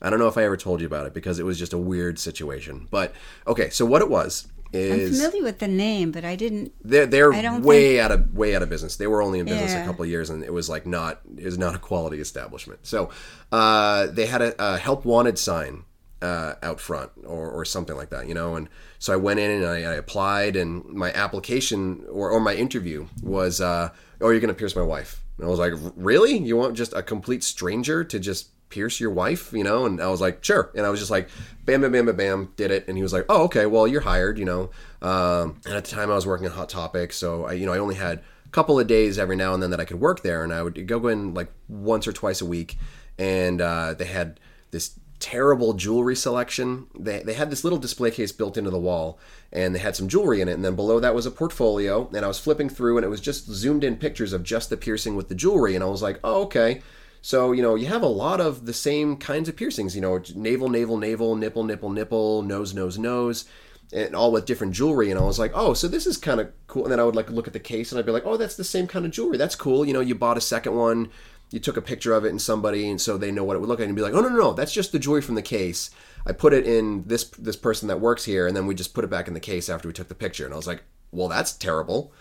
I 0.01 0.09
don't 0.09 0.19
know 0.19 0.27
if 0.27 0.37
I 0.37 0.43
ever 0.43 0.57
told 0.57 0.81
you 0.81 0.87
about 0.87 1.05
it 1.05 1.13
because 1.13 1.39
it 1.39 1.45
was 1.45 1.57
just 1.57 1.73
a 1.73 1.77
weird 1.77 2.19
situation. 2.19 2.87
But 2.89 3.13
okay, 3.47 3.69
so 3.69 3.85
what 3.85 4.01
it 4.01 4.09
was 4.09 4.47
I'm 4.73 5.11
familiar 5.11 5.43
with 5.43 5.59
the 5.59 5.67
name, 5.67 6.11
but 6.11 6.25
I 6.25 6.35
didn't. 6.35 6.73
they're 6.83 7.05
they're 7.05 7.33
I 7.33 7.41
don't 7.41 7.63
way 7.63 7.99
out 7.99 8.11
of 8.11 8.33
way 8.33 8.55
out 8.55 8.61
of 8.61 8.69
business. 8.69 8.95
They 8.95 9.07
were 9.07 9.21
only 9.21 9.39
in 9.39 9.45
business 9.45 9.73
a 9.73 9.85
couple 9.85 10.03
of 10.03 10.09
years, 10.09 10.29
and 10.29 10.43
it 10.43 10.53
was 10.53 10.69
like 10.69 10.85
not 10.85 11.21
it 11.37 11.45
was 11.45 11.57
not 11.57 11.75
a 11.75 11.79
quality 11.79 12.19
establishment. 12.19 12.79
So 12.83 13.09
uh, 13.51 14.07
they 14.07 14.25
had 14.25 14.41
a, 14.41 14.73
a 14.73 14.77
help 14.77 15.05
wanted 15.05 15.37
sign 15.37 15.85
uh, 16.23 16.55
out 16.63 16.79
front 16.79 17.11
or, 17.25 17.51
or 17.51 17.65
something 17.65 17.95
like 17.95 18.09
that, 18.09 18.27
you 18.27 18.33
know. 18.33 18.55
And 18.55 18.69
so 18.97 19.13
I 19.13 19.17
went 19.17 19.39
in 19.39 19.51
and 19.51 19.65
I, 19.65 19.79
I 19.79 19.95
applied, 19.95 20.55
and 20.55 20.85
my 20.85 21.11
application 21.11 22.05
or, 22.09 22.31
or 22.31 22.39
my 22.39 22.55
interview 22.55 23.07
was, 23.21 23.59
uh, 23.59 23.89
"Oh, 24.21 24.29
you're 24.29 24.39
going 24.39 24.47
to 24.47 24.53
pierce 24.57 24.75
my 24.75 24.81
wife." 24.81 25.21
And 25.37 25.45
I 25.45 25.49
was 25.49 25.59
like, 25.59 25.73
"Really? 25.95 26.37
You 26.37 26.55
want 26.55 26.75
just 26.75 26.93
a 26.93 27.03
complete 27.03 27.43
stranger 27.43 28.03
to 28.05 28.19
just?" 28.19 28.49
Pierce 28.73 28.99
your 28.99 29.11
wife 29.11 29.53
you 29.53 29.63
know? 29.63 29.85
And 29.85 30.01
i 30.01 30.07
was 30.07 30.21
like 30.21 30.43
sure. 30.43 30.71
And 30.75 30.85
i 30.85 30.89
was 30.89 30.99
just 30.99 31.11
like 31.11 31.29
bam 31.65 31.81
bam 31.81 31.91
bam 31.91 32.05
bam 32.07 32.15
bam 32.15 32.53
did 32.55 32.71
it. 32.71 32.87
And 32.87 32.97
he 32.97 33.03
was 33.03 33.13
like 33.13 33.25
oh 33.29 33.43
okay 33.43 33.65
well 33.65 33.87
you're 33.87 34.01
hired 34.01 34.37
you 34.39 34.45
know. 34.45 34.69
Um, 35.01 35.59
and 35.65 35.75
at 35.75 35.85
the 35.85 35.91
time 35.91 36.09
i 36.09 36.15
was 36.15 36.25
working 36.25 36.45
at 36.45 36.53
hot 36.53 36.69
topic 36.69 37.13
so 37.13 37.45
i 37.45 37.53
you 37.53 37.65
know 37.65 37.73
i 37.73 37.77
only 37.77 37.95
had 37.95 38.19
a 38.45 38.49
couple 38.49 38.79
of 38.79 38.87
days 38.87 39.19
every 39.19 39.35
now 39.35 39.53
and 39.53 39.61
then 39.61 39.69
that 39.71 39.79
i 39.79 39.85
could 39.85 39.99
work 39.99 40.23
there 40.23 40.43
and 40.43 40.53
i 40.53 40.63
would 40.63 40.87
go 40.87 41.07
in 41.07 41.33
like 41.33 41.51
once 41.67 42.07
or 42.07 42.13
twice 42.13 42.41
a 42.41 42.45
week. 42.45 42.77
And 43.19 43.61
uh, 43.61 43.93
they 43.93 44.05
had 44.05 44.39
this 44.71 44.99
terrible 45.19 45.71
jewelry 45.73 46.17
selection. 46.17 46.87
They, 46.99 47.23
they 47.23 47.33
had 47.33 47.49
this 47.49 47.63
little 47.63 47.79
display 47.79 48.11
case 48.11 48.33
built 48.33 48.57
into 48.57 48.69
the 48.69 48.79
wall 48.79 49.19
and 49.53 49.73
they 49.73 49.79
had 49.79 49.95
some 49.95 50.09
jewelry 50.09 50.41
in 50.41 50.49
it. 50.49 50.53
And 50.53 50.65
then 50.65 50.75
below 50.75 50.99
that 50.99 51.15
was 51.15 51.25
a 51.25 51.31
portfolio 51.31 52.09
and 52.13 52.25
i 52.25 52.27
was 52.27 52.39
flipping 52.39 52.67
through 52.67 52.97
and 52.97 53.05
it 53.05 53.09
was 53.09 53.21
just 53.21 53.45
zoomed 53.49 53.85
in 53.85 53.95
pictures 53.95 54.33
of 54.33 54.43
just 54.43 54.69
the 54.69 54.75
piercing 54.75 55.15
with 55.15 55.29
the 55.29 55.35
jewelry. 55.35 55.75
And 55.75 55.83
i 55.83 55.87
was 55.87 56.01
like 56.01 56.19
oh 56.25 56.43
okay 56.43 56.81
so, 57.25 57.53
you 57.53 57.61
know, 57.61 57.75
you 57.75 57.85
have 57.85 58.01
a 58.01 58.07
lot 58.07 58.41
of 58.41 58.65
the 58.65 58.73
same 58.73 59.15
kinds 59.15 59.47
of 59.47 59.55
piercings, 59.55 59.95
you 59.95 60.01
know, 60.01 60.21
navel, 60.35 60.67
navel, 60.67 60.97
navel, 60.97 61.37
nipple, 61.37 61.63
nipple, 61.63 61.89
nipple, 61.89 62.41
nose, 62.41 62.73
nose, 62.73 62.97
nose, 62.97 63.45
and 63.93 64.13
all 64.13 64.33
with 64.33 64.45
different 64.45 64.73
jewelry. 64.73 65.09
And 65.09 65.17
I 65.17 65.23
was 65.23 65.39
like, 65.39 65.53
oh, 65.55 65.73
so 65.73 65.87
this 65.87 66.05
is 66.05 66.17
kind 66.17 66.41
of 66.41 66.51
cool. 66.67 66.83
And 66.83 66.91
then 66.91 66.99
I 66.99 67.03
would 67.05 67.15
like 67.15 67.29
look 67.29 67.47
at 67.47 67.53
the 67.53 67.61
case 67.61 67.93
and 67.93 67.97
I'd 67.97 68.05
be 68.05 68.11
like, 68.11 68.25
oh, 68.25 68.35
that's 68.35 68.57
the 68.57 68.65
same 68.65 68.87
kind 68.87 69.05
of 69.05 69.11
jewelry. 69.11 69.37
That's 69.37 69.55
cool. 69.55 69.85
You 69.85 69.93
know, 69.93 70.01
you 70.01 70.15
bought 70.15 70.35
a 70.35 70.41
second 70.41 70.75
one, 70.75 71.11
you 71.49 71.61
took 71.61 71.77
a 71.77 71.81
picture 71.81 72.13
of 72.13 72.25
it 72.25 72.29
and 72.29 72.41
somebody, 72.41 72.89
and 72.89 72.99
so 72.99 73.17
they 73.17 73.31
know 73.31 73.45
what 73.45 73.55
it 73.55 73.59
would 73.59 73.69
look 73.69 73.79
like 73.79 73.87
and 73.87 73.95
be 73.95 74.01
like, 74.01 74.13
oh, 74.13 74.19
no, 74.19 74.27
no, 74.27 74.35
no, 74.35 74.53
that's 74.53 74.73
just 74.73 74.91
the 74.91 74.99
jewelry 74.99 75.21
from 75.21 75.35
the 75.35 75.41
case. 75.41 75.91
I 76.27 76.33
put 76.33 76.51
it 76.51 76.67
in 76.67 77.05
this 77.07 77.23
this 77.23 77.55
person 77.55 77.87
that 77.87 78.01
works 78.01 78.25
here, 78.25 78.47
and 78.47 78.57
then 78.57 78.67
we 78.67 78.75
just 78.75 78.93
put 78.93 79.05
it 79.05 79.09
back 79.09 79.29
in 79.29 79.33
the 79.33 79.39
case 79.39 79.69
after 79.69 79.87
we 79.87 79.93
took 79.93 80.09
the 80.09 80.15
picture. 80.15 80.43
And 80.43 80.53
I 80.53 80.57
was 80.57 80.67
like, 80.67 80.83
well, 81.11 81.29
that's 81.29 81.53
terrible. 81.53 82.11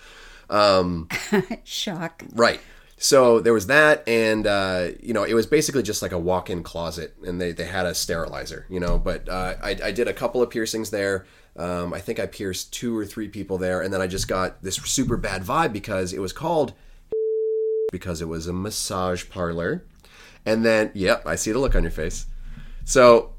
Um, 0.49 1.09
Shock. 1.65 2.23
Right. 2.35 2.61
So 3.03 3.41
there 3.41 3.53
was 3.53 3.67
that, 3.67 4.09
and 4.09 4.47
uh, 4.47 4.91
you 5.01 5.13
know, 5.13 5.25
it 5.25 5.35
was 5.35 5.45
basically 5.45 5.83
just 5.83 6.03
like 6.03 6.13
a 6.13 6.19
walk-in 6.19 6.63
closet, 6.63 7.17
and 7.27 7.41
they, 7.41 7.51
they 7.51 7.65
had 7.65 7.85
a 7.85 7.97
sterilizer, 7.97 8.65
you 8.71 8.79
know. 8.79 8.97
But 8.97 9.29
uh, 9.29 9.57
I, 9.61 9.77
I 9.83 9.91
did 9.91 10.07
a 10.07 10.13
couple 10.13 10.41
of 10.41 10.51
piercings 10.51 10.91
there. 10.91 11.27
Um, 11.57 11.93
I 11.93 11.99
think 11.99 12.21
I 12.21 12.27
pierced 12.27 12.73
two 12.73 12.97
or 12.97 13.05
three 13.05 13.27
people 13.27 13.59
there, 13.59 13.83
and 13.83 13.93
then 13.93 14.01
I 14.01 14.07
just 14.07 14.29
got 14.29 14.63
this 14.63 14.77
super 14.77 15.17
bad 15.17 15.43
vibe 15.43 15.73
because 15.73 16.13
it 16.13 16.21
was 16.21 16.33
called 16.33 16.75
because 17.93 18.23
it 18.23 18.29
was 18.29 18.47
a 18.47 18.53
massage 18.53 19.29
parlor, 19.29 19.85
and 20.47 20.65
then 20.65 20.93
yep, 20.95 21.27
I 21.27 21.35
see 21.35 21.51
the 21.51 21.59
look 21.59 21.75
on 21.75 21.83
your 21.83 21.91
face. 21.91 22.27
So, 22.85 23.33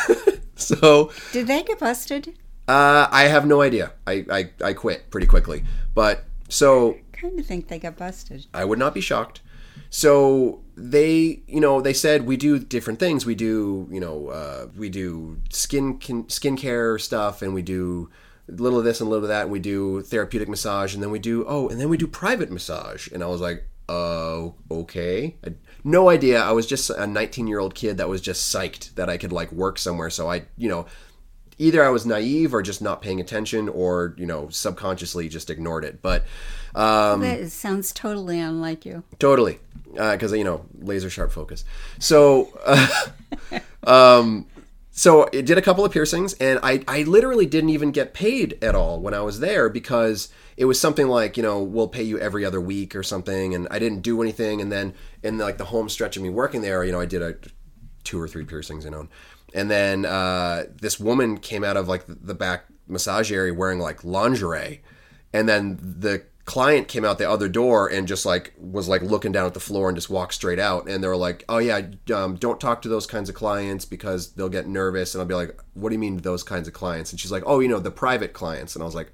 so 0.56 1.12
Did 1.32 1.48
they 1.48 1.62
get 1.62 1.80
busted? 1.80 2.28
uh, 2.66 3.08
I 3.10 3.24
have 3.24 3.46
no 3.46 3.60
idea. 3.60 3.92
I, 4.06 4.24
I 4.30 4.50
I 4.64 4.72
quit 4.72 5.10
pretty 5.10 5.26
quickly, 5.26 5.64
but 5.94 6.24
so 6.48 6.96
Kind 7.22 7.38
of 7.38 7.46
think 7.46 7.68
they 7.68 7.78
got 7.78 7.96
busted. 7.96 8.46
I 8.52 8.64
would 8.64 8.80
not 8.80 8.94
be 8.94 9.00
shocked. 9.00 9.42
So 9.90 10.64
they, 10.74 11.42
you 11.46 11.60
know, 11.60 11.80
they 11.80 11.92
said 11.92 12.26
we 12.26 12.36
do 12.36 12.58
different 12.58 12.98
things. 12.98 13.24
We 13.24 13.36
do, 13.36 13.88
you 13.92 14.00
know, 14.00 14.26
uh, 14.26 14.66
we 14.76 14.88
do 14.88 15.40
skin 15.48 15.98
kin- 15.98 16.24
skincare 16.24 17.00
stuff, 17.00 17.40
and 17.40 17.54
we 17.54 17.62
do 17.62 18.10
a 18.48 18.52
little 18.52 18.80
of 18.80 18.84
this 18.84 19.00
and 19.00 19.06
a 19.06 19.10
little 19.10 19.24
of 19.24 19.28
that. 19.28 19.42
And 19.42 19.52
we 19.52 19.60
do 19.60 20.02
therapeutic 20.02 20.48
massage, 20.48 20.94
and 20.94 21.02
then 21.02 21.12
we 21.12 21.20
do 21.20 21.44
oh, 21.46 21.68
and 21.68 21.80
then 21.80 21.88
we 21.88 21.96
do 21.96 22.08
private 22.08 22.50
massage. 22.50 23.06
And 23.12 23.22
I 23.22 23.28
was 23.28 23.40
like, 23.40 23.68
oh, 23.88 24.56
okay. 24.68 25.36
I, 25.46 25.54
no 25.84 26.08
idea. 26.08 26.42
I 26.42 26.50
was 26.50 26.66
just 26.66 26.90
a 26.90 27.06
19 27.06 27.46
year 27.46 27.60
old 27.60 27.76
kid 27.76 27.98
that 27.98 28.08
was 28.08 28.20
just 28.20 28.52
psyched 28.52 28.96
that 28.96 29.08
I 29.08 29.16
could 29.16 29.30
like 29.30 29.52
work 29.52 29.78
somewhere. 29.78 30.10
So 30.10 30.28
I, 30.28 30.46
you 30.56 30.68
know, 30.68 30.86
either 31.62 31.84
I 31.84 31.90
was 31.90 32.04
naive 32.04 32.52
or 32.54 32.60
just 32.60 32.82
not 32.82 33.00
paying 33.00 33.20
attention, 33.20 33.68
or 33.68 34.14
you 34.18 34.26
know, 34.26 34.48
subconsciously 34.50 35.28
just 35.28 35.48
ignored 35.48 35.84
it. 35.84 36.02
But 36.02 36.24
um, 36.74 37.20
That 37.20 37.50
sounds 37.50 37.92
totally 37.92 38.40
unlike 38.40 38.84
you. 38.84 39.04
Totally, 39.18 39.60
because 39.92 40.32
you 40.32 40.44
know 40.44 40.64
laser 40.80 41.08
sharp 41.08 41.30
focus. 41.30 41.64
So, 41.98 42.58
uh, 42.64 43.06
um, 43.86 44.46
so 44.90 45.24
it 45.32 45.46
did 45.46 45.56
a 45.56 45.62
couple 45.62 45.84
of 45.84 45.92
piercings, 45.92 46.34
and 46.34 46.58
I 46.62 46.82
I 46.88 47.04
literally 47.04 47.46
didn't 47.46 47.70
even 47.70 47.92
get 47.92 48.12
paid 48.12 48.58
at 48.62 48.74
all 48.74 49.00
when 49.00 49.14
I 49.14 49.20
was 49.20 49.40
there 49.40 49.68
because 49.68 50.28
it 50.56 50.64
was 50.64 50.80
something 50.80 51.06
like 51.06 51.36
you 51.36 51.42
know 51.42 51.62
we'll 51.62 51.88
pay 51.88 52.02
you 52.02 52.18
every 52.18 52.44
other 52.44 52.60
week 52.60 52.96
or 52.96 53.04
something, 53.04 53.54
and 53.54 53.68
I 53.70 53.78
didn't 53.78 54.00
do 54.00 54.20
anything, 54.20 54.60
and 54.60 54.72
then 54.72 54.94
in 55.22 55.38
like 55.38 55.58
the 55.58 55.66
home 55.66 55.88
stretch 55.88 56.16
of 56.16 56.22
me 56.22 56.30
working 56.30 56.62
there, 56.62 56.82
you 56.84 56.92
know 56.92 57.00
I 57.00 57.06
did 57.06 57.22
a 57.22 57.36
two 58.04 58.20
or 58.20 58.26
three 58.26 58.44
piercings, 58.44 58.84
you 58.84 58.90
know, 58.90 59.08
and 59.54 59.70
then 59.70 60.04
uh, 60.04 60.64
this 60.74 60.98
woman 60.98 61.38
came 61.38 61.64
out 61.64 61.76
of 61.76 61.88
like 61.88 62.04
the 62.06 62.34
back 62.34 62.64
massage 62.86 63.30
area 63.32 63.54
wearing 63.54 63.78
like 63.78 64.04
lingerie, 64.04 64.82
and 65.32 65.48
then 65.48 65.78
the 65.80 66.24
client 66.44 66.88
came 66.88 67.04
out 67.04 67.18
the 67.18 67.28
other 67.28 67.48
door 67.48 67.86
and 67.86 68.08
just 68.08 68.26
like 68.26 68.52
was 68.58 68.88
like 68.88 69.00
looking 69.00 69.30
down 69.30 69.46
at 69.46 69.54
the 69.54 69.60
floor 69.60 69.88
and 69.88 69.96
just 69.96 70.10
walked 70.10 70.34
straight 70.34 70.58
out. 70.58 70.88
And 70.88 71.02
they 71.02 71.08
were 71.08 71.16
like 71.16 71.44
oh 71.48 71.58
yeah 71.58 71.82
um, 72.12 72.36
don't 72.36 72.60
talk 72.60 72.82
to 72.82 72.88
those 72.88 73.06
kinds 73.06 73.28
of 73.28 73.34
clients 73.34 73.84
because 73.84 74.32
they'll 74.32 74.48
get 74.48 74.66
nervous. 74.66 75.14
And 75.14 75.20
i'll 75.22 75.28
be 75.28 75.34
like 75.34 75.58
what 75.74 75.90
do 75.90 75.94
you 75.94 76.00
mean 76.00 76.18
those 76.18 76.42
kinds 76.42 76.66
of 76.66 76.74
clients? 76.74 77.12
And 77.12 77.20
she's 77.20 77.30
like 77.30 77.44
oh 77.46 77.60
you 77.60 77.68
know 77.68 77.78
the 77.78 77.90
private 77.90 78.32
clients. 78.32 78.74
And 78.74 78.82
i 78.82 78.86
was 78.86 78.94
like 78.94 79.12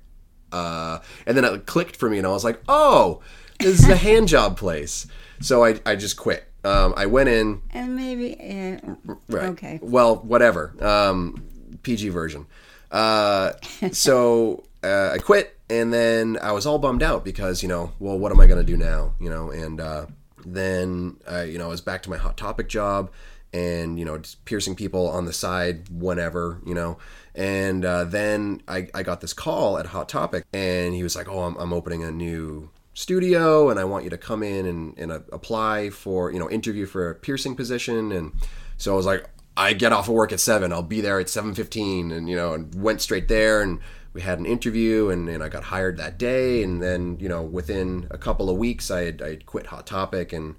uh 0.52 1.00
and 1.26 1.36
then 1.36 1.44
it 1.44 1.66
clicked 1.66 1.96
for 1.96 2.08
me 2.08 2.16
and 2.16 2.26
i 2.26 2.30
was 2.30 2.44
like 2.44 2.62
oh 2.66 3.20
this 3.60 3.80
is 3.80 3.88
a 3.88 3.96
hand 3.96 4.28
job 4.28 4.56
place. 4.56 5.06
So 5.40 5.64
i, 5.64 5.78
I 5.84 5.96
just 5.96 6.16
quit 6.16 6.47
um, 6.64 6.94
i 6.96 7.06
went 7.06 7.28
in 7.28 7.62
And 7.72 7.94
maybe. 7.96 8.34
Uh, 8.34 8.94
Right. 9.28 9.44
Okay. 9.50 9.78
Well, 9.82 10.16
whatever. 10.16 10.74
Um, 10.80 11.44
PG 11.82 12.08
version. 12.10 12.46
Uh, 12.90 13.52
so 13.92 14.64
uh, 14.82 15.10
I 15.14 15.18
quit, 15.18 15.58
and 15.68 15.92
then 15.92 16.38
I 16.42 16.52
was 16.52 16.66
all 16.66 16.78
bummed 16.78 17.02
out 17.02 17.24
because 17.24 17.62
you 17.62 17.68
know, 17.68 17.92
well, 17.98 18.18
what 18.18 18.32
am 18.32 18.40
I 18.40 18.46
going 18.46 18.64
to 18.64 18.72
do 18.72 18.76
now? 18.76 19.14
You 19.20 19.30
know, 19.30 19.50
and 19.50 19.80
uh, 19.80 20.06
then 20.44 21.16
uh, 21.30 21.42
you 21.42 21.58
know, 21.58 21.66
I 21.66 21.68
was 21.68 21.80
back 21.80 22.02
to 22.04 22.10
my 22.10 22.16
hot 22.16 22.36
topic 22.36 22.68
job, 22.68 23.10
and 23.52 23.98
you 23.98 24.04
know, 24.04 24.18
just 24.18 24.44
piercing 24.44 24.74
people 24.74 25.08
on 25.08 25.24
the 25.26 25.32
side 25.32 25.88
whenever, 25.90 26.60
you 26.64 26.74
know. 26.74 26.98
And 27.34 27.84
uh, 27.84 28.04
then 28.04 28.62
I, 28.66 28.88
I 28.94 29.02
got 29.04 29.20
this 29.20 29.32
call 29.32 29.78
at 29.78 29.86
Hot 29.86 30.08
Topic, 30.08 30.44
and 30.52 30.92
he 30.92 31.04
was 31.04 31.14
like, 31.14 31.28
"Oh, 31.28 31.42
I'm, 31.42 31.56
I'm 31.56 31.72
opening 31.72 32.02
a 32.02 32.10
new 32.10 32.70
studio 32.98 33.70
and 33.70 33.78
I 33.78 33.84
want 33.84 34.02
you 34.02 34.10
to 34.10 34.18
come 34.18 34.42
in 34.42 34.66
and, 34.66 34.98
and 34.98 35.12
uh, 35.12 35.20
apply 35.32 35.90
for, 35.90 36.32
you 36.32 36.38
know, 36.40 36.50
interview 36.50 36.84
for 36.84 37.10
a 37.10 37.14
piercing 37.14 37.54
position. 37.54 38.10
And 38.10 38.32
so 38.76 38.92
I 38.92 38.96
was 38.96 39.06
like, 39.06 39.30
I 39.56 39.72
get 39.72 39.92
off 39.92 40.08
of 40.08 40.14
work 40.14 40.32
at 40.32 40.40
seven. 40.40 40.72
I'll 40.72 40.82
be 40.82 41.00
there 41.00 41.20
at 41.20 41.28
seven 41.28 41.52
fifteen, 41.52 42.12
and 42.12 42.28
you 42.28 42.36
know, 42.36 42.54
and 42.54 42.72
went 42.80 43.00
straight 43.00 43.26
there, 43.26 43.60
and 43.60 43.80
we 44.12 44.20
had 44.20 44.38
an 44.38 44.46
interview, 44.46 45.10
and, 45.10 45.28
and 45.28 45.42
I 45.42 45.48
got 45.48 45.64
hired 45.64 45.96
that 45.96 46.16
day, 46.16 46.62
and 46.62 46.80
then 46.80 47.18
you 47.18 47.28
know, 47.28 47.42
within 47.42 48.06
a 48.12 48.18
couple 48.18 48.48
of 48.48 48.56
weeks, 48.56 48.88
I 48.88 49.00
had, 49.06 49.20
I 49.20 49.30
had 49.30 49.46
quit 49.46 49.66
Hot 49.66 49.84
Topic, 49.84 50.32
and 50.32 50.54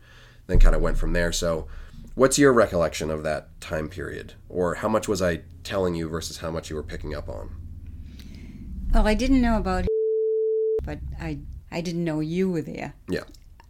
then 0.47 0.59
kind 0.59 0.75
of 0.75 0.81
went 0.81 0.97
from 0.97 1.13
there. 1.13 1.31
So, 1.31 1.69
what's 2.15 2.37
your 2.37 2.51
recollection 2.51 3.09
of 3.09 3.23
that 3.23 3.61
time 3.61 3.87
period, 3.87 4.33
or 4.49 4.75
how 4.75 4.89
much 4.89 5.07
was 5.07 5.21
I 5.21 5.43
telling 5.63 5.95
you 5.95 6.09
versus 6.09 6.39
how 6.39 6.51
much 6.51 6.69
you 6.69 6.75
were 6.75 6.83
picking 6.83 7.15
up 7.15 7.29
on? 7.29 7.55
Well, 8.93 9.07
I 9.07 9.13
didn't 9.13 9.39
know 9.39 9.55
about, 9.55 9.87
but 10.83 10.99
I 11.21 11.39
I 11.71 11.81
didn't 11.81 12.03
know 12.03 12.19
you 12.19 12.49
were 12.49 12.61
there. 12.61 12.93
Yeah. 13.07 13.23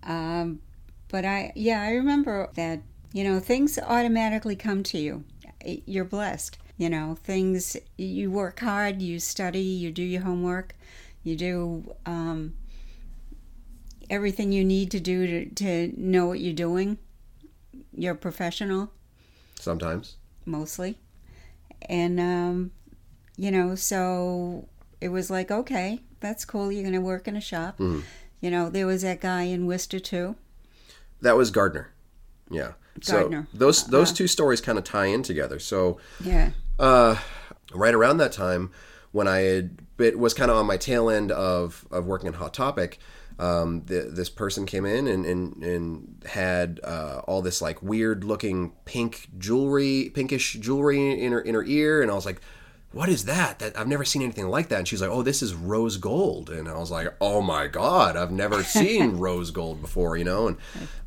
Um, 0.03 0.61
but 1.09 1.25
I 1.25 1.51
yeah 1.55 1.81
I 1.81 1.91
remember 1.91 2.49
that 2.55 2.81
you 3.13 3.23
know 3.23 3.39
things 3.39 3.77
automatically 3.77 4.55
come 4.55 4.83
to 4.83 4.97
you. 4.97 5.23
You're 5.65 6.05
blessed. 6.05 6.57
You 6.77 6.89
know 6.89 7.17
things. 7.23 7.75
You 7.97 8.31
work 8.31 8.59
hard. 8.61 9.01
You 9.01 9.19
study. 9.19 9.59
You 9.61 9.91
do 9.91 10.03
your 10.03 10.21
homework. 10.21 10.75
You 11.23 11.35
do 11.35 11.95
um, 12.05 12.53
everything 14.09 14.51
you 14.53 14.63
need 14.63 14.89
to 14.91 14.99
do 14.99 15.27
to, 15.27 15.49
to 15.55 15.93
know 15.97 16.27
what 16.27 16.39
you're 16.39 16.53
doing. 16.53 16.97
You're 17.93 18.15
professional 18.15 18.91
Sometimes. 19.59 20.15
mostly, 20.45 20.97
and 21.89 22.19
um, 22.19 22.71
you 23.35 23.51
know 23.51 23.75
so 23.75 24.67
it 25.01 25.09
was 25.09 25.29
like 25.29 25.51
okay 25.51 25.99
that's 26.19 26.45
cool. 26.45 26.71
You're 26.71 26.83
gonna 26.83 27.01
work 27.01 27.27
in 27.27 27.35
a 27.35 27.41
shop. 27.41 27.77
Mm-hmm. 27.77 28.01
You 28.41 28.51
know 28.51 28.69
there 28.69 28.87
was 28.87 29.01
that 29.01 29.19
guy 29.21 29.43
in 29.43 29.65
Worcester 29.65 29.99
too. 29.99 30.35
That 31.21 31.35
was 31.35 31.51
Gardner. 31.51 31.91
Yeah. 32.49 32.73
Gardner. 33.05 33.47
So 33.51 33.57
those 33.57 33.85
those 33.87 34.09
Uh-huh. 34.09 34.15
two 34.17 34.27
stories 34.27 34.61
kind 34.61 34.77
of 34.77 34.83
tie 34.83 35.05
in 35.07 35.23
together. 35.23 35.59
So 35.59 35.99
Yeah. 36.23 36.51
uh, 36.79 37.17
right 37.73 37.93
around 37.93 38.17
that 38.17 38.31
time 38.31 38.71
when 39.11 39.27
I 39.27 39.39
had 39.39 39.79
it 39.97 40.17
was 40.17 40.33
kind 40.33 40.49
of 40.49 40.57
on 40.57 40.65
my 40.65 40.77
tail 40.77 41.09
end 41.09 41.31
of 41.31 41.85
of 41.91 42.05
working 42.05 42.27
in 42.27 42.33
Hot 42.33 42.53
Topic. 42.53 42.99
Um, 43.37 43.83
the, 43.85 44.01
this 44.11 44.29
person 44.29 44.65
came 44.65 44.85
in 44.85 45.07
and 45.07 45.25
and, 45.25 45.63
and 45.63 46.23
had 46.25 46.79
uh, 46.83 47.21
all 47.25 47.41
this 47.41 47.61
like 47.61 47.81
weird 47.81 48.23
looking 48.25 48.73
pink 48.83 49.29
jewelry, 49.37 50.11
pinkish 50.13 50.53
jewelry 50.59 51.21
in 51.21 51.31
her 51.31 51.39
in 51.41 51.55
her 51.55 51.63
ear, 51.63 52.01
and 52.01 52.11
I 52.11 52.15
was 52.15 52.25
like, 52.25 52.41
"What 52.91 53.09
is 53.09 53.25
that? 53.25 53.59
That 53.59 53.77
I've 53.77 53.87
never 53.87 54.05
seen 54.05 54.21
anything 54.21 54.47
like 54.47 54.69
that." 54.69 54.79
And 54.79 54.87
she's 54.87 55.01
like, 55.01 55.11
"Oh, 55.11 55.21
this 55.21 55.41
is 55.41 55.53
rose 55.53 55.97
gold," 55.97 56.49
and 56.49 56.67
I 56.67 56.77
was 56.77 56.91
like, 56.91 57.07
"Oh 57.21 57.41
my 57.41 57.67
god, 57.67 58.17
I've 58.17 58.31
never 58.31 58.63
seen 58.79 59.17
rose 59.17 59.51
gold 59.51 59.81
before," 59.81 60.17
you 60.17 60.23
know, 60.23 60.47
and 60.47 60.57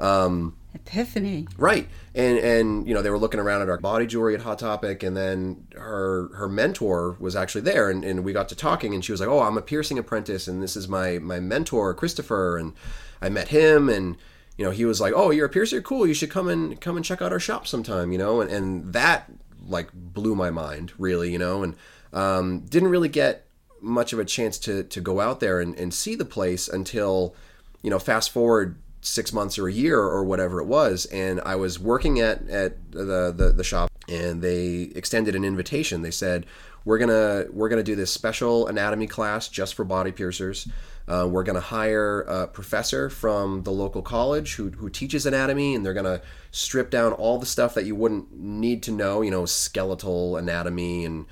um, 0.01 0.57
Epiphany. 0.75 1.47
Right, 1.59 1.88
and 2.14 2.38
and 2.38 2.88
you 2.88 2.95
know 2.95 3.03
they 3.03 3.11
were 3.11 3.18
looking 3.18 3.40
around 3.40 3.62
at 3.62 3.68
our 3.68 3.79
body 3.79 4.07
jewelry 4.07 4.35
at 4.35 4.40
Hot 4.40 4.59
Topic, 4.59 5.03
and 5.03 5.16
then 5.16 5.66
her 5.75 6.29
her 6.35 6.49
mentor 6.49 7.16
was 7.18 7.37
actually 7.37 7.62
there, 7.62 7.90
and, 7.90 8.05
and 8.05 8.25
we 8.25 8.33
got 8.33 8.49
to 8.51 8.57
talking, 8.57 8.95
and 8.95 9.05
she 9.05 9.12
was 9.12 9.21
like, 9.21 9.29
"Oh, 9.29 9.40
I'm 9.40 9.59
a 9.59 9.62
piercing 9.62 9.99
apprentice, 9.99 10.49
and 10.49 10.62
this 10.62 10.77
is 10.77 10.88
my 10.88 11.18
my 11.18 11.40
mentor 11.40 11.92
Christopher," 11.95 12.57
and 12.57 12.73
I 13.21 13.29
met 13.29 13.49
him, 13.49 13.88
and 13.88 14.16
you 14.57 14.64
know 14.64 14.71
he 14.71 14.85
was 14.85 15.01
like, 15.01 15.12
"Oh, 15.14 15.31
you're 15.31 15.47
a 15.47 15.51
piercer, 15.51 15.83
cool. 15.83 16.07
You 16.07 16.14
should 16.14 16.31
come 16.31 16.49
and 16.49 16.81
come 16.81 16.97
and 16.97 17.05
check 17.05 17.21
out 17.21 17.33
our 17.33 17.40
shop 17.40 17.66
sometime," 17.66 18.11
you 18.11 18.18
know, 18.18 18.40
and 18.40 18.51
and 18.51 18.92
that 18.95 19.31
like 19.66 19.90
blew 19.92 20.35
my 20.35 20.51
mind, 20.51 20.92
really, 20.98 21.33
you 21.33 21.38
know, 21.38 21.62
and 21.62 21.77
um, 22.12 22.61
didn't 22.61 22.88
really 22.88 23.09
get 23.09 23.46
much 23.81 24.12
of 24.12 24.18
a 24.18 24.25
chance 24.25 24.59
to 24.59 24.85
to 24.85 25.01
go 25.01 25.20
out 25.20 25.40
there 25.40 25.61
and, 25.61 25.75
and 25.77 25.92
see 25.92 26.14
the 26.14 26.25
place 26.25 26.68
until 26.68 27.35
you 27.83 27.90
know 27.90 27.98
fast 27.98 28.31
forward 28.31 28.77
six 29.01 29.33
months 29.33 29.59
or 29.59 29.66
a 29.66 29.72
year 29.72 29.98
or 29.98 30.22
whatever 30.25 30.61
it 30.61 30.66
was. 30.66 31.07
And 31.07 31.40
i 31.44 31.57
was 31.57 31.79
working 31.79 32.20
at 32.20 32.48
at 32.48 32.92
the 32.92 33.33
the, 33.37 33.53
the 33.53 33.64
shop 33.64 33.90
and 34.09 34.42
they 34.42 34.92
extended 34.94 35.35
an 35.35 35.44
invitation. 35.44 36.03
They 36.03 36.11
said 36.11 36.46
we're 36.85 36.99
gonna 36.99 37.45
we're 37.53 37.68
gonna 37.68 37.83
do 37.83 37.97
this 37.97 38.12
special 38.12 38.66
anatomy 38.66 39.07
class 39.07 39.49
just 39.49 39.75
for 39.75 39.85
body 39.85 40.12
piercers 40.12 40.68
uh, 41.09 41.27
we're 41.29 41.42
gonna 41.42 41.61
hire 41.61 42.21
a 42.23 42.47
professor 42.47 43.11
from 43.11 43.62
the 43.64 43.73
local 43.73 44.03
college 44.03 44.55
who, 44.55 44.71
who 44.71 44.88
teaches 44.88 45.27
anatomy 45.27 45.75
and 45.75 45.85
they're 45.85 45.95
gonna 45.95 46.21
strip 46.51 46.90
down 46.90 47.12
all 47.12 47.38
the 47.38 47.47
stuff 47.47 47.75
that 47.75 47.85
you 47.85 47.95
wouldn't 47.95 48.33
need 48.33 48.83
to 48.83 48.90
know 48.90 49.23
you 49.23 49.31
know 49.31 49.45
skeletal 49.45 50.37
anatomy 50.37 51.05
and 51.05 51.27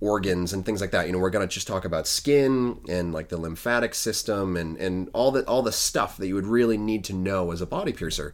organs 0.00 0.52
and 0.52 0.64
things 0.64 0.80
like 0.80 0.90
that. 0.90 1.06
You 1.06 1.12
know, 1.12 1.18
we're 1.18 1.30
to 1.30 1.46
just 1.46 1.66
talk 1.66 1.84
about 1.84 2.06
skin 2.06 2.80
and 2.88 3.12
like 3.12 3.28
the 3.28 3.36
lymphatic 3.36 3.94
system 3.94 4.56
and 4.56 4.76
and 4.76 5.08
all 5.12 5.30
the 5.30 5.44
all 5.44 5.62
the 5.62 5.72
stuff 5.72 6.16
that 6.18 6.26
you 6.26 6.34
would 6.34 6.46
really 6.46 6.78
need 6.78 7.04
to 7.04 7.12
know 7.12 7.52
as 7.52 7.60
a 7.60 7.66
body 7.66 7.92
piercer. 7.92 8.32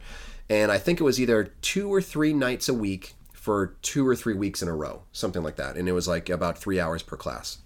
And 0.49 0.71
I 0.71 0.77
think 0.77 0.99
it 0.99 1.03
was 1.03 1.19
either 1.19 1.45
two 1.61 1.91
or 1.91 2.01
three 2.01 2.33
nights 2.33 2.67
a 2.67 2.73
week 2.73 3.13
for 3.43 3.75
two 3.81 4.07
or 4.07 4.15
three 4.15 4.33
weeks 4.33 4.61
in 4.61 4.69
a 4.69 4.73
row, 4.73 5.03
something 5.11 5.43
like 5.43 5.57
that. 5.57 5.75
And 5.75 5.89
it 5.89 5.91
was 5.91 6.07
like 6.07 6.29
about 6.29 6.57
three 6.57 6.79
hours 6.79 7.03
per 7.03 7.17
class. 7.17 7.57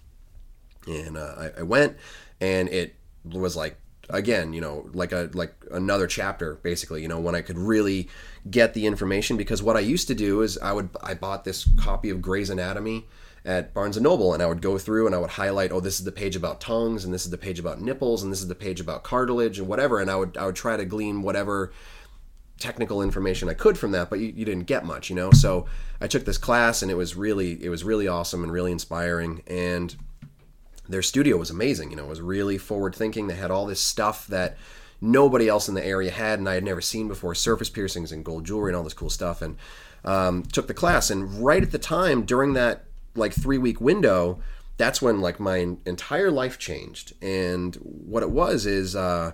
And 0.88 1.16
uh, 1.16 1.34
I, 1.38 1.60
I 1.60 1.62
went, 1.62 1.96
and 2.40 2.68
it 2.68 2.96
was 3.24 3.54
like 3.54 3.76
again, 4.10 4.52
you 4.52 4.60
know, 4.60 4.90
like 4.92 5.12
a 5.12 5.30
like 5.34 5.54
another 5.70 6.08
chapter 6.08 6.56
basically, 6.56 7.00
you 7.00 7.06
know, 7.06 7.20
when 7.20 7.36
I 7.36 7.42
could 7.42 7.56
really 7.56 8.08
get 8.50 8.74
the 8.74 8.86
information 8.86 9.36
because 9.36 9.62
what 9.62 9.76
I 9.76 9.80
used 9.80 10.08
to 10.08 10.16
do 10.16 10.42
is 10.42 10.58
I 10.58 10.72
would 10.72 10.88
I 11.00 11.14
bought 11.14 11.44
this 11.44 11.68
copy 11.78 12.10
of 12.10 12.20
Gray's 12.20 12.50
Anatomy 12.50 13.06
at 13.44 13.72
Barnes 13.72 13.96
and 13.96 14.02
Noble 14.02 14.34
and 14.34 14.42
I 14.42 14.46
would 14.46 14.60
go 14.60 14.78
through 14.78 15.06
and 15.06 15.14
I 15.14 15.18
would 15.18 15.30
highlight 15.30 15.70
oh 15.70 15.78
this 15.78 16.00
is 16.00 16.04
the 16.04 16.10
page 16.10 16.34
about 16.34 16.60
tongues 16.60 17.04
and 17.04 17.14
this 17.14 17.24
is 17.24 17.30
the 17.30 17.38
page 17.38 17.60
about 17.60 17.80
nipples 17.80 18.24
and 18.24 18.32
this 18.32 18.40
is 18.40 18.48
the 18.48 18.56
page 18.56 18.80
about 18.80 19.04
cartilage 19.04 19.60
and 19.60 19.68
whatever 19.68 20.00
and 20.00 20.10
I 20.10 20.16
would 20.16 20.36
I 20.36 20.46
would 20.46 20.56
try 20.56 20.76
to 20.76 20.84
glean 20.84 21.22
whatever 21.22 21.72
technical 22.58 23.02
information 23.02 23.48
I 23.48 23.54
could 23.54 23.78
from 23.78 23.92
that, 23.92 24.10
but 24.10 24.18
you, 24.18 24.26
you 24.26 24.44
didn't 24.44 24.64
get 24.64 24.84
much, 24.84 25.10
you 25.10 25.16
know. 25.16 25.30
So 25.30 25.66
I 26.00 26.06
took 26.06 26.24
this 26.24 26.38
class 26.38 26.82
and 26.82 26.90
it 26.90 26.96
was 26.96 27.16
really 27.16 27.62
it 27.62 27.68
was 27.68 27.84
really 27.84 28.08
awesome 28.08 28.42
and 28.42 28.52
really 28.52 28.72
inspiring 28.72 29.42
and 29.46 29.96
their 30.88 31.02
studio 31.02 31.36
was 31.36 31.50
amazing. 31.50 31.90
You 31.90 31.96
know, 31.96 32.04
it 32.04 32.08
was 32.08 32.20
really 32.20 32.58
forward 32.58 32.94
thinking. 32.94 33.26
They 33.26 33.34
had 33.34 33.50
all 33.50 33.66
this 33.66 33.80
stuff 33.80 34.26
that 34.28 34.56
nobody 35.00 35.48
else 35.48 35.68
in 35.68 35.74
the 35.74 35.84
area 35.84 36.10
had, 36.10 36.38
and 36.38 36.48
I 36.48 36.54
had 36.54 36.64
never 36.64 36.80
seen 36.80 37.08
before: 37.08 37.34
surface 37.34 37.70
piercings 37.70 38.10
and 38.10 38.24
gold 38.24 38.44
jewelry 38.44 38.70
and 38.70 38.76
all 38.76 38.84
this 38.84 38.94
cool 38.94 39.10
stuff. 39.10 39.42
And 39.42 39.56
um, 40.04 40.44
took 40.44 40.66
the 40.66 40.74
class, 40.74 41.10
and 41.10 41.44
right 41.44 41.62
at 41.62 41.72
the 41.72 41.78
time 41.78 42.24
during 42.24 42.54
that 42.54 42.84
like 43.14 43.32
three 43.32 43.58
week 43.58 43.80
window, 43.80 44.40
that's 44.76 45.02
when 45.02 45.20
like 45.20 45.38
my 45.38 45.76
entire 45.84 46.30
life 46.30 46.58
changed. 46.58 47.12
And 47.22 47.74
what 47.76 48.22
it 48.22 48.30
was 48.30 48.64
is 48.64 48.96
uh, 48.96 49.32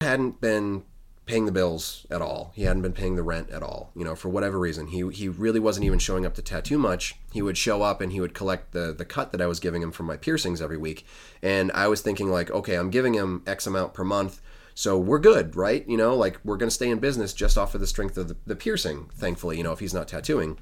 hadn't 0.00 0.40
been 0.40 0.84
paying 1.28 1.46
the 1.46 1.52
bills 1.52 2.06
at 2.10 2.22
all. 2.22 2.52
He 2.56 2.62
hadn't 2.62 2.82
been 2.82 2.92
paying 2.92 3.14
the 3.14 3.22
rent 3.22 3.50
at 3.50 3.62
all. 3.62 3.92
You 3.94 4.02
know, 4.02 4.16
for 4.16 4.28
whatever 4.28 4.58
reason, 4.58 4.88
he 4.88 5.08
he 5.10 5.28
really 5.28 5.60
wasn't 5.60 5.84
even 5.84 5.98
showing 5.98 6.26
up 6.26 6.34
to 6.34 6.42
tattoo 6.42 6.78
much. 6.78 7.14
He 7.32 7.42
would 7.42 7.58
show 7.58 7.82
up 7.82 8.00
and 8.00 8.10
he 8.10 8.20
would 8.20 8.34
collect 8.34 8.72
the 8.72 8.92
the 8.92 9.04
cut 9.04 9.30
that 9.32 9.40
I 9.40 9.46
was 9.46 9.60
giving 9.60 9.82
him 9.82 9.92
from 9.92 10.06
my 10.06 10.16
piercings 10.16 10.60
every 10.60 10.78
week. 10.78 11.06
And 11.42 11.70
I 11.72 11.86
was 11.86 12.00
thinking 12.00 12.30
like, 12.30 12.50
okay, 12.50 12.74
I'm 12.74 12.90
giving 12.90 13.14
him 13.14 13.42
X 13.46 13.66
amount 13.66 13.94
per 13.94 14.04
month. 14.04 14.40
So 14.74 14.96
we're 14.96 15.18
good, 15.18 15.54
right? 15.56 15.86
You 15.88 15.96
know, 15.96 16.14
like 16.14 16.38
we're 16.44 16.56
to 16.56 16.70
stay 16.70 16.88
in 16.88 16.98
business 16.98 17.32
just 17.32 17.58
off 17.58 17.74
of 17.74 17.80
the 17.80 17.86
strength 17.86 18.16
of 18.16 18.28
the, 18.28 18.36
the 18.46 18.56
piercing, 18.56 19.10
thankfully, 19.12 19.58
you 19.58 19.64
know, 19.64 19.72
if 19.72 19.80
he's 19.80 19.94
not 19.94 20.08
tattooing 20.08 20.58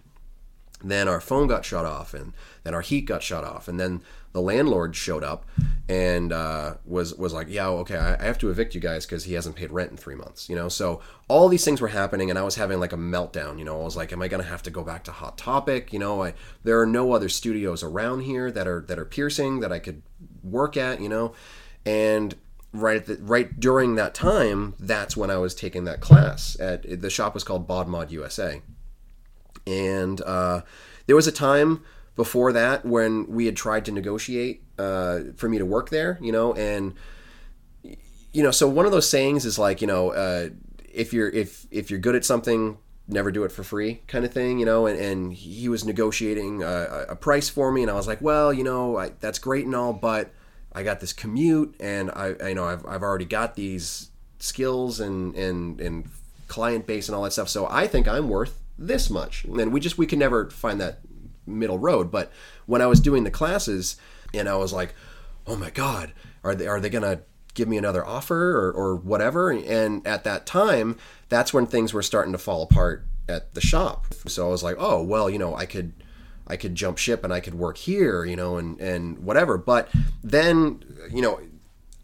then 0.84 1.08
our 1.08 1.20
phone 1.20 1.46
got 1.46 1.64
shut 1.64 1.86
off 1.86 2.12
and 2.12 2.32
then 2.62 2.74
our 2.74 2.82
heat 2.82 3.02
got 3.02 3.22
shut 3.22 3.44
off 3.44 3.66
and 3.66 3.80
then 3.80 4.02
the 4.32 4.40
landlord 4.40 4.94
showed 4.94 5.24
up 5.24 5.46
and 5.88 6.32
uh, 6.32 6.74
was 6.84 7.14
was 7.14 7.32
like 7.32 7.46
yeah 7.48 7.66
okay 7.66 7.96
I, 7.96 8.22
have 8.22 8.38
to 8.38 8.50
evict 8.50 8.74
you 8.74 8.80
guys 8.80 9.06
because 9.06 9.24
he 9.24 9.32
hasn't 9.32 9.56
paid 9.56 9.70
rent 9.70 9.92
in 9.92 9.96
three 9.96 10.14
months 10.14 10.48
you 10.48 10.56
know? 10.56 10.68
So 10.68 11.00
all 11.28 11.48
these 11.48 11.64
things 11.64 11.80
were 11.80 11.88
happening 11.88 12.28
and 12.28 12.38
i 12.38 12.42
was 12.42 12.56
having 12.56 12.78
like 12.78 12.92
a 12.92 12.98
meltdown 12.98 13.58
you 13.58 13.64
know? 13.64 13.80
I 13.80 13.84
was 13.84 13.96
like 13.96 14.12
am 14.12 14.20
i 14.20 14.28
gonna 14.28 14.42
have 14.42 14.62
to 14.64 14.70
go 14.70 14.82
back 14.82 15.04
to 15.04 15.12
hot 15.12 15.38
topic? 15.38 15.92
You 15.92 15.98
know 15.98 16.22
I, 16.22 16.34
there 16.62 16.80
are 16.80 16.86
no 16.86 17.12
other 17.12 17.28
studios 17.28 17.82
around 17.82 18.20
here 18.20 18.50
that 18.50 18.68
are 18.68 18.82
that 18.82 18.98
are 18.98 19.06
piercing 19.06 19.60
that 19.60 19.72
i 19.72 19.78
could 19.78 20.02
work 20.42 20.76
at 20.76 21.00
you 21.00 21.08
know? 21.08 21.32
And 21.86 22.34
right 22.72 22.96
at 22.96 23.06
the, 23.06 23.16
right 23.22 23.58
during 23.58 23.94
that 23.94 24.12
time 24.12 24.74
that's 24.78 25.16
when 25.16 25.30
i 25.30 25.38
was 25.38 25.54
taking 25.54 25.84
that 25.84 26.00
class 26.00 26.58
at 26.60 27.00
the 27.00 27.08
shop 27.08 27.32
was 27.32 27.42
called 27.42 27.66
bodmod 27.66 28.10
usa 28.10 28.60
and 29.66 30.20
uh, 30.22 30.62
there 31.06 31.16
was 31.16 31.26
a 31.26 31.32
time 31.32 31.82
before 32.14 32.52
that 32.52 32.84
when 32.84 33.26
we 33.26 33.46
had 33.46 33.56
tried 33.56 33.84
to 33.84 33.92
negotiate 33.92 34.62
uh, 34.78 35.20
for 35.36 35.48
me 35.48 35.58
to 35.58 35.66
work 35.66 35.90
there, 35.90 36.18
you 36.20 36.32
know, 36.32 36.54
and 36.54 36.94
you 38.32 38.42
know, 38.42 38.50
so 38.50 38.68
one 38.68 38.84
of 38.84 38.92
those 38.92 39.08
sayings 39.08 39.46
is 39.46 39.58
like, 39.58 39.80
you 39.80 39.86
know, 39.86 40.10
uh, 40.10 40.50
if 40.92 41.12
you're 41.12 41.28
if 41.28 41.66
if 41.70 41.90
you're 41.90 42.00
good 42.00 42.14
at 42.14 42.24
something, 42.24 42.78
never 43.08 43.30
do 43.30 43.44
it 43.44 43.52
for 43.52 43.62
free, 43.62 44.02
kind 44.06 44.24
of 44.24 44.32
thing, 44.32 44.58
you 44.58 44.66
know. 44.66 44.86
And, 44.86 44.98
and 44.98 45.32
he 45.32 45.68
was 45.68 45.84
negotiating 45.84 46.62
a, 46.62 47.06
a 47.10 47.16
price 47.16 47.48
for 47.48 47.70
me, 47.72 47.82
and 47.82 47.90
I 47.90 47.94
was 47.94 48.06
like, 48.06 48.20
well, 48.20 48.52
you 48.52 48.64
know, 48.64 48.96
I, 48.96 49.12
that's 49.20 49.38
great 49.38 49.64
and 49.64 49.74
all, 49.74 49.92
but 49.92 50.32
I 50.72 50.82
got 50.82 51.00
this 51.00 51.12
commute, 51.12 51.76
and 51.80 52.10
I, 52.10 52.34
I 52.42 52.52
know 52.52 52.64
I've 52.64 52.84
I've 52.86 53.02
already 53.02 53.24
got 53.24 53.56
these 53.56 54.10
skills 54.38 55.00
and 55.00 55.34
and 55.34 55.80
and 55.80 56.08
client 56.48 56.86
base 56.86 57.08
and 57.08 57.16
all 57.16 57.22
that 57.22 57.32
stuff, 57.32 57.48
so 57.48 57.66
I 57.70 57.86
think 57.86 58.06
I'm 58.06 58.28
worth 58.28 58.60
this 58.78 59.08
much 59.10 59.44
and 59.44 59.72
we 59.72 59.80
just 59.80 59.98
we 59.98 60.06
can 60.06 60.18
never 60.18 60.50
find 60.50 60.80
that 60.80 61.00
middle 61.46 61.78
road 61.78 62.10
but 62.10 62.30
when 62.66 62.82
i 62.82 62.86
was 62.86 63.00
doing 63.00 63.24
the 63.24 63.30
classes 63.30 63.96
and 64.34 64.48
i 64.48 64.56
was 64.56 64.72
like 64.72 64.94
oh 65.46 65.56
my 65.56 65.70
god 65.70 66.12
are 66.42 66.54
they 66.54 66.66
are 66.66 66.80
they 66.80 66.90
gonna 66.90 67.20
give 67.54 67.68
me 67.68 67.78
another 67.78 68.04
offer 68.04 68.58
or, 68.58 68.72
or 68.72 68.96
whatever 68.96 69.50
and 69.50 70.06
at 70.06 70.24
that 70.24 70.44
time 70.44 70.96
that's 71.28 71.54
when 71.54 71.66
things 71.66 71.94
were 71.94 72.02
starting 72.02 72.32
to 72.32 72.38
fall 72.38 72.62
apart 72.62 73.04
at 73.28 73.54
the 73.54 73.60
shop. 73.60 74.06
So 74.26 74.46
I 74.46 74.50
was 74.50 74.62
like, 74.62 74.76
oh 74.78 75.02
well, 75.02 75.28
you 75.28 75.38
know, 75.38 75.54
I 75.54 75.66
could 75.66 75.92
I 76.46 76.56
could 76.56 76.74
jump 76.74 76.98
ship 76.98 77.24
and 77.24 77.32
I 77.32 77.40
could 77.40 77.54
work 77.54 77.76
here, 77.76 78.24
you 78.24 78.36
know, 78.36 78.56
and 78.56 78.80
and 78.80 79.18
whatever. 79.20 79.58
But 79.58 79.88
then, 80.22 80.84
you 81.10 81.22
know, 81.22 81.40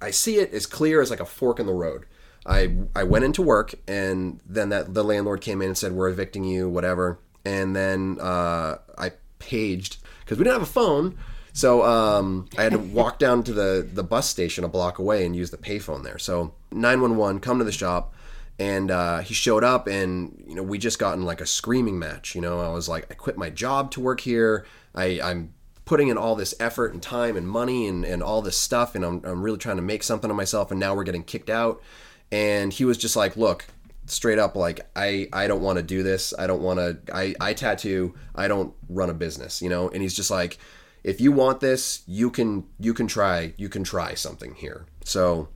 I 0.01 0.11
see 0.11 0.39
it 0.39 0.53
as 0.53 0.67
clear 0.67 1.01
as 1.01 1.11
like 1.11 1.21
a 1.21 1.27
fork 1.27 1.61
in 1.61 1.67
the 1.67 1.73
road. 1.73 2.07
I 2.47 2.77
I 2.95 3.05
went 3.05 3.25
into 3.25 3.43
work 3.43 3.75
and 3.87 4.41
then 4.47 4.71
that 4.71 4.95
the 4.95 5.05
landlord 5.05 5.41
came 5.41 5.63
in 5.63 5.69
and 5.69 5.79
said 5.79 5.93
we're 5.93 6.09
evicting 6.09 6.45
you, 6.45 6.69
whatever. 6.69 7.19
And 7.45 7.75
then 7.75 8.19
uh, 8.21 8.79
I 8.99 9.13
paged 9.39 9.99
because 10.21 10.39
we 10.39 10.45
didn't 10.45 10.61
have 10.61 10.69
a 10.69 10.73
phone. 10.73 11.19
So 11.53 11.85
um, 11.85 12.49
I 12.57 12.63
had 12.63 12.73
to 12.73 12.79
walk 12.99 13.19
down 13.19 13.43
to 13.45 13.53
the, 13.53 13.87
the 13.93 14.03
bus 14.03 14.29
station 14.29 14.65
a 14.65 14.69
block 14.69 14.99
away 14.99 15.27
and 15.27 15.37
use 15.37 15.51
the 15.51 15.59
payphone 15.59 16.03
there. 16.03 16.19
So 16.19 16.55
911, 16.71 17.41
come 17.41 17.59
to 17.59 17.65
the 17.65 17.73
shop 17.73 18.15
and 18.59 18.91
uh, 18.91 19.19
he 19.21 19.35
showed 19.35 19.65
up 19.65 19.87
and 19.87 20.45
you 20.47 20.55
know 20.55 20.63
we 20.63 20.79
just 20.79 20.99
got 20.99 21.15
in 21.15 21.25
like 21.25 21.41
a 21.41 21.47
screaming 21.47 21.99
match 21.99 22.35
you 22.35 22.41
know 22.41 22.61
i 22.61 22.69
was 22.69 22.89
like 22.89 23.07
i 23.11 23.15
quit 23.15 23.37
my 23.37 23.51
job 23.51 23.91
to 23.91 24.01
work 24.01 24.21
here 24.21 24.67
I, 24.95 25.21
i'm 25.23 25.55
putting 25.85 26.09
in 26.09 26.17
all 26.17 26.37
this 26.37 26.55
effort 26.61 26.93
and 26.93 27.03
time 27.03 27.37
and 27.37 27.49
money 27.49 27.89
and, 27.89 28.05
and 28.05 28.23
all 28.23 28.41
this 28.41 28.57
stuff 28.57 28.95
and 28.95 29.05
I'm, 29.05 29.21
I'm 29.25 29.43
really 29.43 29.59
trying 29.59 29.77
to 29.77 29.83
make 29.83 30.03
something 30.03 30.31
of 30.31 30.37
myself 30.37 30.71
and 30.71 30.79
now 30.79 30.95
we're 30.95 31.05
getting 31.05 31.25
kicked 31.25 31.51
out 31.51 31.83
and 32.33 32.73
he 32.73 32.85
was 32.85 32.99
just 32.99 33.15
like 33.15 33.37
look 33.37 33.67
straight 34.07 34.39
up 34.39 34.57
like 34.57 34.81
i 34.97 35.29
i 35.33 35.47
don't 35.47 35.63
want 35.63 35.77
to 35.77 35.83
do 35.83 36.03
this 36.03 36.35
i 36.39 36.47
don't 36.47 36.63
want 36.63 36.79
to 36.79 36.99
i 37.15 37.35
i 37.41 37.55
tattoo 37.55 38.13
i 38.35 38.49
don't 38.49 38.75
run 38.89 39.09
a 39.09 39.15
business 39.15 39.63
you 39.63 39.69
know 39.69 39.89
and 39.91 40.03
he's 40.03 40.15
just 40.15 40.31
like 40.31 40.59
if 41.05 41.21
you 41.21 41.31
want 41.31 41.61
this 41.61 42.03
you 42.07 42.31
can 42.31 42.65
you 42.81 42.93
can 42.93 43.07
try 43.07 43.55
you 43.57 43.69
can 43.69 43.85
try 43.85 44.15
something 44.15 44.55
here 44.55 44.87
so 45.05 45.49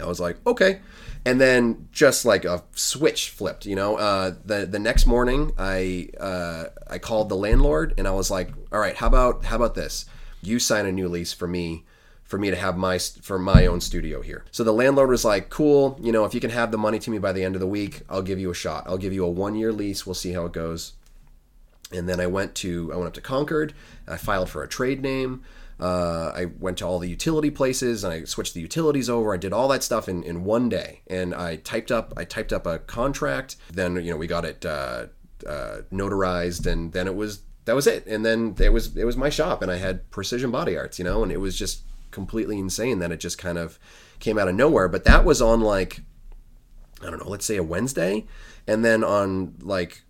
I 0.00 0.06
was 0.06 0.20
like, 0.20 0.36
okay. 0.46 0.80
And 1.24 1.40
then 1.40 1.88
just 1.92 2.24
like 2.24 2.44
a 2.44 2.62
switch 2.74 3.30
flipped, 3.30 3.66
you 3.66 3.76
know. 3.76 3.96
Uh, 3.96 4.34
the 4.44 4.66
the 4.66 4.78
next 4.78 5.06
morning, 5.06 5.52
I 5.58 6.10
uh, 6.18 6.66
I 6.88 6.98
called 6.98 7.28
the 7.28 7.36
landlord 7.36 7.94
and 7.98 8.06
I 8.06 8.12
was 8.12 8.30
like, 8.30 8.52
all 8.72 8.78
right, 8.78 8.96
how 8.96 9.08
about 9.08 9.44
how 9.44 9.56
about 9.56 9.74
this? 9.74 10.06
You 10.40 10.58
sign 10.58 10.86
a 10.86 10.92
new 10.92 11.08
lease 11.08 11.32
for 11.32 11.48
me 11.48 11.84
for 12.28 12.38
me 12.38 12.50
to 12.50 12.56
have 12.56 12.76
my 12.76 12.98
for 12.98 13.38
my 13.38 13.66
own 13.66 13.80
studio 13.80 14.20
here. 14.20 14.44
So 14.52 14.62
the 14.62 14.72
landlord 14.72 15.08
was 15.08 15.24
like, 15.24 15.48
"Cool, 15.48 15.98
you 16.00 16.12
know, 16.12 16.24
if 16.24 16.34
you 16.34 16.40
can 16.40 16.50
have 16.50 16.70
the 16.70 16.78
money 16.78 16.98
to 17.00 17.10
me 17.10 17.18
by 17.18 17.32
the 17.32 17.42
end 17.42 17.56
of 17.56 17.60
the 17.60 17.66
week, 17.66 18.02
I'll 18.08 18.22
give 18.22 18.38
you 18.38 18.50
a 18.50 18.54
shot. 18.54 18.84
I'll 18.86 18.98
give 18.98 19.12
you 19.12 19.26
a 19.26 19.32
1-year 19.32 19.72
lease. 19.72 20.06
We'll 20.06 20.14
see 20.14 20.32
how 20.32 20.44
it 20.44 20.52
goes." 20.52 20.92
And 21.90 22.06
then 22.06 22.20
I 22.20 22.26
went 22.26 22.54
to 22.56 22.92
I 22.92 22.96
went 22.96 23.08
up 23.08 23.14
to 23.14 23.22
Concord. 23.22 23.72
I 24.06 24.18
filed 24.18 24.50
for 24.50 24.62
a 24.62 24.68
trade 24.68 25.02
name. 25.02 25.42
Uh, 25.80 26.32
I 26.34 26.46
went 26.58 26.78
to 26.78 26.86
all 26.86 26.98
the 26.98 27.08
utility 27.08 27.50
places 27.50 28.02
and 28.02 28.12
I 28.12 28.24
switched 28.24 28.52
the 28.52 28.60
utilities 28.60 29.08
over. 29.08 29.32
I 29.32 29.36
did 29.36 29.52
all 29.52 29.68
that 29.68 29.84
stuff 29.84 30.08
in, 30.08 30.24
in 30.24 30.44
one 30.44 30.68
day, 30.68 31.02
and 31.06 31.34
I 31.34 31.56
typed 31.56 31.90
up 31.90 32.12
I 32.14 32.24
typed 32.24 32.52
up 32.52 32.66
a 32.66 32.78
contract. 32.80 33.56
Then 33.72 33.96
you 33.96 34.10
know 34.10 34.18
we 34.18 34.26
got 34.26 34.44
it 34.44 34.66
uh, 34.66 35.06
uh, 35.46 35.78
notarized, 35.90 36.66
and 36.66 36.92
then 36.92 37.06
it 37.06 37.14
was 37.14 37.40
that 37.64 37.74
was 37.74 37.86
it. 37.86 38.06
And 38.06 38.24
then 38.26 38.54
it 38.58 38.72
was 38.72 38.96
it 38.98 39.04
was 39.04 39.16
my 39.16 39.30
shop, 39.30 39.62
and 39.62 39.70
I 39.70 39.76
had 39.76 40.10
Precision 40.10 40.50
Body 40.50 40.76
Arts, 40.76 40.98
you 40.98 41.06
know, 41.06 41.22
and 41.22 41.32
it 41.32 41.40
was 41.40 41.56
just 41.56 41.84
completely 42.10 42.58
insane 42.58 42.98
that 42.98 43.12
it 43.12 43.20
just 43.20 43.38
kind 43.38 43.58
of 43.58 43.78
came 44.18 44.38
out 44.38 44.48
of 44.48 44.54
nowhere. 44.54 44.88
But 44.88 45.04
that 45.04 45.24
was 45.24 45.40
on 45.42 45.60
like 45.60 46.00
I 47.02 47.10
don't 47.10 47.22
know, 47.22 47.30
let's 47.30 47.46
say 47.46 47.56
a 47.56 47.62
Wednesday, 47.62 48.26
and 48.66 48.84
then 48.84 49.04
on 49.04 49.54
like 49.60 50.02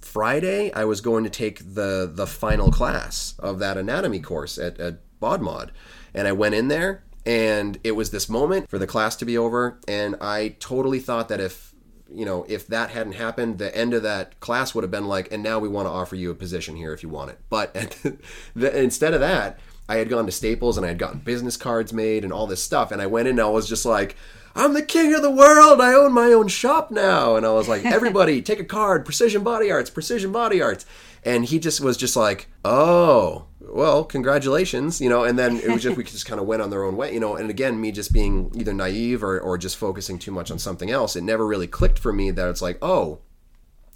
Friday, 0.00 0.72
I 0.72 0.84
was 0.84 1.00
going 1.00 1.24
to 1.24 1.30
take 1.30 1.74
the 1.74 2.10
the 2.12 2.26
final 2.26 2.70
class 2.70 3.34
of 3.38 3.58
that 3.60 3.76
anatomy 3.76 4.20
course 4.20 4.58
at, 4.58 4.78
at 4.80 4.98
BodMod, 5.20 5.70
and 6.12 6.26
I 6.26 6.32
went 6.32 6.54
in 6.54 6.68
there, 6.68 7.04
and 7.24 7.78
it 7.84 7.92
was 7.92 8.10
this 8.10 8.28
moment 8.28 8.68
for 8.68 8.78
the 8.78 8.86
class 8.86 9.16
to 9.16 9.24
be 9.24 9.38
over, 9.38 9.80
and 9.86 10.16
I 10.20 10.56
totally 10.58 11.00
thought 11.00 11.28
that 11.28 11.40
if 11.40 11.74
you 12.12 12.24
know 12.24 12.44
if 12.48 12.66
that 12.68 12.90
hadn't 12.90 13.14
happened, 13.14 13.58
the 13.58 13.76
end 13.76 13.94
of 13.94 14.02
that 14.02 14.40
class 14.40 14.74
would 14.74 14.84
have 14.84 14.90
been 14.90 15.06
like, 15.06 15.32
and 15.32 15.42
now 15.42 15.58
we 15.58 15.68
want 15.68 15.86
to 15.86 15.92
offer 15.92 16.16
you 16.16 16.30
a 16.30 16.34
position 16.34 16.76
here 16.76 16.92
if 16.92 17.02
you 17.02 17.08
want 17.08 17.30
it. 17.30 17.38
But 17.48 17.74
the, 18.54 18.82
instead 18.82 19.14
of 19.14 19.20
that, 19.20 19.58
I 19.88 19.96
had 19.96 20.08
gone 20.08 20.26
to 20.26 20.32
Staples 20.32 20.76
and 20.76 20.84
I 20.84 20.88
had 20.88 20.98
gotten 20.98 21.20
business 21.20 21.56
cards 21.56 21.92
made 21.92 22.24
and 22.24 22.32
all 22.32 22.46
this 22.46 22.62
stuff, 22.62 22.90
and 22.90 23.02
I 23.02 23.06
went 23.06 23.28
in 23.28 23.34
and 23.34 23.40
I 23.40 23.50
was 23.50 23.68
just 23.68 23.84
like 23.84 24.16
I'm 24.56 24.72
the 24.72 24.82
king 24.82 25.12
of 25.14 25.22
the 25.22 25.30
world. 25.30 25.80
I 25.80 25.94
own 25.94 26.12
my 26.12 26.26
own 26.26 26.46
shop 26.48 26.90
now. 26.90 27.34
And 27.36 27.44
I 27.44 27.52
was 27.52 27.68
like, 27.68 27.84
everybody, 27.84 28.40
take 28.40 28.60
a 28.60 28.64
card. 28.64 29.04
Precision 29.04 29.42
Body 29.42 29.70
Arts. 29.70 29.90
Precision 29.90 30.32
Body 30.32 30.62
Arts. 30.62 30.86
And 31.24 31.44
he 31.44 31.58
just 31.58 31.80
was 31.80 31.96
just 31.96 32.16
like, 32.16 32.48
oh, 32.64 33.46
well, 33.60 34.04
congratulations, 34.04 35.00
you 35.00 35.08
know. 35.08 35.24
And 35.24 35.38
then 35.38 35.56
it 35.56 35.70
was 35.70 35.82
just 35.82 35.96
we 35.96 36.04
just 36.04 36.26
kind 36.26 36.40
of 36.40 36.46
went 36.46 36.62
on 36.62 36.70
their 36.70 36.84
own 36.84 36.96
way, 36.96 37.12
you 37.12 37.20
know. 37.20 37.34
And 37.34 37.50
again, 37.50 37.80
me 37.80 37.90
just 37.90 38.12
being 38.12 38.52
either 38.54 38.74
naive 38.74 39.24
or 39.24 39.40
or 39.40 39.58
just 39.58 39.76
focusing 39.76 40.18
too 40.18 40.30
much 40.30 40.50
on 40.50 40.58
something 40.58 40.90
else, 40.90 41.16
it 41.16 41.22
never 41.22 41.46
really 41.46 41.66
clicked 41.66 41.98
for 41.98 42.12
me 42.12 42.30
that 42.30 42.48
it's 42.48 42.62
like, 42.62 42.78
oh, 42.82 43.20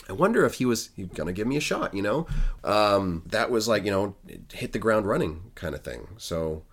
I 0.09 0.13
wonder 0.13 0.47
if 0.47 0.55
he 0.55 0.65
was 0.65 0.91
he 0.97 1.05
gonna 1.05 1.33
give 1.33 1.47
me 1.47 1.57
a 1.57 1.61
shot, 1.61 1.95
you 1.95 2.03
know. 2.03 2.27
Um, 2.65 3.23
that 3.27 3.51
was 3.51 3.69
like 3.69 3.85
you 3.85 3.91
know 3.91 4.17
hit 4.53 4.73
the 4.73 4.79
ground 4.79 5.07
running 5.07 5.51
kind 5.55 5.75
of 5.75 5.83
thing. 5.83 6.09
So, 6.17 6.65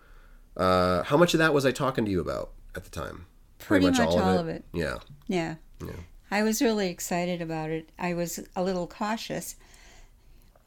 uh, 0.55 1.03
how 1.03 1.17
much 1.17 1.33
of 1.33 1.39
that 1.39 1.53
was 1.53 1.65
I 1.65 1.71
talking 1.71 2.05
to 2.05 2.11
you 2.11 2.21
about 2.21 2.51
at 2.75 2.83
the 2.83 2.89
time? 2.89 3.25
Pretty, 3.59 3.87
much, 3.87 3.99
all, 3.99 4.19
of, 4.19 4.47
it. 4.47 4.63
Yeah. 4.73 4.97
yeah. 5.27 5.55
Yeah. 5.81 5.93
I 6.29 6.43
was 6.43 6.61
really 6.61 6.89
excited 6.89 7.41
about 7.41 7.71
it. 7.71 7.89
I 7.97 8.13
was 8.13 8.39
a 8.55 8.63
little 8.63 8.85
cautious, 8.85 9.55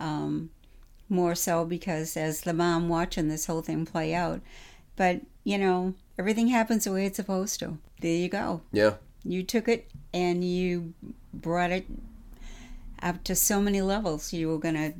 um, 0.00 0.50
more 1.08 1.34
so 1.34 1.64
because 1.64 2.16
as 2.16 2.40
the 2.40 2.52
mom 2.52 2.88
watching 2.88 3.28
this 3.28 3.46
whole 3.46 3.62
thing 3.62 3.86
play 3.86 4.14
out, 4.14 4.40
but 4.96 5.20
you 5.44 5.58
know 5.58 5.94
everything 6.18 6.48
happens 6.48 6.84
the 6.84 6.92
way 6.92 7.06
it's 7.06 7.16
supposed 7.16 7.60
to. 7.60 7.78
There 8.00 8.14
you 8.14 8.28
go. 8.28 8.62
Yeah. 8.72 8.94
You 9.24 9.42
took 9.42 9.68
it 9.68 9.90
and 10.12 10.44
you 10.44 10.94
brought 11.32 11.70
it 11.70 11.86
up 13.02 13.24
to 13.24 13.34
so 13.34 13.60
many 13.60 13.82
levels. 13.82 14.32
You 14.32 14.48
were 14.48 14.58
gonna, 14.58 14.94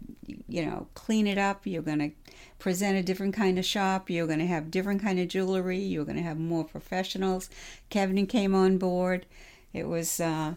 you 0.49 0.65
know, 0.65 0.89
clean 0.95 1.27
it 1.27 1.39
up. 1.39 1.67
You're 1.67 1.83
gonna 1.83 2.11
present 2.59 2.99
a 2.99 3.03
different 3.03 3.35
kind 3.35 3.59
of 3.59 3.65
shop. 3.65 4.11
You're 4.11 4.27
going 4.27 4.41
to 4.41 4.47
have 4.47 4.71
different 4.71 5.03
kind 5.03 5.19
of 5.19 5.29
jewelry. 5.29 5.79
You're 5.79 6.05
going 6.05 6.17
to 6.17 6.23
have 6.23 6.39
more 6.39 6.65
professionals. 6.65 7.49
Kevin 7.89 8.27
came 8.27 8.55
on 8.55 8.79
board. 8.79 9.27
It 9.73 9.87
was 9.87 10.21
uh, 10.21 10.55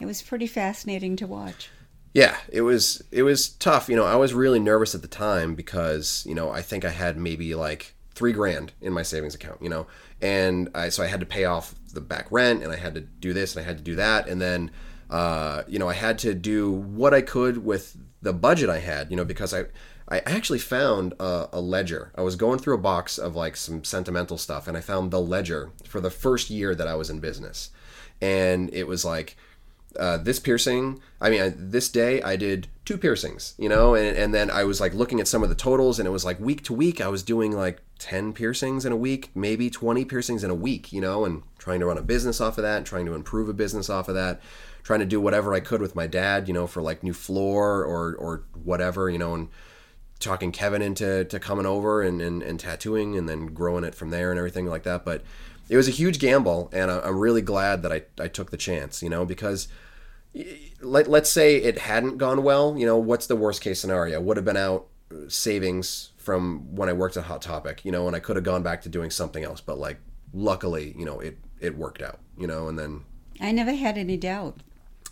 it 0.00 0.06
was 0.06 0.22
pretty 0.22 0.46
fascinating 0.46 1.16
to 1.16 1.26
watch. 1.26 1.70
Yeah, 2.12 2.36
it 2.48 2.60
was 2.60 3.02
it 3.10 3.22
was 3.22 3.48
tough. 3.48 3.88
You 3.88 3.96
know, 3.96 4.04
I 4.04 4.16
was 4.16 4.34
really 4.34 4.60
nervous 4.60 4.94
at 4.94 5.02
the 5.02 5.08
time 5.08 5.54
because 5.54 6.24
you 6.26 6.34
know 6.34 6.50
I 6.50 6.62
think 6.62 6.84
I 6.84 6.90
had 6.90 7.16
maybe 7.16 7.54
like 7.54 7.94
three 8.14 8.32
grand 8.32 8.72
in 8.80 8.92
my 8.92 9.02
savings 9.02 9.34
account. 9.34 9.62
You 9.62 9.68
know, 9.68 9.86
and 10.20 10.68
I 10.74 10.88
so 10.88 11.02
I 11.02 11.06
had 11.06 11.20
to 11.20 11.26
pay 11.26 11.44
off 11.44 11.74
the 11.92 12.00
back 12.00 12.26
rent 12.30 12.62
and 12.62 12.72
I 12.72 12.76
had 12.76 12.94
to 12.94 13.00
do 13.00 13.32
this 13.32 13.56
and 13.56 13.64
I 13.64 13.66
had 13.66 13.78
to 13.78 13.84
do 13.84 13.96
that 13.96 14.28
and 14.28 14.40
then. 14.40 14.70
Uh, 15.10 15.62
you 15.68 15.78
know, 15.78 15.88
I 15.88 15.94
had 15.94 16.18
to 16.20 16.34
do 16.34 16.70
what 16.70 17.12
I 17.14 17.20
could 17.20 17.64
with 17.64 17.96
the 18.22 18.32
budget 18.32 18.70
I 18.70 18.78
had, 18.78 19.10
you 19.10 19.16
know, 19.16 19.24
because 19.24 19.52
I 19.54 19.66
I 20.08 20.18
actually 20.26 20.58
found 20.58 21.14
a, 21.18 21.48
a, 21.52 21.60
ledger. 21.60 22.12
I 22.14 22.20
was 22.20 22.36
going 22.36 22.58
through 22.58 22.74
a 22.74 22.78
box 22.78 23.16
of 23.16 23.34
like 23.34 23.56
some 23.56 23.84
sentimental 23.84 24.36
stuff, 24.36 24.68
and 24.68 24.76
I 24.76 24.80
found 24.80 25.10
the 25.10 25.20
ledger 25.20 25.70
for 25.86 26.00
the 26.00 26.10
first 26.10 26.50
year 26.50 26.74
that 26.74 26.86
I 26.86 26.94
was 26.94 27.08
in 27.08 27.20
business, 27.20 27.70
and 28.20 28.72
it 28.74 28.86
was 28.86 29.04
like 29.04 29.36
uh, 29.98 30.18
this 30.18 30.38
piercing. 30.38 31.00
I 31.20 31.30
mean, 31.30 31.40
I, 31.40 31.48
this 31.56 31.88
day 31.88 32.20
I 32.20 32.36
did 32.36 32.68
two 32.84 32.98
piercings, 32.98 33.54
you 33.56 33.68
know, 33.68 33.94
and, 33.94 34.14
and 34.16 34.34
then 34.34 34.50
I 34.50 34.64
was 34.64 34.78
like 34.78 34.92
looking 34.92 35.20
at 35.20 35.28
some 35.28 35.42
of 35.42 35.48
the 35.48 35.54
totals, 35.54 35.98
and 35.98 36.06
it 36.06 36.12
was 36.12 36.24
like 36.24 36.38
week 36.38 36.64
to 36.64 36.74
week 36.74 37.00
I 37.00 37.08
was 37.08 37.22
doing 37.22 37.52
like 37.52 37.80
ten 37.98 38.34
piercings 38.34 38.84
in 38.84 38.92
a 38.92 38.96
week, 38.96 39.30
maybe 39.34 39.70
twenty 39.70 40.04
piercings 40.04 40.44
in 40.44 40.50
a 40.50 40.54
week, 40.54 40.92
you 40.92 41.00
know, 41.00 41.24
and 41.24 41.44
trying 41.56 41.80
to 41.80 41.86
run 41.86 41.98
a 41.98 42.02
business 42.02 42.42
off 42.42 42.58
of 42.58 42.62
that, 42.62 42.84
trying 42.84 43.06
to 43.06 43.14
improve 43.14 43.48
a 43.48 43.54
business 43.54 43.88
off 43.88 44.08
of 44.08 44.14
that 44.14 44.42
trying 44.84 45.00
to 45.00 45.06
do 45.06 45.20
whatever 45.20 45.52
I 45.52 45.60
could 45.60 45.80
with 45.80 45.96
my 45.96 46.06
dad, 46.06 46.46
you 46.46 46.54
know, 46.54 46.68
for 46.68 46.80
like 46.80 47.02
new 47.02 47.14
floor 47.14 47.82
or 47.84 48.14
or 48.14 48.44
whatever, 48.62 49.10
you 49.10 49.18
know, 49.18 49.34
and 49.34 49.48
talking 50.20 50.52
Kevin 50.52 50.82
into 50.82 51.24
to 51.24 51.40
coming 51.40 51.66
over 51.66 52.02
and, 52.02 52.22
and, 52.22 52.42
and 52.42 52.60
tattooing 52.60 53.16
and 53.16 53.28
then 53.28 53.46
growing 53.46 53.84
it 53.84 53.94
from 53.94 54.10
there 54.10 54.30
and 54.30 54.38
everything 54.38 54.66
like 54.66 54.84
that. 54.84 55.04
But 55.04 55.22
it 55.68 55.76
was 55.76 55.88
a 55.88 55.90
huge 55.92 56.18
gamble, 56.18 56.70
and 56.72 56.90
I'm 56.90 57.18
really 57.18 57.42
glad 57.42 57.82
that 57.82 57.92
I, 57.92 58.02
I 58.20 58.28
took 58.28 58.50
the 58.50 58.56
chance, 58.56 59.02
you 59.02 59.08
know, 59.08 59.24
because 59.24 59.68
let, 60.80 61.08
let's 61.08 61.30
say 61.30 61.56
it 61.56 61.78
hadn't 61.78 62.18
gone 62.18 62.42
well, 62.42 62.76
you 62.76 62.84
know, 62.84 62.98
what's 62.98 63.26
the 63.26 63.36
worst 63.36 63.62
case 63.62 63.80
scenario? 63.80 64.20
Would 64.20 64.36
have 64.36 64.44
been 64.44 64.56
out 64.56 64.86
uh, 65.10 65.28
savings 65.28 66.10
from 66.16 66.74
when 66.74 66.88
I 66.88 66.92
worked 66.92 67.16
at 67.16 67.24
Hot 67.24 67.40
Topic, 67.40 67.84
you 67.84 67.92
know, 67.92 68.06
and 68.06 68.14
I 68.14 68.20
could 68.20 68.36
have 68.36 68.44
gone 68.44 68.62
back 68.62 68.82
to 68.82 68.88
doing 68.88 69.10
something 69.10 69.42
else, 69.42 69.60
but 69.60 69.78
like 69.78 69.98
luckily, 70.32 70.94
you 70.98 71.04
know, 71.04 71.20
it 71.20 71.38
it 71.60 71.78
worked 71.78 72.02
out, 72.02 72.18
you 72.36 72.46
know, 72.46 72.68
and 72.68 72.78
then 72.78 73.04
I 73.40 73.52
never 73.52 73.72
had 73.72 73.96
any 73.96 74.16
doubt. 74.16 74.60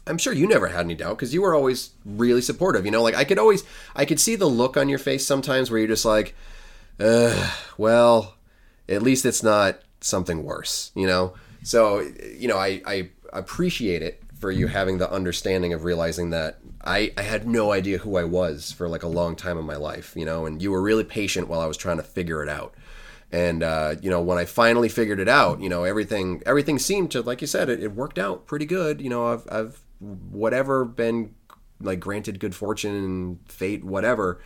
I'm 0.07 0.19
sure 0.19 0.33
you 0.33 0.47
never 0.47 0.69
had 0.69 0.81
any 0.81 0.95
doubt 0.95 1.17
because 1.17 1.33
you 1.33 1.43
were 1.43 1.55
always 1.55 1.91
really 2.05 2.41
supportive. 2.41 2.85
You 2.85 2.91
know, 2.91 3.03
like 3.03 3.15
I 3.15 3.25
could 3.25 3.39
always, 3.39 3.65
I 3.95 4.05
could 4.05 4.19
see 4.19 4.37
the 4.37 4.47
look 4.47 4.77
on 4.77 4.89
your 4.89 4.99
face 4.99 5.27
sometimes 5.27 5.71
where 5.71 5.79
you're 5.79 5.89
just 5.89 6.05
like, 6.05 6.35
well, 7.79 8.35
at 8.89 9.03
least 9.03 9.25
it's 9.25 9.43
not 9.43 9.81
something 10.01 10.43
worse, 10.43 10.91
you 10.95 11.07
know? 11.07 11.35
So, 11.63 12.01
you 12.37 12.49
know, 12.49 12.59
I, 12.59 12.83
I 12.85 13.11
appreciate 13.33 14.03
it 14.03 14.23
for 14.39 14.51
you 14.51 14.67
having 14.67 14.99
the 14.99 15.11
understanding 15.11 15.73
of 15.73 15.85
realizing 15.85 16.31
that 16.31 16.59
I, 16.85 17.13
I 17.17 17.23
had 17.23 17.47
no 17.47 17.71
idea 17.71 17.99
who 17.99 18.17
I 18.17 18.25
was 18.25 18.73
for 18.73 18.89
like 18.89 19.05
a 19.05 19.09
long 19.09 19.37
time 19.37 19.57
in 19.57 19.65
my 19.65 19.77
life, 19.77 20.15
you 20.17 20.25
know, 20.25 20.47
and 20.47 20.61
you 20.61 20.73
were 20.73 20.83
really 20.83 21.05
patient 21.05 21.47
while 21.47 21.61
I 21.61 21.67
was 21.67 21.77
trying 21.77 21.99
to 21.99 22.03
figure 22.03 22.43
it 22.43 22.49
out 22.49 22.75
and 23.33 23.63
uh, 23.63 23.95
you 24.03 24.11
know 24.11 24.21
when 24.21 24.37
I 24.37 24.45
finally 24.45 24.91
figured 24.91 25.19
it 25.19 25.29
out, 25.29 25.61
you 25.61 25.71
know 25.71 25.85
everything 25.85 26.43
everything 26.45 26.79
seemed 26.79 27.11
to 27.13 27.23
like 27.23 27.41
you 27.41 27.47
said 27.47 27.71
it, 27.71 27.83
it 27.83 27.93
worked 27.93 28.19
out 28.19 28.47
pretty 28.47 28.67
good. 28.67 29.01
You 29.01 29.09
know 29.09 29.33
I've 29.33 29.49
I've 29.51 29.81
whatever 30.03 30.85
been 30.85 31.35
like 31.81 32.01
granted 32.01 32.39
good 32.39 32.55
fortune 32.55 32.95
and 32.95 33.39
fate, 33.49 33.85
whatever. 33.85 34.41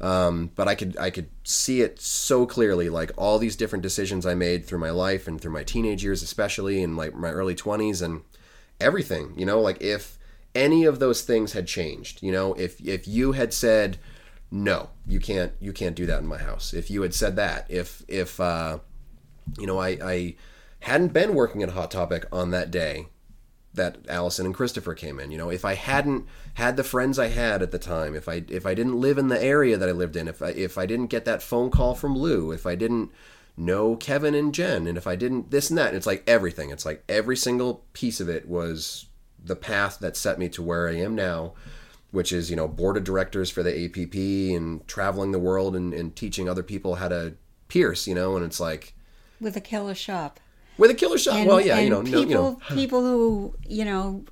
Um, 0.00 0.50
but 0.54 0.68
I 0.68 0.74
could 0.74 0.96
I 0.96 1.10
could 1.10 1.28
see 1.44 1.80
it 1.80 2.00
so 2.00 2.46
clearly, 2.46 2.88
like 2.88 3.10
all 3.16 3.38
these 3.38 3.56
different 3.56 3.82
decisions 3.82 4.26
I 4.26 4.34
made 4.34 4.64
through 4.64 4.78
my 4.78 4.90
life 4.90 5.26
and 5.26 5.40
through 5.40 5.52
my 5.52 5.64
teenage 5.64 6.04
years, 6.04 6.22
especially 6.22 6.82
in 6.82 6.96
like 6.96 7.14
my 7.14 7.30
early 7.30 7.54
twenties 7.54 8.00
and 8.00 8.22
everything. 8.80 9.34
You 9.36 9.46
know, 9.46 9.60
like 9.60 9.80
if 9.80 10.18
any 10.54 10.84
of 10.84 10.98
those 10.98 11.22
things 11.22 11.52
had 11.52 11.66
changed, 11.66 12.22
you 12.22 12.30
know, 12.30 12.54
if 12.54 12.80
if 12.86 13.08
you 13.08 13.32
had 13.32 13.52
said 13.52 13.98
no, 14.50 14.90
you 15.06 15.18
can't 15.18 15.52
you 15.60 15.72
can't 15.72 15.96
do 15.96 16.06
that 16.06 16.20
in 16.20 16.26
my 16.26 16.38
house. 16.38 16.72
If 16.72 16.90
you 16.90 17.02
had 17.02 17.14
said 17.14 17.34
that, 17.36 17.66
if 17.68 18.04
if 18.06 18.38
uh, 18.38 18.78
you 19.58 19.66
know 19.66 19.80
I 19.80 19.88
I 20.02 20.34
hadn't 20.80 21.12
been 21.12 21.34
working 21.34 21.64
at 21.64 21.70
Hot 21.70 21.90
Topic 21.90 22.24
on 22.30 22.50
that 22.52 22.70
day 22.70 23.08
that 23.78 23.98
Allison 24.08 24.46
and 24.46 24.54
Christopher 24.54 24.94
came 24.94 25.18
in. 25.18 25.30
You 25.30 25.38
know, 25.38 25.50
if 25.50 25.64
I 25.64 25.74
hadn't 25.74 26.26
had 26.54 26.76
the 26.76 26.84
friends 26.84 27.18
I 27.18 27.28
had 27.28 27.62
at 27.62 27.70
the 27.70 27.78
time, 27.78 28.14
if 28.14 28.28
I 28.28 28.44
if 28.48 28.66
I 28.66 28.74
didn't 28.74 29.00
live 29.00 29.18
in 29.18 29.28
the 29.28 29.42
area 29.42 29.76
that 29.76 29.88
I 29.88 29.92
lived 29.92 30.16
in, 30.16 30.28
if 30.28 30.42
I 30.42 30.50
if 30.50 30.76
I 30.76 30.86
didn't 30.86 31.06
get 31.06 31.24
that 31.24 31.42
phone 31.42 31.70
call 31.70 31.94
from 31.94 32.16
Lou, 32.16 32.52
if 32.52 32.66
I 32.66 32.74
didn't 32.74 33.10
know 33.56 33.96
Kevin 33.96 34.34
and 34.34 34.54
Jen, 34.54 34.86
and 34.86 34.96
if 34.96 35.06
I 35.06 35.16
didn't 35.16 35.50
this 35.50 35.70
and 35.70 35.78
that, 35.78 35.94
it's 35.94 36.06
like 36.06 36.22
everything. 36.26 36.70
It's 36.70 36.86
like 36.86 37.02
every 37.08 37.36
single 37.36 37.84
piece 37.92 38.20
of 38.20 38.28
it 38.28 38.48
was 38.48 39.06
the 39.42 39.56
path 39.56 39.98
that 40.00 40.16
set 40.16 40.38
me 40.38 40.48
to 40.50 40.62
where 40.62 40.88
I 40.88 40.96
am 40.96 41.14
now, 41.14 41.54
which 42.10 42.32
is 42.32 42.50
you 42.50 42.56
know 42.56 42.68
board 42.68 42.96
of 42.96 43.04
directors 43.04 43.50
for 43.50 43.62
the 43.62 43.84
APP 43.84 44.14
and 44.14 44.86
traveling 44.86 45.32
the 45.32 45.38
world 45.38 45.74
and, 45.74 45.92
and 45.92 46.14
teaching 46.14 46.48
other 46.48 46.62
people 46.62 46.96
how 46.96 47.08
to 47.08 47.34
pierce. 47.68 48.06
You 48.06 48.14
know, 48.14 48.36
and 48.36 48.44
it's 48.44 48.60
like 48.60 48.94
with 49.40 49.56
a 49.56 49.60
killer 49.60 49.94
shop. 49.94 50.40
With 50.78 50.90
a 50.90 50.94
killer 50.94 51.18
shot. 51.18 51.46
well, 51.46 51.60
yeah, 51.60 51.78
you 51.80 51.90
know, 51.90 52.02
people, 52.02 52.22
no, 52.22 52.28
you 52.28 52.34
know, 52.34 52.60
people 52.70 53.02
who 53.02 53.54
you 53.68 53.84
know 53.84 54.24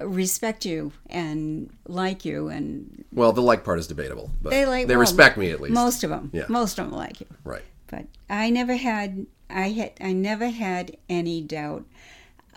respect 0.00 0.64
you 0.64 0.92
and 1.08 1.70
like 1.86 2.24
you, 2.24 2.48
and 2.48 3.04
well, 3.12 3.32
the 3.32 3.42
like 3.42 3.64
part 3.64 3.78
is 3.78 3.86
debatable, 3.86 4.30
but 4.42 4.50
they 4.50 4.66
like 4.66 4.86
they 4.86 4.94
well, 4.94 5.00
respect 5.00 5.36
me 5.36 5.50
at 5.50 5.60
least. 5.60 5.74
Most 5.74 6.04
of 6.04 6.10
them, 6.10 6.30
Yeah. 6.32 6.44
most 6.48 6.78
of 6.78 6.86
them 6.86 6.94
like 6.96 7.20
you. 7.20 7.26
right. 7.44 7.64
But 7.88 8.06
I 8.28 8.50
never 8.50 8.74
had, 8.76 9.26
I 9.48 9.68
had, 9.70 9.92
I 10.00 10.12
never 10.12 10.48
had 10.50 10.96
any 11.08 11.40
doubt. 11.40 11.84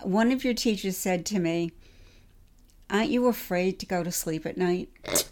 One 0.02 0.32
of 0.32 0.44
your 0.44 0.54
teachers 0.54 0.96
said 0.96 1.24
to 1.26 1.38
me, 1.38 1.70
"Aren't 2.90 3.10
you 3.10 3.26
afraid 3.26 3.78
to 3.80 3.86
go 3.86 4.02
to 4.02 4.10
sleep 4.10 4.44
at 4.44 4.56
night?" 4.56 4.88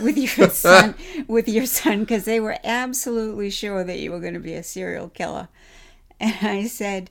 with 0.00 0.16
your 0.18 0.50
son 0.50 0.94
with 1.26 1.48
your 1.48 1.66
son 1.66 2.00
because 2.00 2.24
they 2.24 2.38
were 2.38 2.58
absolutely 2.62 3.48
sure 3.50 3.82
that 3.82 3.98
you 3.98 4.10
were 4.12 4.20
going 4.20 4.34
to 4.34 4.40
be 4.40 4.52
a 4.54 4.62
serial 4.62 5.08
killer 5.08 5.48
and 6.20 6.34
i 6.42 6.66
said 6.66 7.10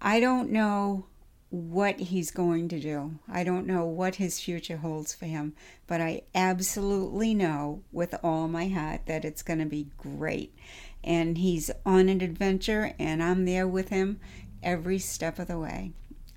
i 0.00 0.20
don't 0.20 0.50
know 0.50 1.04
what 1.50 1.98
he's 1.98 2.30
going 2.30 2.68
to 2.68 2.78
do 2.78 3.18
i 3.30 3.42
don't 3.42 3.66
know 3.66 3.84
what 3.86 4.16
his 4.16 4.38
future 4.38 4.76
holds 4.78 5.14
for 5.14 5.24
him 5.26 5.54
but 5.86 6.00
i 6.00 6.20
absolutely 6.34 7.32
know 7.34 7.82
with 7.90 8.14
all 8.22 8.46
my 8.48 8.68
heart 8.68 9.00
that 9.06 9.24
it's 9.24 9.42
going 9.42 9.58
to 9.58 9.64
be 9.64 9.86
great 9.96 10.54
and 11.02 11.38
he's 11.38 11.70
on 11.86 12.08
an 12.10 12.20
adventure 12.20 12.92
and 12.98 13.22
i'm 13.22 13.44
there 13.46 13.66
with 13.66 13.88
him 13.88 14.20
every 14.62 14.98
step 14.98 15.38
of 15.38 15.46
the 15.48 15.58
way 15.58 15.90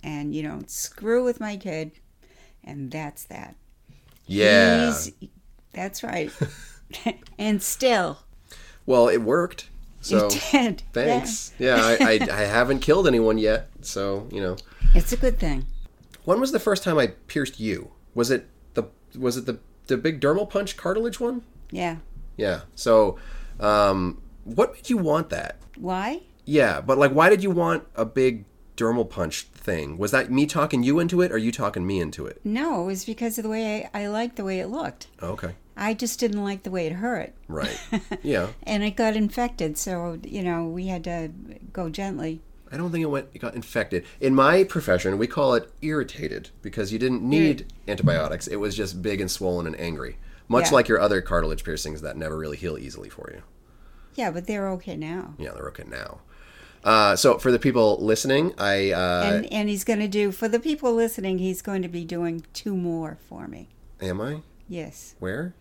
and 0.03 0.33
you 0.33 0.41
don't 0.41 0.69
screw 0.71 1.23
with 1.25 1.39
my 1.41 1.57
kid 1.57 1.91
and 2.63 2.89
that's 2.91 3.23
that 3.25 3.55
Yeah. 4.27 4.85
He's- 4.85 5.11
that's 5.73 6.03
right. 6.03 6.29
and 7.39 7.63
still, 7.63 8.19
Well, 8.85 9.07
it 9.07 9.19
worked. 9.21 9.69
So 10.01 10.27
it 10.27 10.43
did. 10.51 10.83
thanks. 10.93 11.53
Yeah, 11.59 11.75
I, 11.77 11.97
I, 12.01 12.27
I 12.31 12.41
haven't 12.45 12.79
killed 12.79 13.07
anyone 13.07 13.37
yet. 13.37 13.69
So 13.81 14.27
you 14.31 14.41
know, 14.41 14.57
It's 14.95 15.11
a 15.13 15.17
good 15.17 15.39
thing. 15.39 15.65
when 16.25 16.39
was 16.39 16.51
the 16.51 16.59
first 16.59 16.83
time 16.83 16.97
I 16.97 17.07
pierced 17.27 17.59
you? 17.59 17.91
Was 18.15 18.29
it 18.31 18.47
the 18.73 18.83
was 19.17 19.37
it 19.37 19.45
the 19.45 19.59
the 19.87 19.97
big 19.97 20.19
dermal 20.19 20.49
punch 20.49 20.75
cartilage 20.77 21.19
one? 21.19 21.43
Yeah. 21.71 21.97
Yeah. 22.37 22.61
So, 22.75 23.17
um, 23.59 24.21
what 24.43 24.73
made 24.73 24.89
you 24.89 24.97
want 24.97 25.29
that? 25.29 25.57
Why? 25.77 26.21
Yeah, 26.45 26.81
but 26.81 26.97
like, 26.97 27.11
why 27.11 27.29
did 27.29 27.43
you 27.43 27.51
want 27.51 27.83
a 27.95 28.03
big 28.05 28.45
dermal 28.77 29.07
punch 29.09 29.43
thing? 29.43 29.97
Was 29.97 30.11
that 30.11 30.31
me 30.31 30.45
talking 30.47 30.81
you 30.83 30.99
into 30.99 31.21
it, 31.21 31.31
or 31.31 31.37
you 31.37 31.51
talking 31.51 31.85
me 31.85 31.99
into 31.99 32.25
it? 32.25 32.41
No, 32.43 32.83
it 32.83 32.85
was 32.87 33.05
because 33.05 33.37
of 33.37 33.43
the 33.43 33.49
way 33.49 33.87
I, 33.93 34.01
I 34.03 34.07
liked 34.07 34.37
the 34.37 34.43
way 34.43 34.59
it 34.59 34.67
looked. 34.67 35.07
Okay. 35.21 35.55
I 35.78 35.93
just 35.93 36.19
didn't 36.19 36.43
like 36.43 36.63
the 36.63 36.72
way 36.72 36.86
it 36.88 36.93
hurt. 36.93 37.34
Right. 37.47 37.80
Yeah. 38.24 38.47
And 38.63 38.84
it 38.84 38.91
got 38.95 39.15
infected, 39.15 39.78
so, 39.78 40.19
you 40.24 40.43
know, 40.43 40.65
we 40.67 40.88
had 40.88 41.03
to 41.05 41.32
go 41.74 41.89
gently. 41.89 42.41
I 42.72 42.78
don't 42.78 42.91
think 42.91 43.03
it 43.03 43.07
went. 43.07 43.28
It 43.34 43.39
got 43.39 43.55
infected. 43.55 44.05
In 44.19 44.34
my 44.36 44.63
profession, 44.63 45.17
we 45.17 45.28
call 45.28 45.55
it 45.55 45.72
irritated 45.82 46.49
because 46.61 46.93
you 46.93 46.99
didn't 46.99 47.22
need 47.22 47.72
antibiotics. 47.88 48.47
It 48.47 48.57
was 48.57 48.76
just 48.76 49.01
big 49.01 49.19
and 49.19 49.30
swollen 49.30 49.65
and 49.67 49.78
angry, 49.80 50.17
much 50.47 50.67
Yeah. 50.67 50.76
like 50.76 50.88
your 50.88 50.99
other 50.99 51.19
cartilage 51.22 51.63
piercings 51.63 52.01
that 52.01 52.15
never 52.15 52.38
really 52.38 52.57
heal 52.57 52.78
easily 52.78 53.09
for 53.09 53.30
you. 53.34 53.41
Yeah, 54.15 54.32
but 54.32 54.47
they're 54.47 54.69
okay 54.72 54.95
now. 54.95 55.34
Yeah, 55.38 55.51
they're 55.51 55.67
okay 55.69 55.84
now. 55.88 56.19
Uh, 56.84 57.15
so 57.15 57.38
for 57.38 57.51
the 57.51 57.59
people 57.59 57.97
listening, 58.03 58.53
I 58.57 58.91
uh, 58.91 59.24
And, 59.34 59.53
and 59.53 59.69
he's 59.69 59.84
going 59.84 59.99
to 59.99 60.07
do, 60.07 60.32
for 60.32 60.47
the 60.47 60.59
people 60.59 60.93
listening, 60.93 61.39
he's 61.39 61.61
going 61.61 61.82
to 61.82 61.88
be 61.88 62.05
doing 62.05 62.43
two 62.53 62.76
more 62.76 63.17
for 63.28 63.47
me. 63.47 63.69
am 64.01 64.22
I 64.22 64.41
Yes, 64.67 65.15
where? 65.19 65.53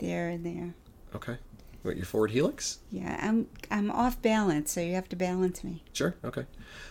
There 0.00 0.28
and 0.28 0.44
there. 0.44 0.74
Okay. 1.14 1.36
What 1.82 1.96
your 1.96 2.04
forward 2.04 2.32
helix? 2.32 2.78
Yeah, 2.90 3.18
I'm 3.22 3.46
I'm 3.70 3.90
off 3.90 4.20
balance, 4.20 4.72
so 4.72 4.80
you 4.80 4.94
have 4.94 5.08
to 5.10 5.16
balance 5.16 5.64
me. 5.64 5.82
Sure. 5.94 6.14
Okay. 6.22 6.44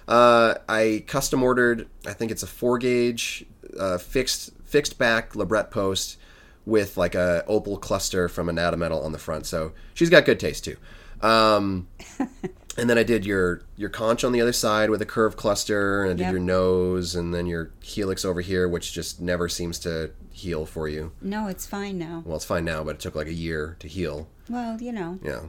Uh, 0.07 0.55
I 0.67 1.03
custom 1.05 1.43
ordered. 1.43 1.87
I 2.07 2.13
think 2.13 2.31
it's 2.31 2.41
a 2.41 2.47
four 2.47 2.79
gauge, 2.79 3.45
uh, 3.79 3.99
fixed 3.99 4.51
fixed 4.65 4.97
back 4.97 5.33
labret 5.33 5.69
post 5.69 6.17
with 6.65 6.97
like 6.97 7.13
a 7.13 7.43
opal 7.47 7.77
cluster 7.77 8.27
from 8.27 8.47
Anatometal 8.47 9.03
on 9.03 9.11
the 9.11 9.19
front. 9.19 9.45
So 9.45 9.73
she's 9.93 10.09
got 10.09 10.25
good 10.25 10.39
taste 10.39 10.63
too. 10.63 10.77
Um, 11.21 11.87
and 12.77 12.89
then 12.89 12.97
I 12.97 13.03
did 13.03 13.25
your 13.25 13.61
your 13.75 13.89
conch 13.89 14.23
on 14.23 14.31
the 14.31 14.41
other 14.41 14.53
side 14.53 14.89
with 14.89 15.01
a 15.01 15.05
curved 15.05 15.37
cluster, 15.37 16.03
and 16.03 16.11
I 16.11 16.13
did 16.13 16.23
Yep. 16.23 16.31
your 16.31 16.41
nose, 16.41 17.15
and 17.15 17.33
then 17.33 17.45
your 17.47 17.71
helix 17.81 18.23
over 18.23 18.41
here, 18.41 18.67
which 18.67 18.93
just 18.93 19.19
never 19.21 19.49
seems 19.49 19.79
to 19.79 20.11
heal 20.31 20.65
for 20.65 20.87
you. 20.87 21.11
No, 21.21 21.47
it's 21.47 21.65
fine 21.65 21.97
now. 21.97 22.23
Well, 22.25 22.35
it's 22.37 22.45
fine 22.45 22.63
now, 22.65 22.83
but 22.83 22.95
it 22.95 23.01
took 23.01 23.15
like 23.15 23.27
a 23.27 23.33
year 23.33 23.75
to 23.79 23.87
heal. 23.87 24.29
Well, 24.49 24.81
you 24.81 24.91
know, 24.91 25.19
Yeah. 25.23 25.41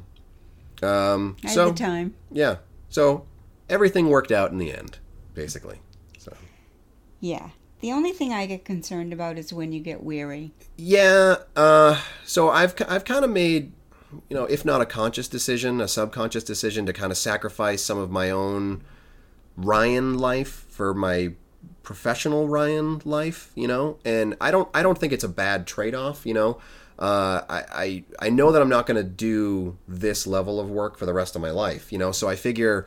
Um, 0.83 1.37
I 1.45 1.49
so 1.49 1.67
had 1.67 1.75
the 1.77 1.79
time. 1.79 2.15
yeah. 2.33 2.57
So 2.89 3.27
everything 3.69 4.09
worked 4.09 4.33
out 4.33 4.51
in 4.51 4.59
the 4.59 4.73
end, 4.73 4.99
basically. 5.35 5.81
So 6.19 6.33
Yeah. 7.21 7.51
The 7.81 7.93
only 7.93 8.13
thing 8.13 8.33
I 8.33 8.45
get 8.47 8.65
concerned 8.65 9.13
about 9.13 9.39
is 9.39 9.53
when 9.53 9.73
you 9.73 9.81
get 9.81 10.03
weary. 10.03 10.53
yeah. 10.77 11.37
Uh, 11.55 12.01
so 12.25 12.49
I've 12.51 12.75
I've 12.89 13.05
kind 13.05 13.25
of 13.25 13.31
made, 13.31 13.73
you 14.29 14.37
know, 14.37 14.45
if 14.45 14.65
not 14.65 14.81
a 14.81 14.87
conscious 14.87 15.29
decision, 15.29 15.81
a 15.81 15.89
subconscious 15.89 16.45
decision 16.45 16.87
to 16.87 16.93
kind 16.93 17.13
of 17.13 17.19
sacrifice 17.19 17.83
some 17.83 17.99
of 17.99 18.11
my 18.11 18.31
own 18.31 18.83
Ryan 19.57 20.19
life 20.19 20.67
for 20.69 20.95
my 20.95 21.33
professional 21.83 22.49
Ryan 22.49 23.01
life, 23.05 23.51
you 23.55 23.69
know. 23.69 23.99
And 24.05 24.37
I 24.41 24.51
don't 24.51 24.69
I 24.75 24.83
don't 24.83 24.99
think 24.99 25.13
it's 25.13 25.25
a 25.25 25.29
bad 25.29 25.67
trade 25.67 25.95
off, 25.95 26.27
you 26.27 26.35
know. 26.35 26.61
Uh, 26.99 27.43
I, 27.49 27.65
I 27.73 28.05
I 28.27 28.31
know 28.31 28.53
that 28.53 28.61
I'm 28.61 28.69
not 28.69 28.87
going 28.87 28.97
to 28.97 29.09
do 29.09 29.79
this 29.89 30.27
level 30.27 30.61
of 30.61 30.71
work 30.71 30.99
for 30.99 31.07
the 31.07 31.15
rest 31.15 31.35
of 31.35 31.43
my 31.43 31.51
life, 31.51 31.93
you 31.93 31.99
know. 31.99 32.13
So 32.13 32.29
I 32.29 32.37
figure 32.37 32.87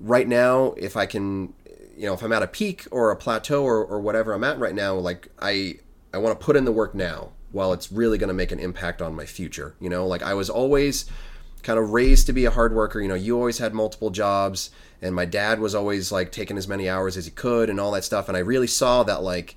right 0.00 0.26
now, 0.26 0.74
if 0.76 0.96
I 0.96 1.06
can, 1.06 1.54
you 1.96 2.06
know, 2.06 2.14
if 2.14 2.22
I'm 2.22 2.32
at 2.32 2.42
a 2.42 2.48
peak 2.48 2.86
or 2.90 3.10
a 3.10 3.16
plateau 3.16 3.62
or, 3.62 3.84
or 3.84 4.00
whatever 4.00 4.32
I'm 4.32 4.44
at 4.44 4.58
right 4.58 4.74
now, 4.74 4.94
like 4.94 5.28
I 5.40 5.76
I 6.12 6.18
want 6.18 6.38
to 6.38 6.44
put 6.44 6.56
in 6.56 6.64
the 6.64 6.72
work 6.72 6.94
now 6.94 7.32
while 7.52 7.72
it's 7.72 7.92
really 7.92 8.18
going 8.18 8.28
to 8.28 8.34
make 8.34 8.52
an 8.52 8.58
impact 8.58 9.00
on 9.00 9.14
my 9.14 9.26
future. 9.26 9.74
You 9.80 9.90
know, 9.90 10.06
like 10.06 10.22
I 10.22 10.34
was 10.34 10.50
always 10.50 11.06
kind 11.62 11.78
of 11.78 11.90
raised 11.90 12.26
to 12.26 12.32
be 12.32 12.44
a 12.44 12.50
hard 12.50 12.74
worker. 12.74 13.00
You 13.00 13.08
know, 13.08 13.14
you 13.14 13.36
always 13.36 13.58
had 13.58 13.74
multiple 13.74 14.10
jobs, 14.10 14.70
and 15.00 15.14
my 15.14 15.24
dad 15.24 15.60
was 15.60 15.74
always 15.74 16.10
like 16.10 16.32
taking 16.32 16.58
as 16.58 16.68
many 16.68 16.88
hours 16.88 17.16
as 17.16 17.26
he 17.26 17.30
could 17.30 17.70
and 17.70 17.78
all 17.78 17.92
that 17.92 18.04
stuff. 18.04 18.28
And 18.28 18.36
I 18.36 18.40
really 18.40 18.66
saw 18.66 19.02
that 19.04 19.22
like, 19.22 19.54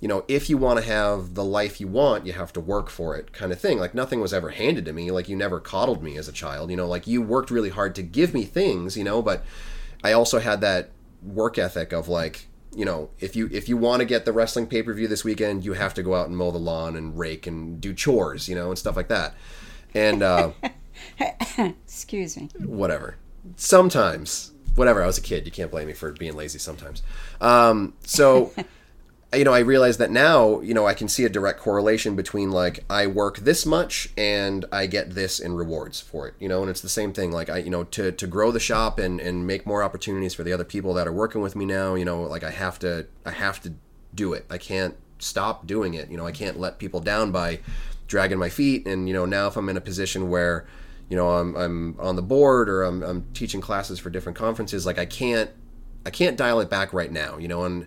you 0.00 0.08
know, 0.08 0.24
if 0.28 0.50
you 0.50 0.58
want 0.58 0.78
to 0.78 0.84
have 0.84 1.34
the 1.34 1.44
life 1.44 1.80
you 1.80 1.88
want, 1.88 2.26
you 2.26 2.34
have 2.34 2.52
to 2.52 2.60
work 2.60 2.90
for 2.90 3.16
it, 3.16 3.32
kind 3.32 3.52
of 3.52 3.60
thing. 3.60 3.78
Like 3.78 3.94
nothing 3.94 4.20
was 4.20 4.34
ever 4.34 4.50
handed 4.50 4.84
to 4.84 4.92
me. 4.92 5.10
Like 5.10 5.28
you 5.28 5.36
never 5.36 5.58
coddled 5.60 6.02
me 6.02 6.16
as 6.18 6.28
a 6.28 6.32
child. 6.32 6.70
You 6.70 6.76
know, 6.76 6.86
like 6.86 7.06
you 7.06 7.22
worked 7.22 7.50
really 7.50 7.70
hard 7.70 7.94
to 7.94 8.02
give 8.02 8.34
me 8.34 8.44
things. 8.44 8.96
You 8.96 9.04
know, 9.04 9.22
but 9.22 9.44
I 10.04 10.12
also 10.12 10.38
had 10.38 10.60
that 10.60 10.90
work 11.22 11.58
ethic 11.58 11.92
of 11.92 12.08
like 12.08 12.48
you 12.76 12.84
know 12.84 13.08
if 13.18 13.34
you 13.34 13.48
if 13.50 13.68
you 13.68 13.76
want 13.76 14.00
to 14.00 14.04
get 14.04 14.24
the 14.24 14.32
wrestling 14.32 14.66
pay-per-view 14.66 15.08
this 15.08 15.24
weekend 15.24 15.64
you 15.64 15.72
have 15.72 15.94
to 15.94 16.02
go 16.02 16.14
out 16.14 16.28
and 16.28 16.36
mow 16.36 16.50
the 16.50 16.58
lawn 16.58 16.94
and 16.94 17.18
rake 17.18 17.46
and 17.46 17.80
do 17.80 17.94
chores 17.94 18.48
you 18.48 18.54
know 18.54 18.68
and 18.68 18.78
stuff 18.78 18.96
like 18.96 19.08
that. 19.08 19.34
And 19.94 20.22
uh 20.22 20.50
Excuse 21.58 22.36
me. 22.36 22.48
whatever. 22.64 23.16
Sometimes 23.56 24.52
whatever 24.74 25.02
i 25.02 25.06
was 25.06 25.16
a 25.16 25.22
kid 25.22 25.46
you 25.46 25.52
can't 25.52 25.70
blame 25.70 25.86
me 25.86 25.94
for 25.94 26.12
being 26.12 26.36
lazy 26.36 26.58
sometimes. 26.58 27.02
Um 27.40 27.94
so 28.04 28.52
you 29.34 29.44
know 29.44 29.52
i 29.52 29.58
realize 29.58 29.98
that 29.98 30.10
now 30.10 30.60
you 30.60 30.72
know 30.72 30.86
i 30.86 30.94
can 30.94 31.08
see 31.08 31.24
a 31.24 31.28
direct 31.28 31.58
correlation 31.58 32.14
between 32.14 32.50
like 32.50 32.84
i 32.88 33.06
work 33.06 33.38
this 33.38 33.66
much 33.66 34.08
and 34.16 34.64
i 34.70 34.86
get 34.86 35.10
this 35.14 35.40
in 35.40 35.52
rewards 35.52 36.00
for 36.00 36.28
it 36.28 36.34
you 36.38 36.48
know 36.48 36.62
and 36.62 36.70
it's 36.70 36.80
the 36.80 36.88
same 36.88 37.12
thing 37.12 37.32
like 37.32 37.50
i 37.50 37.58
you 37.58 37.68
know 37.68 37.84
to 37.84 38.12
to 38.12 38.26
grow 38.26 38.52
the 38.52 38.60
shop 38.60 38.98
and 38.98 39.20
and 39.20 39.46
make 39.46 39.66
more 39.66 39.82
opportunities 39.82 40.32
for 40.32 40.44
the 40.44 40.52
other 40.52 40.64
people 40.64 40.94
that 40.94 41.08
are 41.08 41.12
working 41.12 41.40
with 41.40 41.56
me 41.56 41.64
now 41.64 41.94
you 41.94 42.04
know 42.04 42.22
like 42.22 42.44
i 42.44 42.50
have 42.50 42.78
to 42.78 43.06
i 43.26 43.30
have 43.30 43.60
to 43.60 43.74
do 44.16 44.32
it. 44.32 44.46
I 44.50 44.58
can't 44.58 44.96
stop 45.18 45.66
doing 45.66 45.94
it. 45.94 46.10
You 46.10 46.16
know, 46.16 46.26
I 46.26 46.32
can't 46.32 46.58
let 46.58 46.78
people 46.78 47.00
down 47.00 47.30
by 47.30 47.60
dragging 48.08 48.38
my 48.38 48.48
feet. 48.48 48.86
And 48.86 49.06
you 49.06 49.14
know, 49.14 49.26
now 49.26 49.46
if 49.46 49.56
I'm 49.56 49.68
in 49.68 49.76
a 49.76 49.80
position 49.80 50.28
where 50.28 50.66
you 51.08 51.16
know 51.16 51.30
I'm 51.30 51.54
I'm 51.54 51.96
on 52.00 52.16
the 52.16 52.22
board 52.22 52.68
or 52.68 52.82
I'm 52.82 53.02
I'm 53.02 53.26
teaching 53.34 53.60
classes 53.60 54.00
for 54.00 54.10
different 54.10 54.36
conferences, 54.36 54.86
like 54.86 54.98
I 54.98 55.06
can't 55.06 55.50
I 56.04 56.10
can't 56.10 56.36
dial 56.36 56.60
it 56.60 56.70
back 56.70 56.92
right 56.92 57.12
now. 57.12 57.36
You 57.36 57.46
know, 57.46 57.64
and 57.64 57.86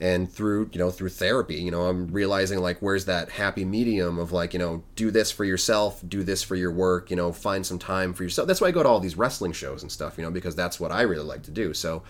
and 0.00 0.32
through 0.32 0.70
you 0.72 0.78
know 0.78 0.90
through 0.90 1.10
therapy 1.10 1.56
you 1.56 1.70
know 1.70 1.82
i'm 1.82 2.08
realizing 2.08 2.58
like 2.58 2.78
where's 2.80 3.04
that 3.04 3.28
happy 3.30 3.66
medium 3.66 4.18
of 4.18 4.32
like 4.32 4.54
you 4.54 4.58
know 4.58 4.82
do 4.96 5.10
this 5.10 5.30
for 5.30 5.44
yourself 5.44 6.02
do 6.08 6.22
this 6.22 6.42
for 6.42 6.56
your 6.56 6.72
work 6.72 7.10
you 7.10 7.16
know 7.16 7.32
find 7.32 7.66
some 7.66 7.78
time 7.78 8.14
for 8.14 8.22
yourself. 8.22 8.48
That's 8.48 8.60
why 8.60 8.68
i 8.68 8.70
go 8.70 8.82
to 8.82 8.88
all 8.88 9.00
these 9.00 9.16
wrestling 9.16 9.52
shows 9.52 9.82
and 9.82 9.92
stuff 9.92 10.16
you 10.16 10.24
know 10.24 10.30
because 10.30 10.56
that's 10.56 10.80
what 10.80 10.90
i 10.90 11.02
really 11.02 11.24
like 11.24 11.42
to 11.44 11.50
do. 11.50 11.74
So 11.74 12.02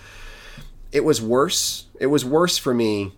it 0.93 1.05
was 1.05 1.21
worse 1.21 1.87
it 1.99 2.07
was 2.07 2.25
worse 2.25 2.57
for 2.57 2.73
me 2.73 3.13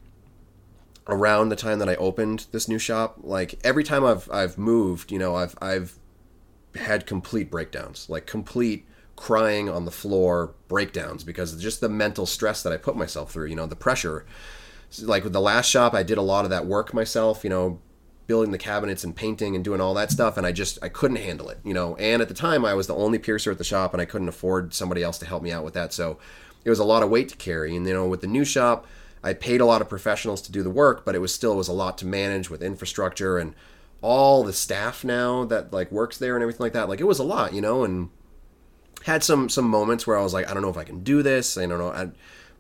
around 1.07 1.51
the 1.51 1.57
time 1.57 1.79
that 1.79 1.89
i 1.89 1.95
opened 1.97 2.47
this 2.53 2.69
new 2.69 2.79
shop. 2.79 3.19
Like 3.23 3.59
every 3.63 3.85
time 3.85 4.05
i've 4.05 4.31
i've 4.31 4.57
moved 4.57 5.13
you 5.13 5.19
know 5.19 5.35
i've 5.37 5.55
i've 5.61 5.99
had 6.77 7.07
complete 7.07 7.51
breakdowns 7.51 8.09
like 8.09 8.27
complete 8.27 8.87
crying 9.15 9.69
on 9.69 9.85
the 9.85 9.91
floor 9.91 10.55
breakdowns 10.69 11.23
because 11.23 11.61
just 11.61 11.83
the 11.83 11.89
mental 11.89 12.25
stress 12.25 12.63
that 12.63 12.73
i 12.73 12.79
put 12.79 12.97
myself 12.97 13.31
through 13.31 13.47
you 13.47 13.55
know 13.55 13.67
the 13.67 13.77
pressure 13.77 14.25
like 15.01 15.25
with 15.25 15.33
the 15.33 15.41
last 15.41 15.69
shop, 15.69 15.95
I 15.95 16.03
did 16.03 16.19
a 16.19 16.23
lot 16.23 16.45
of 16.45 16.51
that 16.51 16.67
work 16.67 16.93
myself, 16.93 17.45
you 17.45 17.51
know, 17.51 17.81
building 18.27 18.53
the 18.53 18.59
cabinets 18.59 19.05
and 19.05 19.15
painting 19.15 19.55
and 19.55 19.65
doing 19.65 19.81
all 19.81 19.95
that 19.95 20.11
stuff 20.11 20.37
and 20.37 20.47
I 20.47 20.53
just 20.53 20.79
I 20.83 20.89
couldn't 20.89 21.19
handle 21.19 21.49
it, 21.49 21.59
you 21.65 21.75
know. 21.75 21.97
And 21.97 22.23
at 22.23 22.29
the 22.29 22.35
time 22.35 22.65
I 22.65 22.75
was 22.75 22.87
the 22.87 22.95
only 22.95 23.19
piercer 23.19 23.51
at 23.51 23.59
the 23.59 23.65
shop 23.65 23.93
and 23.93 24.01
I 24.01 24.05
couldn't 24.05 24.29
afford 24.29 24.75
somebody 24.75 25.03
else 25.03 25.19
to 25.19 25.27
help 25.27 25.43
me 25.43 25.53
out 25.53 25.65
with 25.65 25.75
that. 25.75 25.93
So 25.93 26.19
it 26.65 26.71
was 26.71 26.79
a 26.79 26.85
lot 26.85 27.03
of 27.03 27.11
weight 27.11 27.29
to 27.31 27.37
carry. 27.37 27.77
And 27.77 27.87
you 27.87 27.93
know, 27.93 28.07
with 28.07 28.21
the 28.21 28.27
new 28.27 28.45
shop, 28.45 28.87
I 29.25 29.35
paid 29.35 29.61
a 29.61 29.67
lot 29.67 29.83
of 29.83 29.89
professionals 29.89 30.43
to 30.43 30.53
do 30.53 30.63
the 30.63 30.71
work, 30.71 31.05
but 31.05 31.15
it 31.15 31.21
was 31.21 31.35
still 31.35 31.53
it 31.53 31.57
was 31.57 31.69
a 31.69 31.73
lot 31.73 31.99
to 31.99 32.07
manage 32.07 32.51
with 32.51 32.63
infrastructure 32.63 33.39
and 33.39 33.55
all 34.01 34.43
the 34.43 34.53
staff 34.53 35.05
now 35.05 35.45
that 35.45 35.73
like 35.73 35.93
works 35.93 36.19
there 36.19 36.35
and 36.35 36.43
everything 36.43 36.65
like 36.65 36.73
that. 36.73 36.89
Like 36.89 37.01
it 37.01 37.05
was 37.05 37.19
a 37.19 37.25
lot, 37.25 37.53
you 37.53 37.61
know, 37.61 37.85
and 37.85 38.11
had 39.05 39.23
some 39.23 39.49
some 39.49 39.67
moments 39.67 40.07
where 40.07 40.19
I 40.19 40.23
was 40.23 40.33
like, 40.33 40.49
I 40.51 40.55
don't 40.55 40.63
know 40.63 40.71
if 40.71 40.77
I 40.77 40.85
can 40.85 41.03
do 41.03 41.23
this. 41.23 41.57
I 41.57 41.67
don't 41.67 41.79
know. 41.79 41.93
I, 41.93 42.11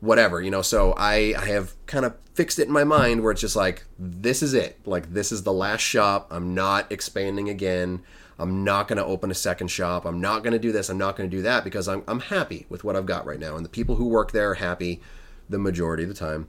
whatever, 0.03 0.42
you 0.42 0.50
know. 0.50 0.62
So 0.62 0.94
I, 0.98 1.32
I 1.38 1.46
have 1.46 1.74
kind 1.86 2.05
of 2.05 2.16
fixed 2.34 2.59
it 2.59 2.66
in 2.66 2.72
my 2.72 2.82
mind 2.82 3.22
where 3.22 3.30
it's 3.30 3.40
just 3.40 3.55
like, 3.55 3.84
this 3.98 4.42
is 4.42 4.53
it. 4.53 4.80
Like, 4.84 5.14
this 5.14 5.30
is 5.30 5.44
the 5.44 5.53
last 5.53 5.80
shop. 5.80 6.26
I'm 6.30 6.55
not 6.55 6.90
expanding 6.90 7.48
again. 7.48 8.03
I'm 8.36 8.64
not 8.64 8.88
going 8.88 8.96
to 8.96 9.05
open 9.05 9.30
a 9.30 9.34
second 9.34 9.68
shop. 9.68 10.05
I'm 10.05 10.20
not 10.20 10.42
going 10.42 10.55
to 10.55 10.59
do 10.59 10.72
this. 10.72 10.88
I'm 10.88 10.98
not 10.98 11.14
going 11.14 11.30
to 11.30 11.36
do 11.36 11.42
that 11.42 11.62
because 11.62 11.86
I'm, 11.86 12.03
I'm 12.09 12.18
happy 12.18 12.66
with 12.68 12.82
what 12.82 12.96
I've 12.96 13.07
got 13.07 13.24
right 13.24 13.38
now. 13.38 13.55
And 13.55 13.64
the 13.64 13.70
people 13.70 13.94
who 13.94 14.09
work 14.09 14.32
there 14.32 14.50
are 14.50 14.55
happy 14.55 15.00
the 15.48 15.59
majority 15.59 16.03
of 16.03 16.09
the 16.09 16.16
time. 16.16 16.48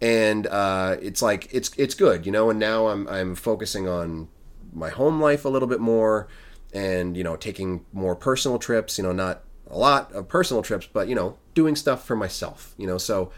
And 0.00 0.48
uh, 0.48 0.96
it's 1.00 1.22
like, 1.22 1.48
it's, 1.54 1.70
it's 1.76 1.94
good, 1.94 2.26
you 2.26 2.32
know. 2.32 2.50
And 2.50 2.58
now 2.58 2.88
I'm, 2.88 3.06
I'm 3.06 3.36
focusing 3.36 3.86
on 3.86 4.26
my 4.72 4.90
home 4.90 5.20
life 5.20 5.44
a 5.44 5.48
little 5.48 5.68
bit 5.68 5.80
more 5.80 6.26
and, 6.72 7.16
you 7.16 7.22
know, 7.22 7.36
taking 7.36 7.84
more 7.92 8.16
personal 8.16 8.58
trips, 8.58 8.98
you 8.98 9.04
know, 9.04 9.12
not 9.12 9.42
a 9.70 9.78
lot 9.78 10.12
of 10.12 10.28
personal 10.28 10.62
trips, 10.62 10.86
but, 10.90 11.08
you 11.08 11.14
know, 11.14 11.36
doing 11.54 11.76
stuff 11.76 12.04
for 12.04 12.16
myself, 12.16 12.74
you 12.78 12.86
know. 12.86 12.98
So 12.98 13.30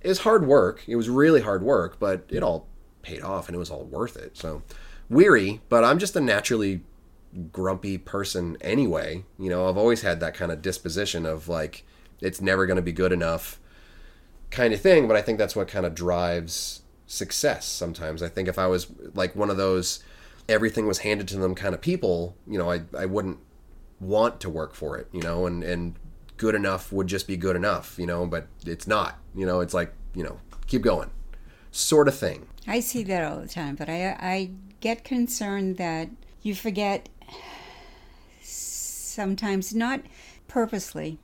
it 0.00 0.08
was 0.08 0.20
hard 0.20 0.46
work. 0.46 0.84
It 0.86 0.96
was 0.96 1.08
really 1.08 1.40
hard 1.40 1.62
work, 1.62 1.98
but 1.98 2.24
it 2.28 2.42
all 2.42 2.66
paid 3.02 3.22
off 3.22 3.48
and 3.48 3.54
it 3.54 3.58
was 3.58 3.70
all 3.70 3.84
worth 3.84 4.16
it. 4.16 4.36
So 4.36 4.62
weary, 5.08 5.60
but 5.68 5.84
I'm 5.84 5.98
just 5.98 6.16
a 6.16 6.20
naturally 6.20 6.82
grumpy 7.52 7.98
person 7.98 8.56
anyway. 8.60 9.24
You 9.38 9.50
know, 9.50 9.68
I've 9.68 9.76
always 9.76 10.02
had 10.02 10.20
that 10.20 10.34
kind 10.34 10.50
of 10.50 10.62
disposition 10.62 11.26
of 11.26 11.48
like 11.48 11.84
it's 12.20 12.40
never 12.40 12.66
going 12.66 12.76
to 12.76 12.82
be 12.82 12.92
good 12.92 13.12
enough 13.12 13.60
kind 14.50 14.72
of 14.72 14.80
thing, 14.80 15.06
but 15.06 15.16
I 15.16 15.22
think 15.22 15.38
that's 15.38 15.56
what 15.56 15.68
kind 15.68 15.86
of 15.86 15.94
drives 15.94 16.82
success 17.06 17.66
sometimes. 17.66 18.22
I 18.22 18.28
think 18.28 18.48
if 18.48 18.58
I 18.58 18.66
was 18.66 18.86
like 19.14 19.36
one 19.36 19.50
of 19.50 19.56
those 19.56 20.02
everything 20.48 20.86
was 20.86 20.98
handed 20.98 21.28
to 21.28 21.36
them 21.36 21.54
kind 21.54 21.74
of 21.74 21.80
people, 21.80 22.36
you 22.46 22.58
know, 22.58 22.70
I 22.70 22.82
I 22.96 23.06
wouldn't 23.06 23.38
want 24.00 24.40
to 24.40 24.50
work 24.50 24.74
for 24.74 24.96
it, 24.98 25.08
you 25.12 25.22
know, 25.22 25.46
and 25.46 25.62
and 25.62 25.94
good 26.36 26.54
enough 26.54 26.92
would 26.92 27.06
just 27.06 27.26
be 27.26 27.36
good 27.36 27.56
enough, 27.56 27.98
you 27.98 28.06
know, 28.06 28.26
but 28.26 28.46
it's 28.64 28.86
not. 28.86 29.18
You 29.34 29.46
know, 29.46 29.60
it's 29.60 29.74
like, 29.74 29.92
you 30.14 30.22
know, 30.22 30.38
keep 30.66 30.82
going. 30.82 31.10
Sort 31.70 32.08
of 32.08 32.14
thing. 32.14 32.46
I 32.66 32.80
see 32.80 33.02
that 33.04 33.24
all 33.24 33.40
the 33.40 33.48
time, 33.48 33.74
but 33.74 33.88
I 33.88 34.16
I 34.18 34.50
get 34.80 35.04
concerned 35.04 35.76
that 35.78 36.10
you 36.42 36.54
forget 36.54 37.08
sometimes 38.42 39.74
not 39.74 40.00
purposely, 40.46 41.18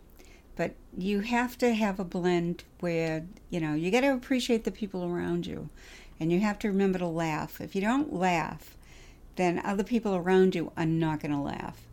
but 0.56 0.74
you 0.96 1.20
have 1.20 1.56
to 1.58 1.74
have 1.74 2.00
a 2.00 2.04
blend 2.04 2.64
where, 2.80 3.24
you 3.50 3.60
know, 3.60 3.74
you 3.74 3.90
got 3.90 4.00
to 4.00 4.12
appreciate 4.12 4.64
the 4.64 4.70
people 4.70 5.04
around 5.04 5.46
you 5.46 5.68
and 6.18 6.32
you 6.32 6.40
have 6.40 6.58
to 6.60 6.68
remember 6.68 6.98
to 6.98 7.06
laugh. 7.06 7.60
If 7.60 7.74
you 7.74 7.80
don't 7.80 8.12
laugh, 8.12 8.76
then 9.36 9.60
other 9.64 9.84
people 9.84 10.14
around 10.14 10.54
you 10.54 10.72
are 10.76 10.86
not 10.86 11.20
going 11.20 11.32
to 11.32 11.38
laugh. 11.38 11.86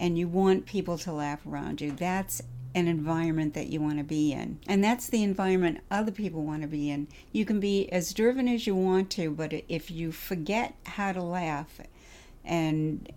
And 0.00 0.18
you 0.18 0.26
want 0.26 0.66
people 0.66 0.98
to 0.98 1.12
laugh 1.12 1.46
around 1.46 1.80
you. 1.80 1.92
That's 1.92 2.42
an 2.74 2.88
environment 2.88 3.54
that 3.54 3.68
you 3.68 3.80
want 3.80 3.98
to 3.98 4.04
be 4.04 4.32
in. 4.32 4.58
And 4.66 4.82
that's 4.82 5.08
the 5.08 5.22
environment 5.22 5.80
other 5.90 6.12
people 6.12 6.42
want 6.42 6.62
to 6.62 6.68
be 6.68 6.90
in. 6.90 7.08
You 7.32 7.44
can 7.44 7.60
be 7.60 7.90
as 7.92 8.12
driven 8.12 8.48
as 8.48 8.66
you 8.66 8.74
want 8.74 9.10
to, 9.10 9.30
but 9.30 9.52
if 9.68 9.90
you 9.90 10.10
forget 10.12 10.74
how 10.86 11.12
to 11.12 11.22
laugh 11.22 11.80
and 12.44 13.12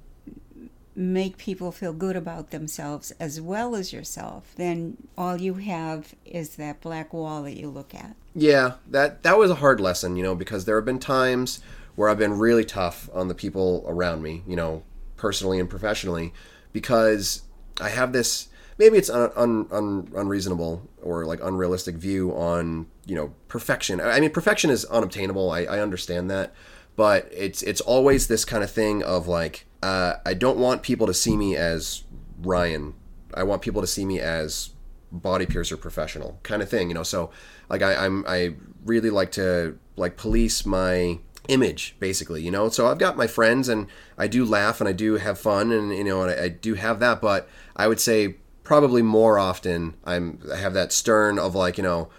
make 0.95 1.37
people 1.37 1.71
feel 1.71 1.93
good 1.93 2.15
about 2.15 2.51
themselves 2.51 3.11
as 3.19 3.41
well 3.41 3.75
as 3.75 3.93
yourself, 3.93 4.53
then 4.57 4.97
all 5.17 5.37
you 5.37 5.55
have 5.55 6.13
is 6.25 6.55
that 6.55 6.81
black 6.81 7.13
wall 7.13 7.43
that 7.43 7.57
you 7.57 7.69
look 7.69 7.95
at. 7.95 8.15
Yeah, 8.35 8.73
that 8.89 9.23
that 9.23 9.37
was 9.37 9.51
a 9.51 9.55
hard 9.55 9.79
lesson, 9.79 10.15
you 10.15 10.23
know, 10.23 10.35
because 10.35 10.65
there 10.65 10.75
have 10.75 10.85
been 10.85 10.99
times 10.99 11.61
where 11.95 12.09
I've 12.09 12.17
been 12.17 12.37
really 12.37 12.65
tough 12.65 13.09
on 13.13 13.27
the 13.27 13.35
people 13.35 13.83
around 13.87 14.23
me, 14.23 14.43
you 14.47 14.55
know, 14.55 14.83
personally 15.15 15.59
and 15.59 15.69
professionally, 15.69 16.33
because 16.73 17.43
I 17.79 17.89
have 17.89 18.11
this 18.11 18.49
maybe 18.77 18.97
it's 18.97 19.09
un, 19.09 19.31
un, 19.35 19.67
un, 19.71 20.11
unreasonable 20.15 20.89
or 21.01 21.25
like 21.25 21.39
unrealistic 21.41 21.95
view 21.95 22.31
on 22.31 22.87
you 23.05 23.15
know 23.15 23.33
perfection. 23.47 24.01
I 24.01 24.19
mean, 24.19 24.31
perfection 24.31 24.69
is 24.69 24.85
unobtainable. 24.85 25.51
I, 25.51 25.61
I 25.61 25.79
understand 25.79 26.29
that, 26.31 26.53
but 26.95 27.29
it's 27.31 27.61
it's 27.63 27.81
always 27.81 28.27
this 28.27 28.45
kind 28.45 28.63
of 28.63 28.71
thing 28.71 29.03
of 29.03 29.27
like 29.27 29.65
uh, 29.81 30.15
I 30.25 30.33
don't 30.33 30.57
want 30.57 30.83
people 30.83 31.07
to 31.07 31.13
see 31.13 31.37
me 31.37 31.55
as 31.55 32.03
Ryan. 32.41 32.93
I 33.33 33.43
want 33.43 33.61
people 33.61 33.81
to 33.81 33.87
see 33.87 34.05
me 34.05 34.19
as 34.19 34.71
body 35.11 35.45
piercer 35.45 35.77
professional 35.77 36.39
kind 36.43 36.61
of 36.61 36.69
thing. 36.69 36.89
You 36.89 36.95
know, 36.95 37.03
so 37.03 37.31
like 37.69 37.81
I, 37.81 38.05
I'm 38.05 38.25
I 38.27 38.55
really 38.85 39.09
like 39.09 39.31
to 39.33 39.77
like 39.95 40.17
police 40.17 40.65
my 40.65 41.19
image 41.49 41.95
basically 41.99 42.41
you 42.41 42.49
know 42.49 42.69
so 42.69 42.87
i've 42.87 42.97
got 42.97 43.17
my 43.17 43.27
friends 43.27 43.67
and 43.67 43.87
i 44.17 44.27
do 44.27 44.45
laugh 44.45 44.79
and 44.79 44.87
i 44.87 44.93
do 44.93 45.15
have 45.15 45.37
fun 45.37 45.71
and 45.71 45.91
you 45.93 46.03
know 46.03 46.21
and 46.21 46.31
I, 46.31 46.45
I 46.45 46.47
do 46.47 46.75
have 46.75 46.99
that 47.01 47.19
but 47.19 47.49
i 47.75 47.87
would 47.87 47.99
say 47.99 48.35
probably 48.63 49.01
more 49.01 49.37
often 49.37 49.95
I'm 50.05 50.39
I 50.51 50.57
have 50.57 50.73
that 50.73 50.91
stern 50.91 51.37
of 51.37 51.55
like, 51.55 51.77
you 51.77 51.83
know, 51.83 52.09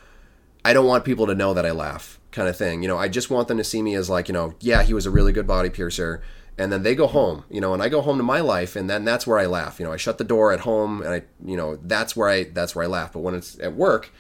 I 0.65 0.73
don't 0.73 0.87
want 0.87 1.05
people 1.05 1.27
to 1.27 1.35
know 1.35 1.55
that 1.55 1.67
I 1.67 1.73
laugh 1.73 2.21
kind 2.33 2.49
of 2.49 2.57
thing. 2.57 2.83
You 2.83 2.89
know, 2.89 2.99
I 2.99 3.09
just 3.09 3.31
want 3.31 3.49
them 3.49 3.59
to 3.59 3.65
see 3.65 3.83
me 3.83 3.95
as 3.95 4.11
like, 4.11 4.29
you 4.29 4.35
know, 4.35 4.55
yeah, 4.61 4.83
he 4.83 4.95
was 4.95 5.07
a 5.07 5.11
really 5.11 5.33
good 5.33 5.47
body 5.47 5.71
piercer. 5.71 6.23
And 6.57 6.73
then 6.73 6.85
they 6.85 6.95
go 6.95 7.09
home, 7.09 7.45
you 7.51 7.61
know, 7.61 7.75
and 7.75 7.83
I 7.83 7.89
go 7.89 8.01
home 8.01 8.17
to 8.19 8.23
my 8.23 8.39
life 8.39 8.77
and 8.77 8.89
then 8.89 9.05
that's 9.05 9.27
where 9.27 9.41
I 9.41 9.47
laugh. 9.47 9.81
You 9.81 9.87
know, 9.87 9.93
I 9.93 9.97
shut 9.97 10.19
the 10.19 10.25
door 10.25 10.53
at 10.53 10.61
home 10.61 11.03
and 11.03 11.13
I, 11.13 11.23
you 11.45 11.57
know, 11.57 11.77
that's 11.77 12.15
where 12.15 12.29
I 12.29 12.45
that's 12.45 12.77
where 12.77 12.85
I 12.85 12.89
laugh. 12.89 13.13
But 13.13 13.21
when 13.21 13.35
it's 13.35 13.59
at 13.59 13.75
work, 13.75 14.13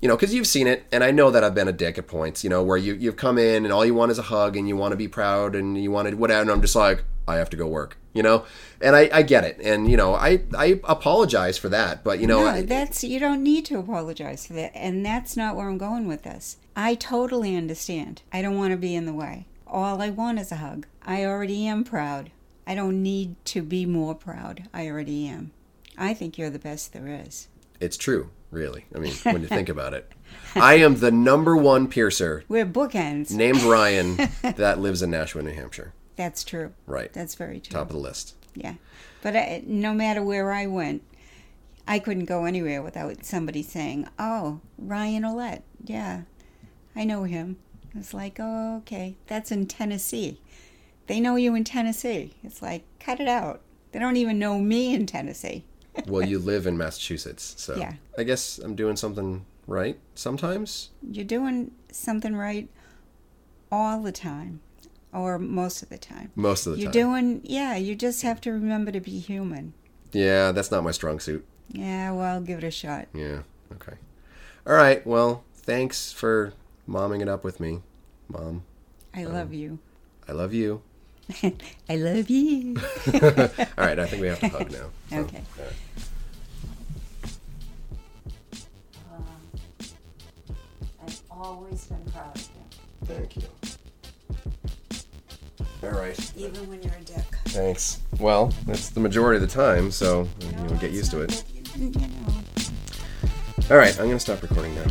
you 0.00 0.08
know, 0.08 0.16
because 0.16 0.32
you've 0.32 0.46
seen 0.46 0.66
it, 0.66 0.86
and 0.90 1.04
I 1.04 1.10
know 1.10 1.30
that 1.30 1.44
I've 1.44 1.54
been 1.54 1.68
a 1.68 1.72
dick 1.72 1.98
at 1.98 2.06
points, 2.06 2.42
you 2.42 2.48
know, 2.50 2.62
where 2.62 2.78
you 2.78 2.94
you've 2.94 3.16
come 3.16 3.36
in 3.36 3.64
and 3.64 3.72
all 3.72 3.84
you 3.84 3.94
want 3.94 4.10
is 4.10 4.18
a 4.18 4.22
hug 4.22 4.56
and 4.56 4.66
you 4.66 4.76
want 4.76 4.92
to 4.92 4.96
be 4.96 5.08
proud 5.08 5.54
and 5.54 5.80
you 5.80 5.90
want 5.90 6.08
to 6.08 6.14
whatever, 6.14 6.40
and 6.40 6.50
I'm 6.50 6.62
just 6.62 6.76
like, 6.76 7.04
I 7.28 7.36
have 7.36 7.50
to 7.50 7.56
go 7.56 7.66
work, 7.66 7.98
you 8.14 8.22
know, 8.22 8.44
and 8.80 8.96
I, 8.96 9.10
I 9.12 9.22
get 9.22 9.44
it, 9.44 9.58
and 9.62 9.90
you 9.90 9.96
know, 9.96 10.14
I 10.14 10.42
I 10.56 10.80
apologize 10.84 11.58
for 11.58 11.68
that, 11.68 12.02
but 12.02 12.18
you 12.18 12.26
know, 12.26 12.50
no, 12.50 12.62
that's 12.62 13.04
you 13.04 13.20
don't 13.20 13.42
need 13.42 13.66
to 13.66 13.78
apologize 13.78 14.46
for 14.46 14.54
that, 14.54 14.72
and 14.74 15.04
that's 15.04 15.36
not 15.36 15.54
where 15.54 15.68
I'm 15.68 15.78
going 15.78 16.06
with 16.06 16.22
this. 16.22 16.56
I 16.74 16.94
totally 16.94 17.54
understand. 17.54 18.22
I 18.32 18.40
don't 18.40 18.56
want 18.56 18.70
to 18.72 18.78
be 18.78 18.94
in 18.94 19.04
the 19.04 19.12
way. 19.12 19.46
All 19.66 20.00
I 20.00 20.10
want 20.10 20.38
is 20.38 20.50
a 20.50 20.56
hug. 20.56 20.86
I 21.02 21.24
already 21.24 21.66
am 21.66 21.84
proud. 21.84 22.30
I 22.66 22.74
don't 22.74 23.02
need 23.02 23.36
to 23.46 23.62
be 23.62 23.84
more 23.84 24.14
proud. 24.14 24.68
I 24.72 24.88
already 24.88 25.26
am. 25.26 25.52
I 25.98 26.14
think 26.14 26.38
you're 26.38 26.50
the 26.50 26.58
best 26.58 26.92
there 26.92 27.06
is. 27.06 27.48
It's 27.80 27.96
true 27.96 28.30
really. 28.50 28.86
I 28.94 28.98
mean, 28.98 29.12
when 29.22 29.42
you 29.42 29.48
think 29.48 29.68
about 29.68 29.94
it. 29.94 30.10
I 30.54 30.74
am 30.74 30.96
the 30.96 31.10
number 31.10 31.56
one 31.56 31.88
piercer. 31.88 32.44
We're 32.48 32.66
bookends. 32.66 33.30
Named 33.30 33.62
Ryan 33.62 34.16
that 34.42 34.80
lives 34.80 35.02
in 35.02 35.10
Nashua, 35.10 35.42
New 35.42 35.52
Hampshire. 35.52 35.92
That's 36.16 36.44
true. 36.44 36.72
Right. 36.86 37.12
That's 37.12 37.34
very 37.34 37.60
true. 37.60 37.72
Top 37.72 37.88
of 37.88 37.94
the 37.94 38.00
list. 38.02 38.34
Yeah. 38.54 38.74
But 39.22 39.36
I, 39.36 39.62
no 39.66 39.94
matter 39.94 40.22
where 40.22 40.52
I 40.52 40.66
went, 40.66 41.02
I 41.86 41.98
couldn't 41.98 42.26
go 42.26 42.44
anywhere 42.44 42.82
without 42.82 43.24
somebody 43.24 43.62
saying, 43.62 44.08
Oh, 44.18 44.60
Ryan 44.78 45.22
Ouellette. 45.24 45.62
Yeah, 45.84 46.22
I 46.94 47.04
know 47.04 47.24
him. 47.24 47.56
It's 47.94 48.14
like, 48.14 48.36
Oh, 48.38 48.78
okay. 48.78 49.16
That's 49.26 49.50
in 49.50 49.66
Tennessee. 49.66 50.40
They 51.06 51.20
know 51.20 51.36
you 51.36 51.54
in 51.54 51.64
Tennessee. 51.64 52.34
It's 52.44 52.62
like, 52.62 52.84
cut 53.00 53.20
it 53.20 53.28
out. 53.28 53.62
They 53.92 53.98
don't 53.98 54.16
even 54.16 54.38
know 54.38 54.58
me 54.60 54.94
in 54.94 55.06
Tennessee 55.06 55.64
well, 56.06 56.26
you 56.26 56.38
live 56.38 56.66
in 56.66 56.76
Massachusetts, 56.76 57.54
so 57.58 57.76
yeah. 57.76 57.94
I 58.18 58.24
guess 58.24 58.58
I'm 58.58 58.74
doing 58.74 58.96
something 58.96 59.44
right 59.66 59.98
sometimes. 60.14 60.90
You're 61.02 61.24
doing 61.24 61.72
something 61.92 62.34
right 62.36 62.68
all 63.70 64.02
the 64.02 64.12
time, 64.12 64.60
or 65.12 65.38
most 65.38 65.82
of 65.82 65.88
the 65.88 65.98
time. 65.98 66.30
Most 66.34 66.66
of 66.66 66.72
the 66.72 66.78
time. 66.78 66.82
You're 66.84 66.92
doing, 66.92 67.40
yeah. 67.44 67.76
You 67.76 67.94
just 67.94 68.22
have 68.22 68.40
to 68.42 68.52
remember 68.52 68.90
to 68.92 69.00
be 69.00 69.18
human. 69.18 69.74
yeah, 70.12 70.52
that's 70.52 70.70
not 70.70 70.84
my 70.84 70.90
strong 70.90 71.20
suit. 71.20 71.44
Yeah, 71.68 72.12
well, 72.12 72.40
give 72.40 72.58
it 72.58 72.64
a 72.64 72.70
shot. 72.70 73.06
Yeah. 73.14 73.42
Okay. 73.72 73.94
All 74.66 74.74
right. 74.74 75.06
Well, 75.06 75.44
thanks 75.54 76.12
for 76.12 76.52
momming 76.88 77.22
it 77.22 77.28
up 77.28 77.44
with 77.44 77.60
me, 77.60 77.82
mom. 78.28 78.64
I 79.14 79.24
love 79.24 79.48
um, 79.48 79.54
you. 79.54 79.78
I 80.28 80.32
love 80.32 80.52
you. 80.52 80.82
I 81.88 81.96
love 81.96 82.28
you. 82.30 82.76
All 83.14 83.84
right. 83.84 83.98
I 83.98 84.06
think 84.06 84.20
we 84.22 84.28
have 84.28 84.40
to 84.40 84.48
hug 84.48 84.70
now. 84.70 84.90
So, 85.10 85.16
Okay. 85.18 85.42
all 85.58 85.64
right. 85.64 85.74
I've 91.06 91.20
always 91.30 91.84
been 91.86 91.98
proud 92.12 92.36
of 92.36 92.42
you, 92.42 93.06
Thank 93.06 93.36
you. 93.36 93.42
All 95.82 95.90
right. 95.98 96.32
even 96.36 96.68
when 96.68 96.82
you're 96.82 96.92
a 96.94 97.00
dick. 97.04 97.24
Thanks. 97.46 98.00
Well, 98.18 98.52
that's 98.66 98.90
the 98.90 99.00
majority 99.00 99.42
of 99.42 99.48
the 99.48 99.54
time, 99.54 99.90
so 99.90 100.28
you 100.40 100.52
know, 100.52 100.68
get 100.76 100.90
used 100.92 101.10
to 101.12 101.20
it. 101.22 101.42
You 101.76 101.90
know. 101.90 102.00
All 103.70 103.76
right. 103.76 103.98
I'm 103.98 104.06
gonna 104.06 104.20
stop 104.20 104.42
recording 104.42 104.74
now. 104.74 104.86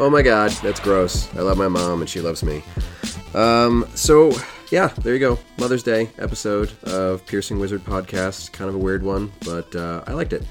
Oh 0.00 0.08
my 0.08 0.22
god, 0.22 0.50
that's 0.62 0.80
gross. 0.80 1.28
I 1.36 1.42
love 1.42 1.58
my 1.58 1.68
mom 1.68 2.00
and 2.00 2.08
she 2.08 2.22
loves 2.22 2.42
me. 2.42 2.62
Um, 3.34 3.86
so 3.94 4.32
yeah, 4.70 4.86
there 5.02 5.12
you 5.12 5.20
go. 5.20 5.38
Mother's 5.58 5.82
Day 5.82 6.08
episode 6.18 6.72
of 6.84 7.26
Piercing 7.26 7.58
Wizard 7.58 7.84
podcast. 7.84 8.50
Kind 8.50 8.70
of 8.70 8.76
a 8.76 8.78
weird 8.78 9.02
one, 9.02 9.30
but 9.44 9.76
uh, 9.76 10.02
I 10.06 10.14
liked 10.14 10.32
it. 10.32 10.44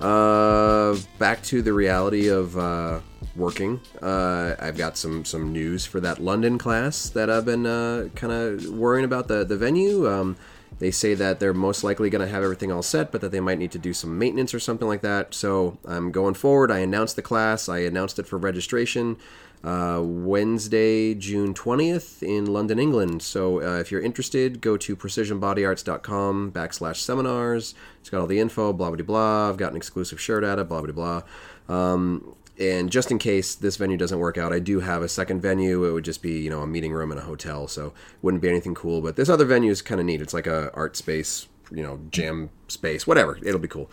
Uh, 0.00 0.96
back 1.18 1.42
to 1.42 1.60
the 1.60 1.74
reality 1.74 2.28
of 2.28 2.56
uh, 2.56 3.00
working. 3.36 3.82
Uh, 4.00 4.54
I've 4.58 4.78
got 4.78 4.96
some 4.96 5.26
some 5.26 5.52
news 5.52 5.84
for 5.84 6.00
that 6.00 6.18
London 6.18 6.56
class 6.56 7.10
that 7.10 7.28
I've 7.28 7.44
been 7.44 7.66
uh, 7.66 8.08
kind 8.14 8.32
of 8.32 8.64
worrying 8.70 9.04
about 9.04 9.28
the 9.28 9.44
the 9.44 9.58
venue. 9.58 10.10
Um, 10.10 10.38
they 10.78 10.90
say 10.90 11.14
that 11.14 11.40
they're 11.40 11.54
most 11.54 11.82
likely 11.82 12.10
going 12.10 12.24
to 12.24 12.32
have 12.32 12.42
everything 12.42 12.70
all 12.70 12.82
set, 12.82 13.10
but 13.10 13.20
that 13.22 13.32
they 13.32 13.40
might 13.40 13.58
need 13.58 13.72
to 13.72 13.78
do 13.78 13.92
some 13.92 14.18
maintenance 14.18 14.52
or 14.52 14.60
something 14.60 14.86
like 14.86 15.00
that. 15.02 15.32
So 15.32 15.78
I'm 15.86 16.12
going 16.12 16.34
forward. 16.34 16.70
I 16.70 16.78
announced 16.78 17.16
the 17.16 17.22
class. 17.22 17.68
I 17.68 17.78
announced 17.78 18.18
it 18.18 18.26
for 18.26 18.36
registration 18.36 19.16
uh, 19.64 20.00
Wednesday, 20.02 21.14
June 21.14 21.52
20th 21.52 22.22
in 22.22 22.46
London, 22.46 22.78
England. 22.78 23.22
So 23.22 23.60
uh, 23.60 23.78
if 23.78 23.90
you're 23.90 24.00
interested, 24.00 24.60
go 24.60 24.76
to 24.76 24.96
precisionbodyarts.com 24.96 26.52
backslash 26.52 26.96
seminars. 26.96 27.74
It's 28.00 28.08
got 28.08 28.20
all 28.20 28.26
the 28.26 28.38
info, 28.38 28.72
blah, 28.72 28.90
blah, 28.90 29.04
blah. 29.04 29.48
I've 29.48 29.56
got 29.56 29.72
an 29.72 29.76
exclusive 29.76 30.20
shirt 30.20 30.44
at 30.44 30.58
it, 30.58 30.68
blah, 30.68 30.82
blah, 30.82 30.92
blah. 30.92 31.74
Um, 31.74 32.36
and 32.58 32.90
just 32.90 33.10
in 33.10 33.18
case 33.18 33.54
this 33.54 33.76
venue 33.76 33.96
doesn't 33.96 34.18
work 34.18 34.38
out, 34.38 34.52
I 34.52 34.58
do 34.58 34.80
have 34.80 35.02
a 35.02 35.08
second 35.08 35.40
venue. 35.40 35.84
It 35.84 35.92
would 35.92 36.04
just 36.04 36.22
be, 36.22 36.38
you 36.38 36.50
know, 36.50 36.62
a 36.62 36.66
meeting 36.66 36.92
room 36.92 37.12
in 37.12 37.18
a 37.18 37.22
hotel, 37.22 37.68
so 37.68 37.92
wouldn't 38.22 38.42
be 38.42 38.48
anything 38.48 38.74
cool. 38.74 39.00
But 39.00 39.16
this 39.16 39.28
other 39.28 39.44
venue 39.44 39.70
is 39.70 39.82
kind 39.82 40.00
of 40.00 40.06
neat. 40.06 40.22
It's 40.22 40.34
like 40.34 40.46
a 40.46 40.72
art 40.74 40.96
space, 40.96 41.48
you 41.70 41.82
know, 41.82 42.00
jam 42.10 42.50
space, 42.68 43.06
whatever. 43.06 43.38
It'll 43.42 43.60
be 43.60 43.68
cool. 43.68 43.90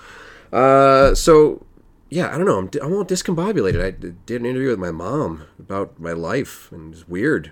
Uh, 0.52 1.16
so 1.16 1.66
yeah, 2.10 2.34
I 2.34 2.38
don't 2.38 2.46
know. 2.46 2.60
I'm, 2.60 2.70
I'm 2.82 2.94
all 2.94 3.06
discombobulated. 3.06 3.84
I 3.84 3.92
did 3.92 4.42
an 4.42 4.46
interview 4.46 4.70
with 4.70 4.80
my 4.80 4.92
mom 4.92 5.44
about 5.58 6.00
my 6.00 6.12
life, 6.12 6.72
and 6.72 6.94
it's 6.94 7.08
weird. 7.08 7.52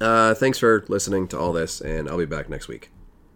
Uh, 0.00 0.34
thanks 0.34 0.58
for 0.58 0.84
listening 0.88 1.28
to 1.28 1.38
all 1.38 1.52
this, 1.52 1.80
and 1.80 2.08
I'll 2.08 2.18
be 2.18 2.24
back 2.24 2.48
next 2.48 2.68
week. 2.68 2.91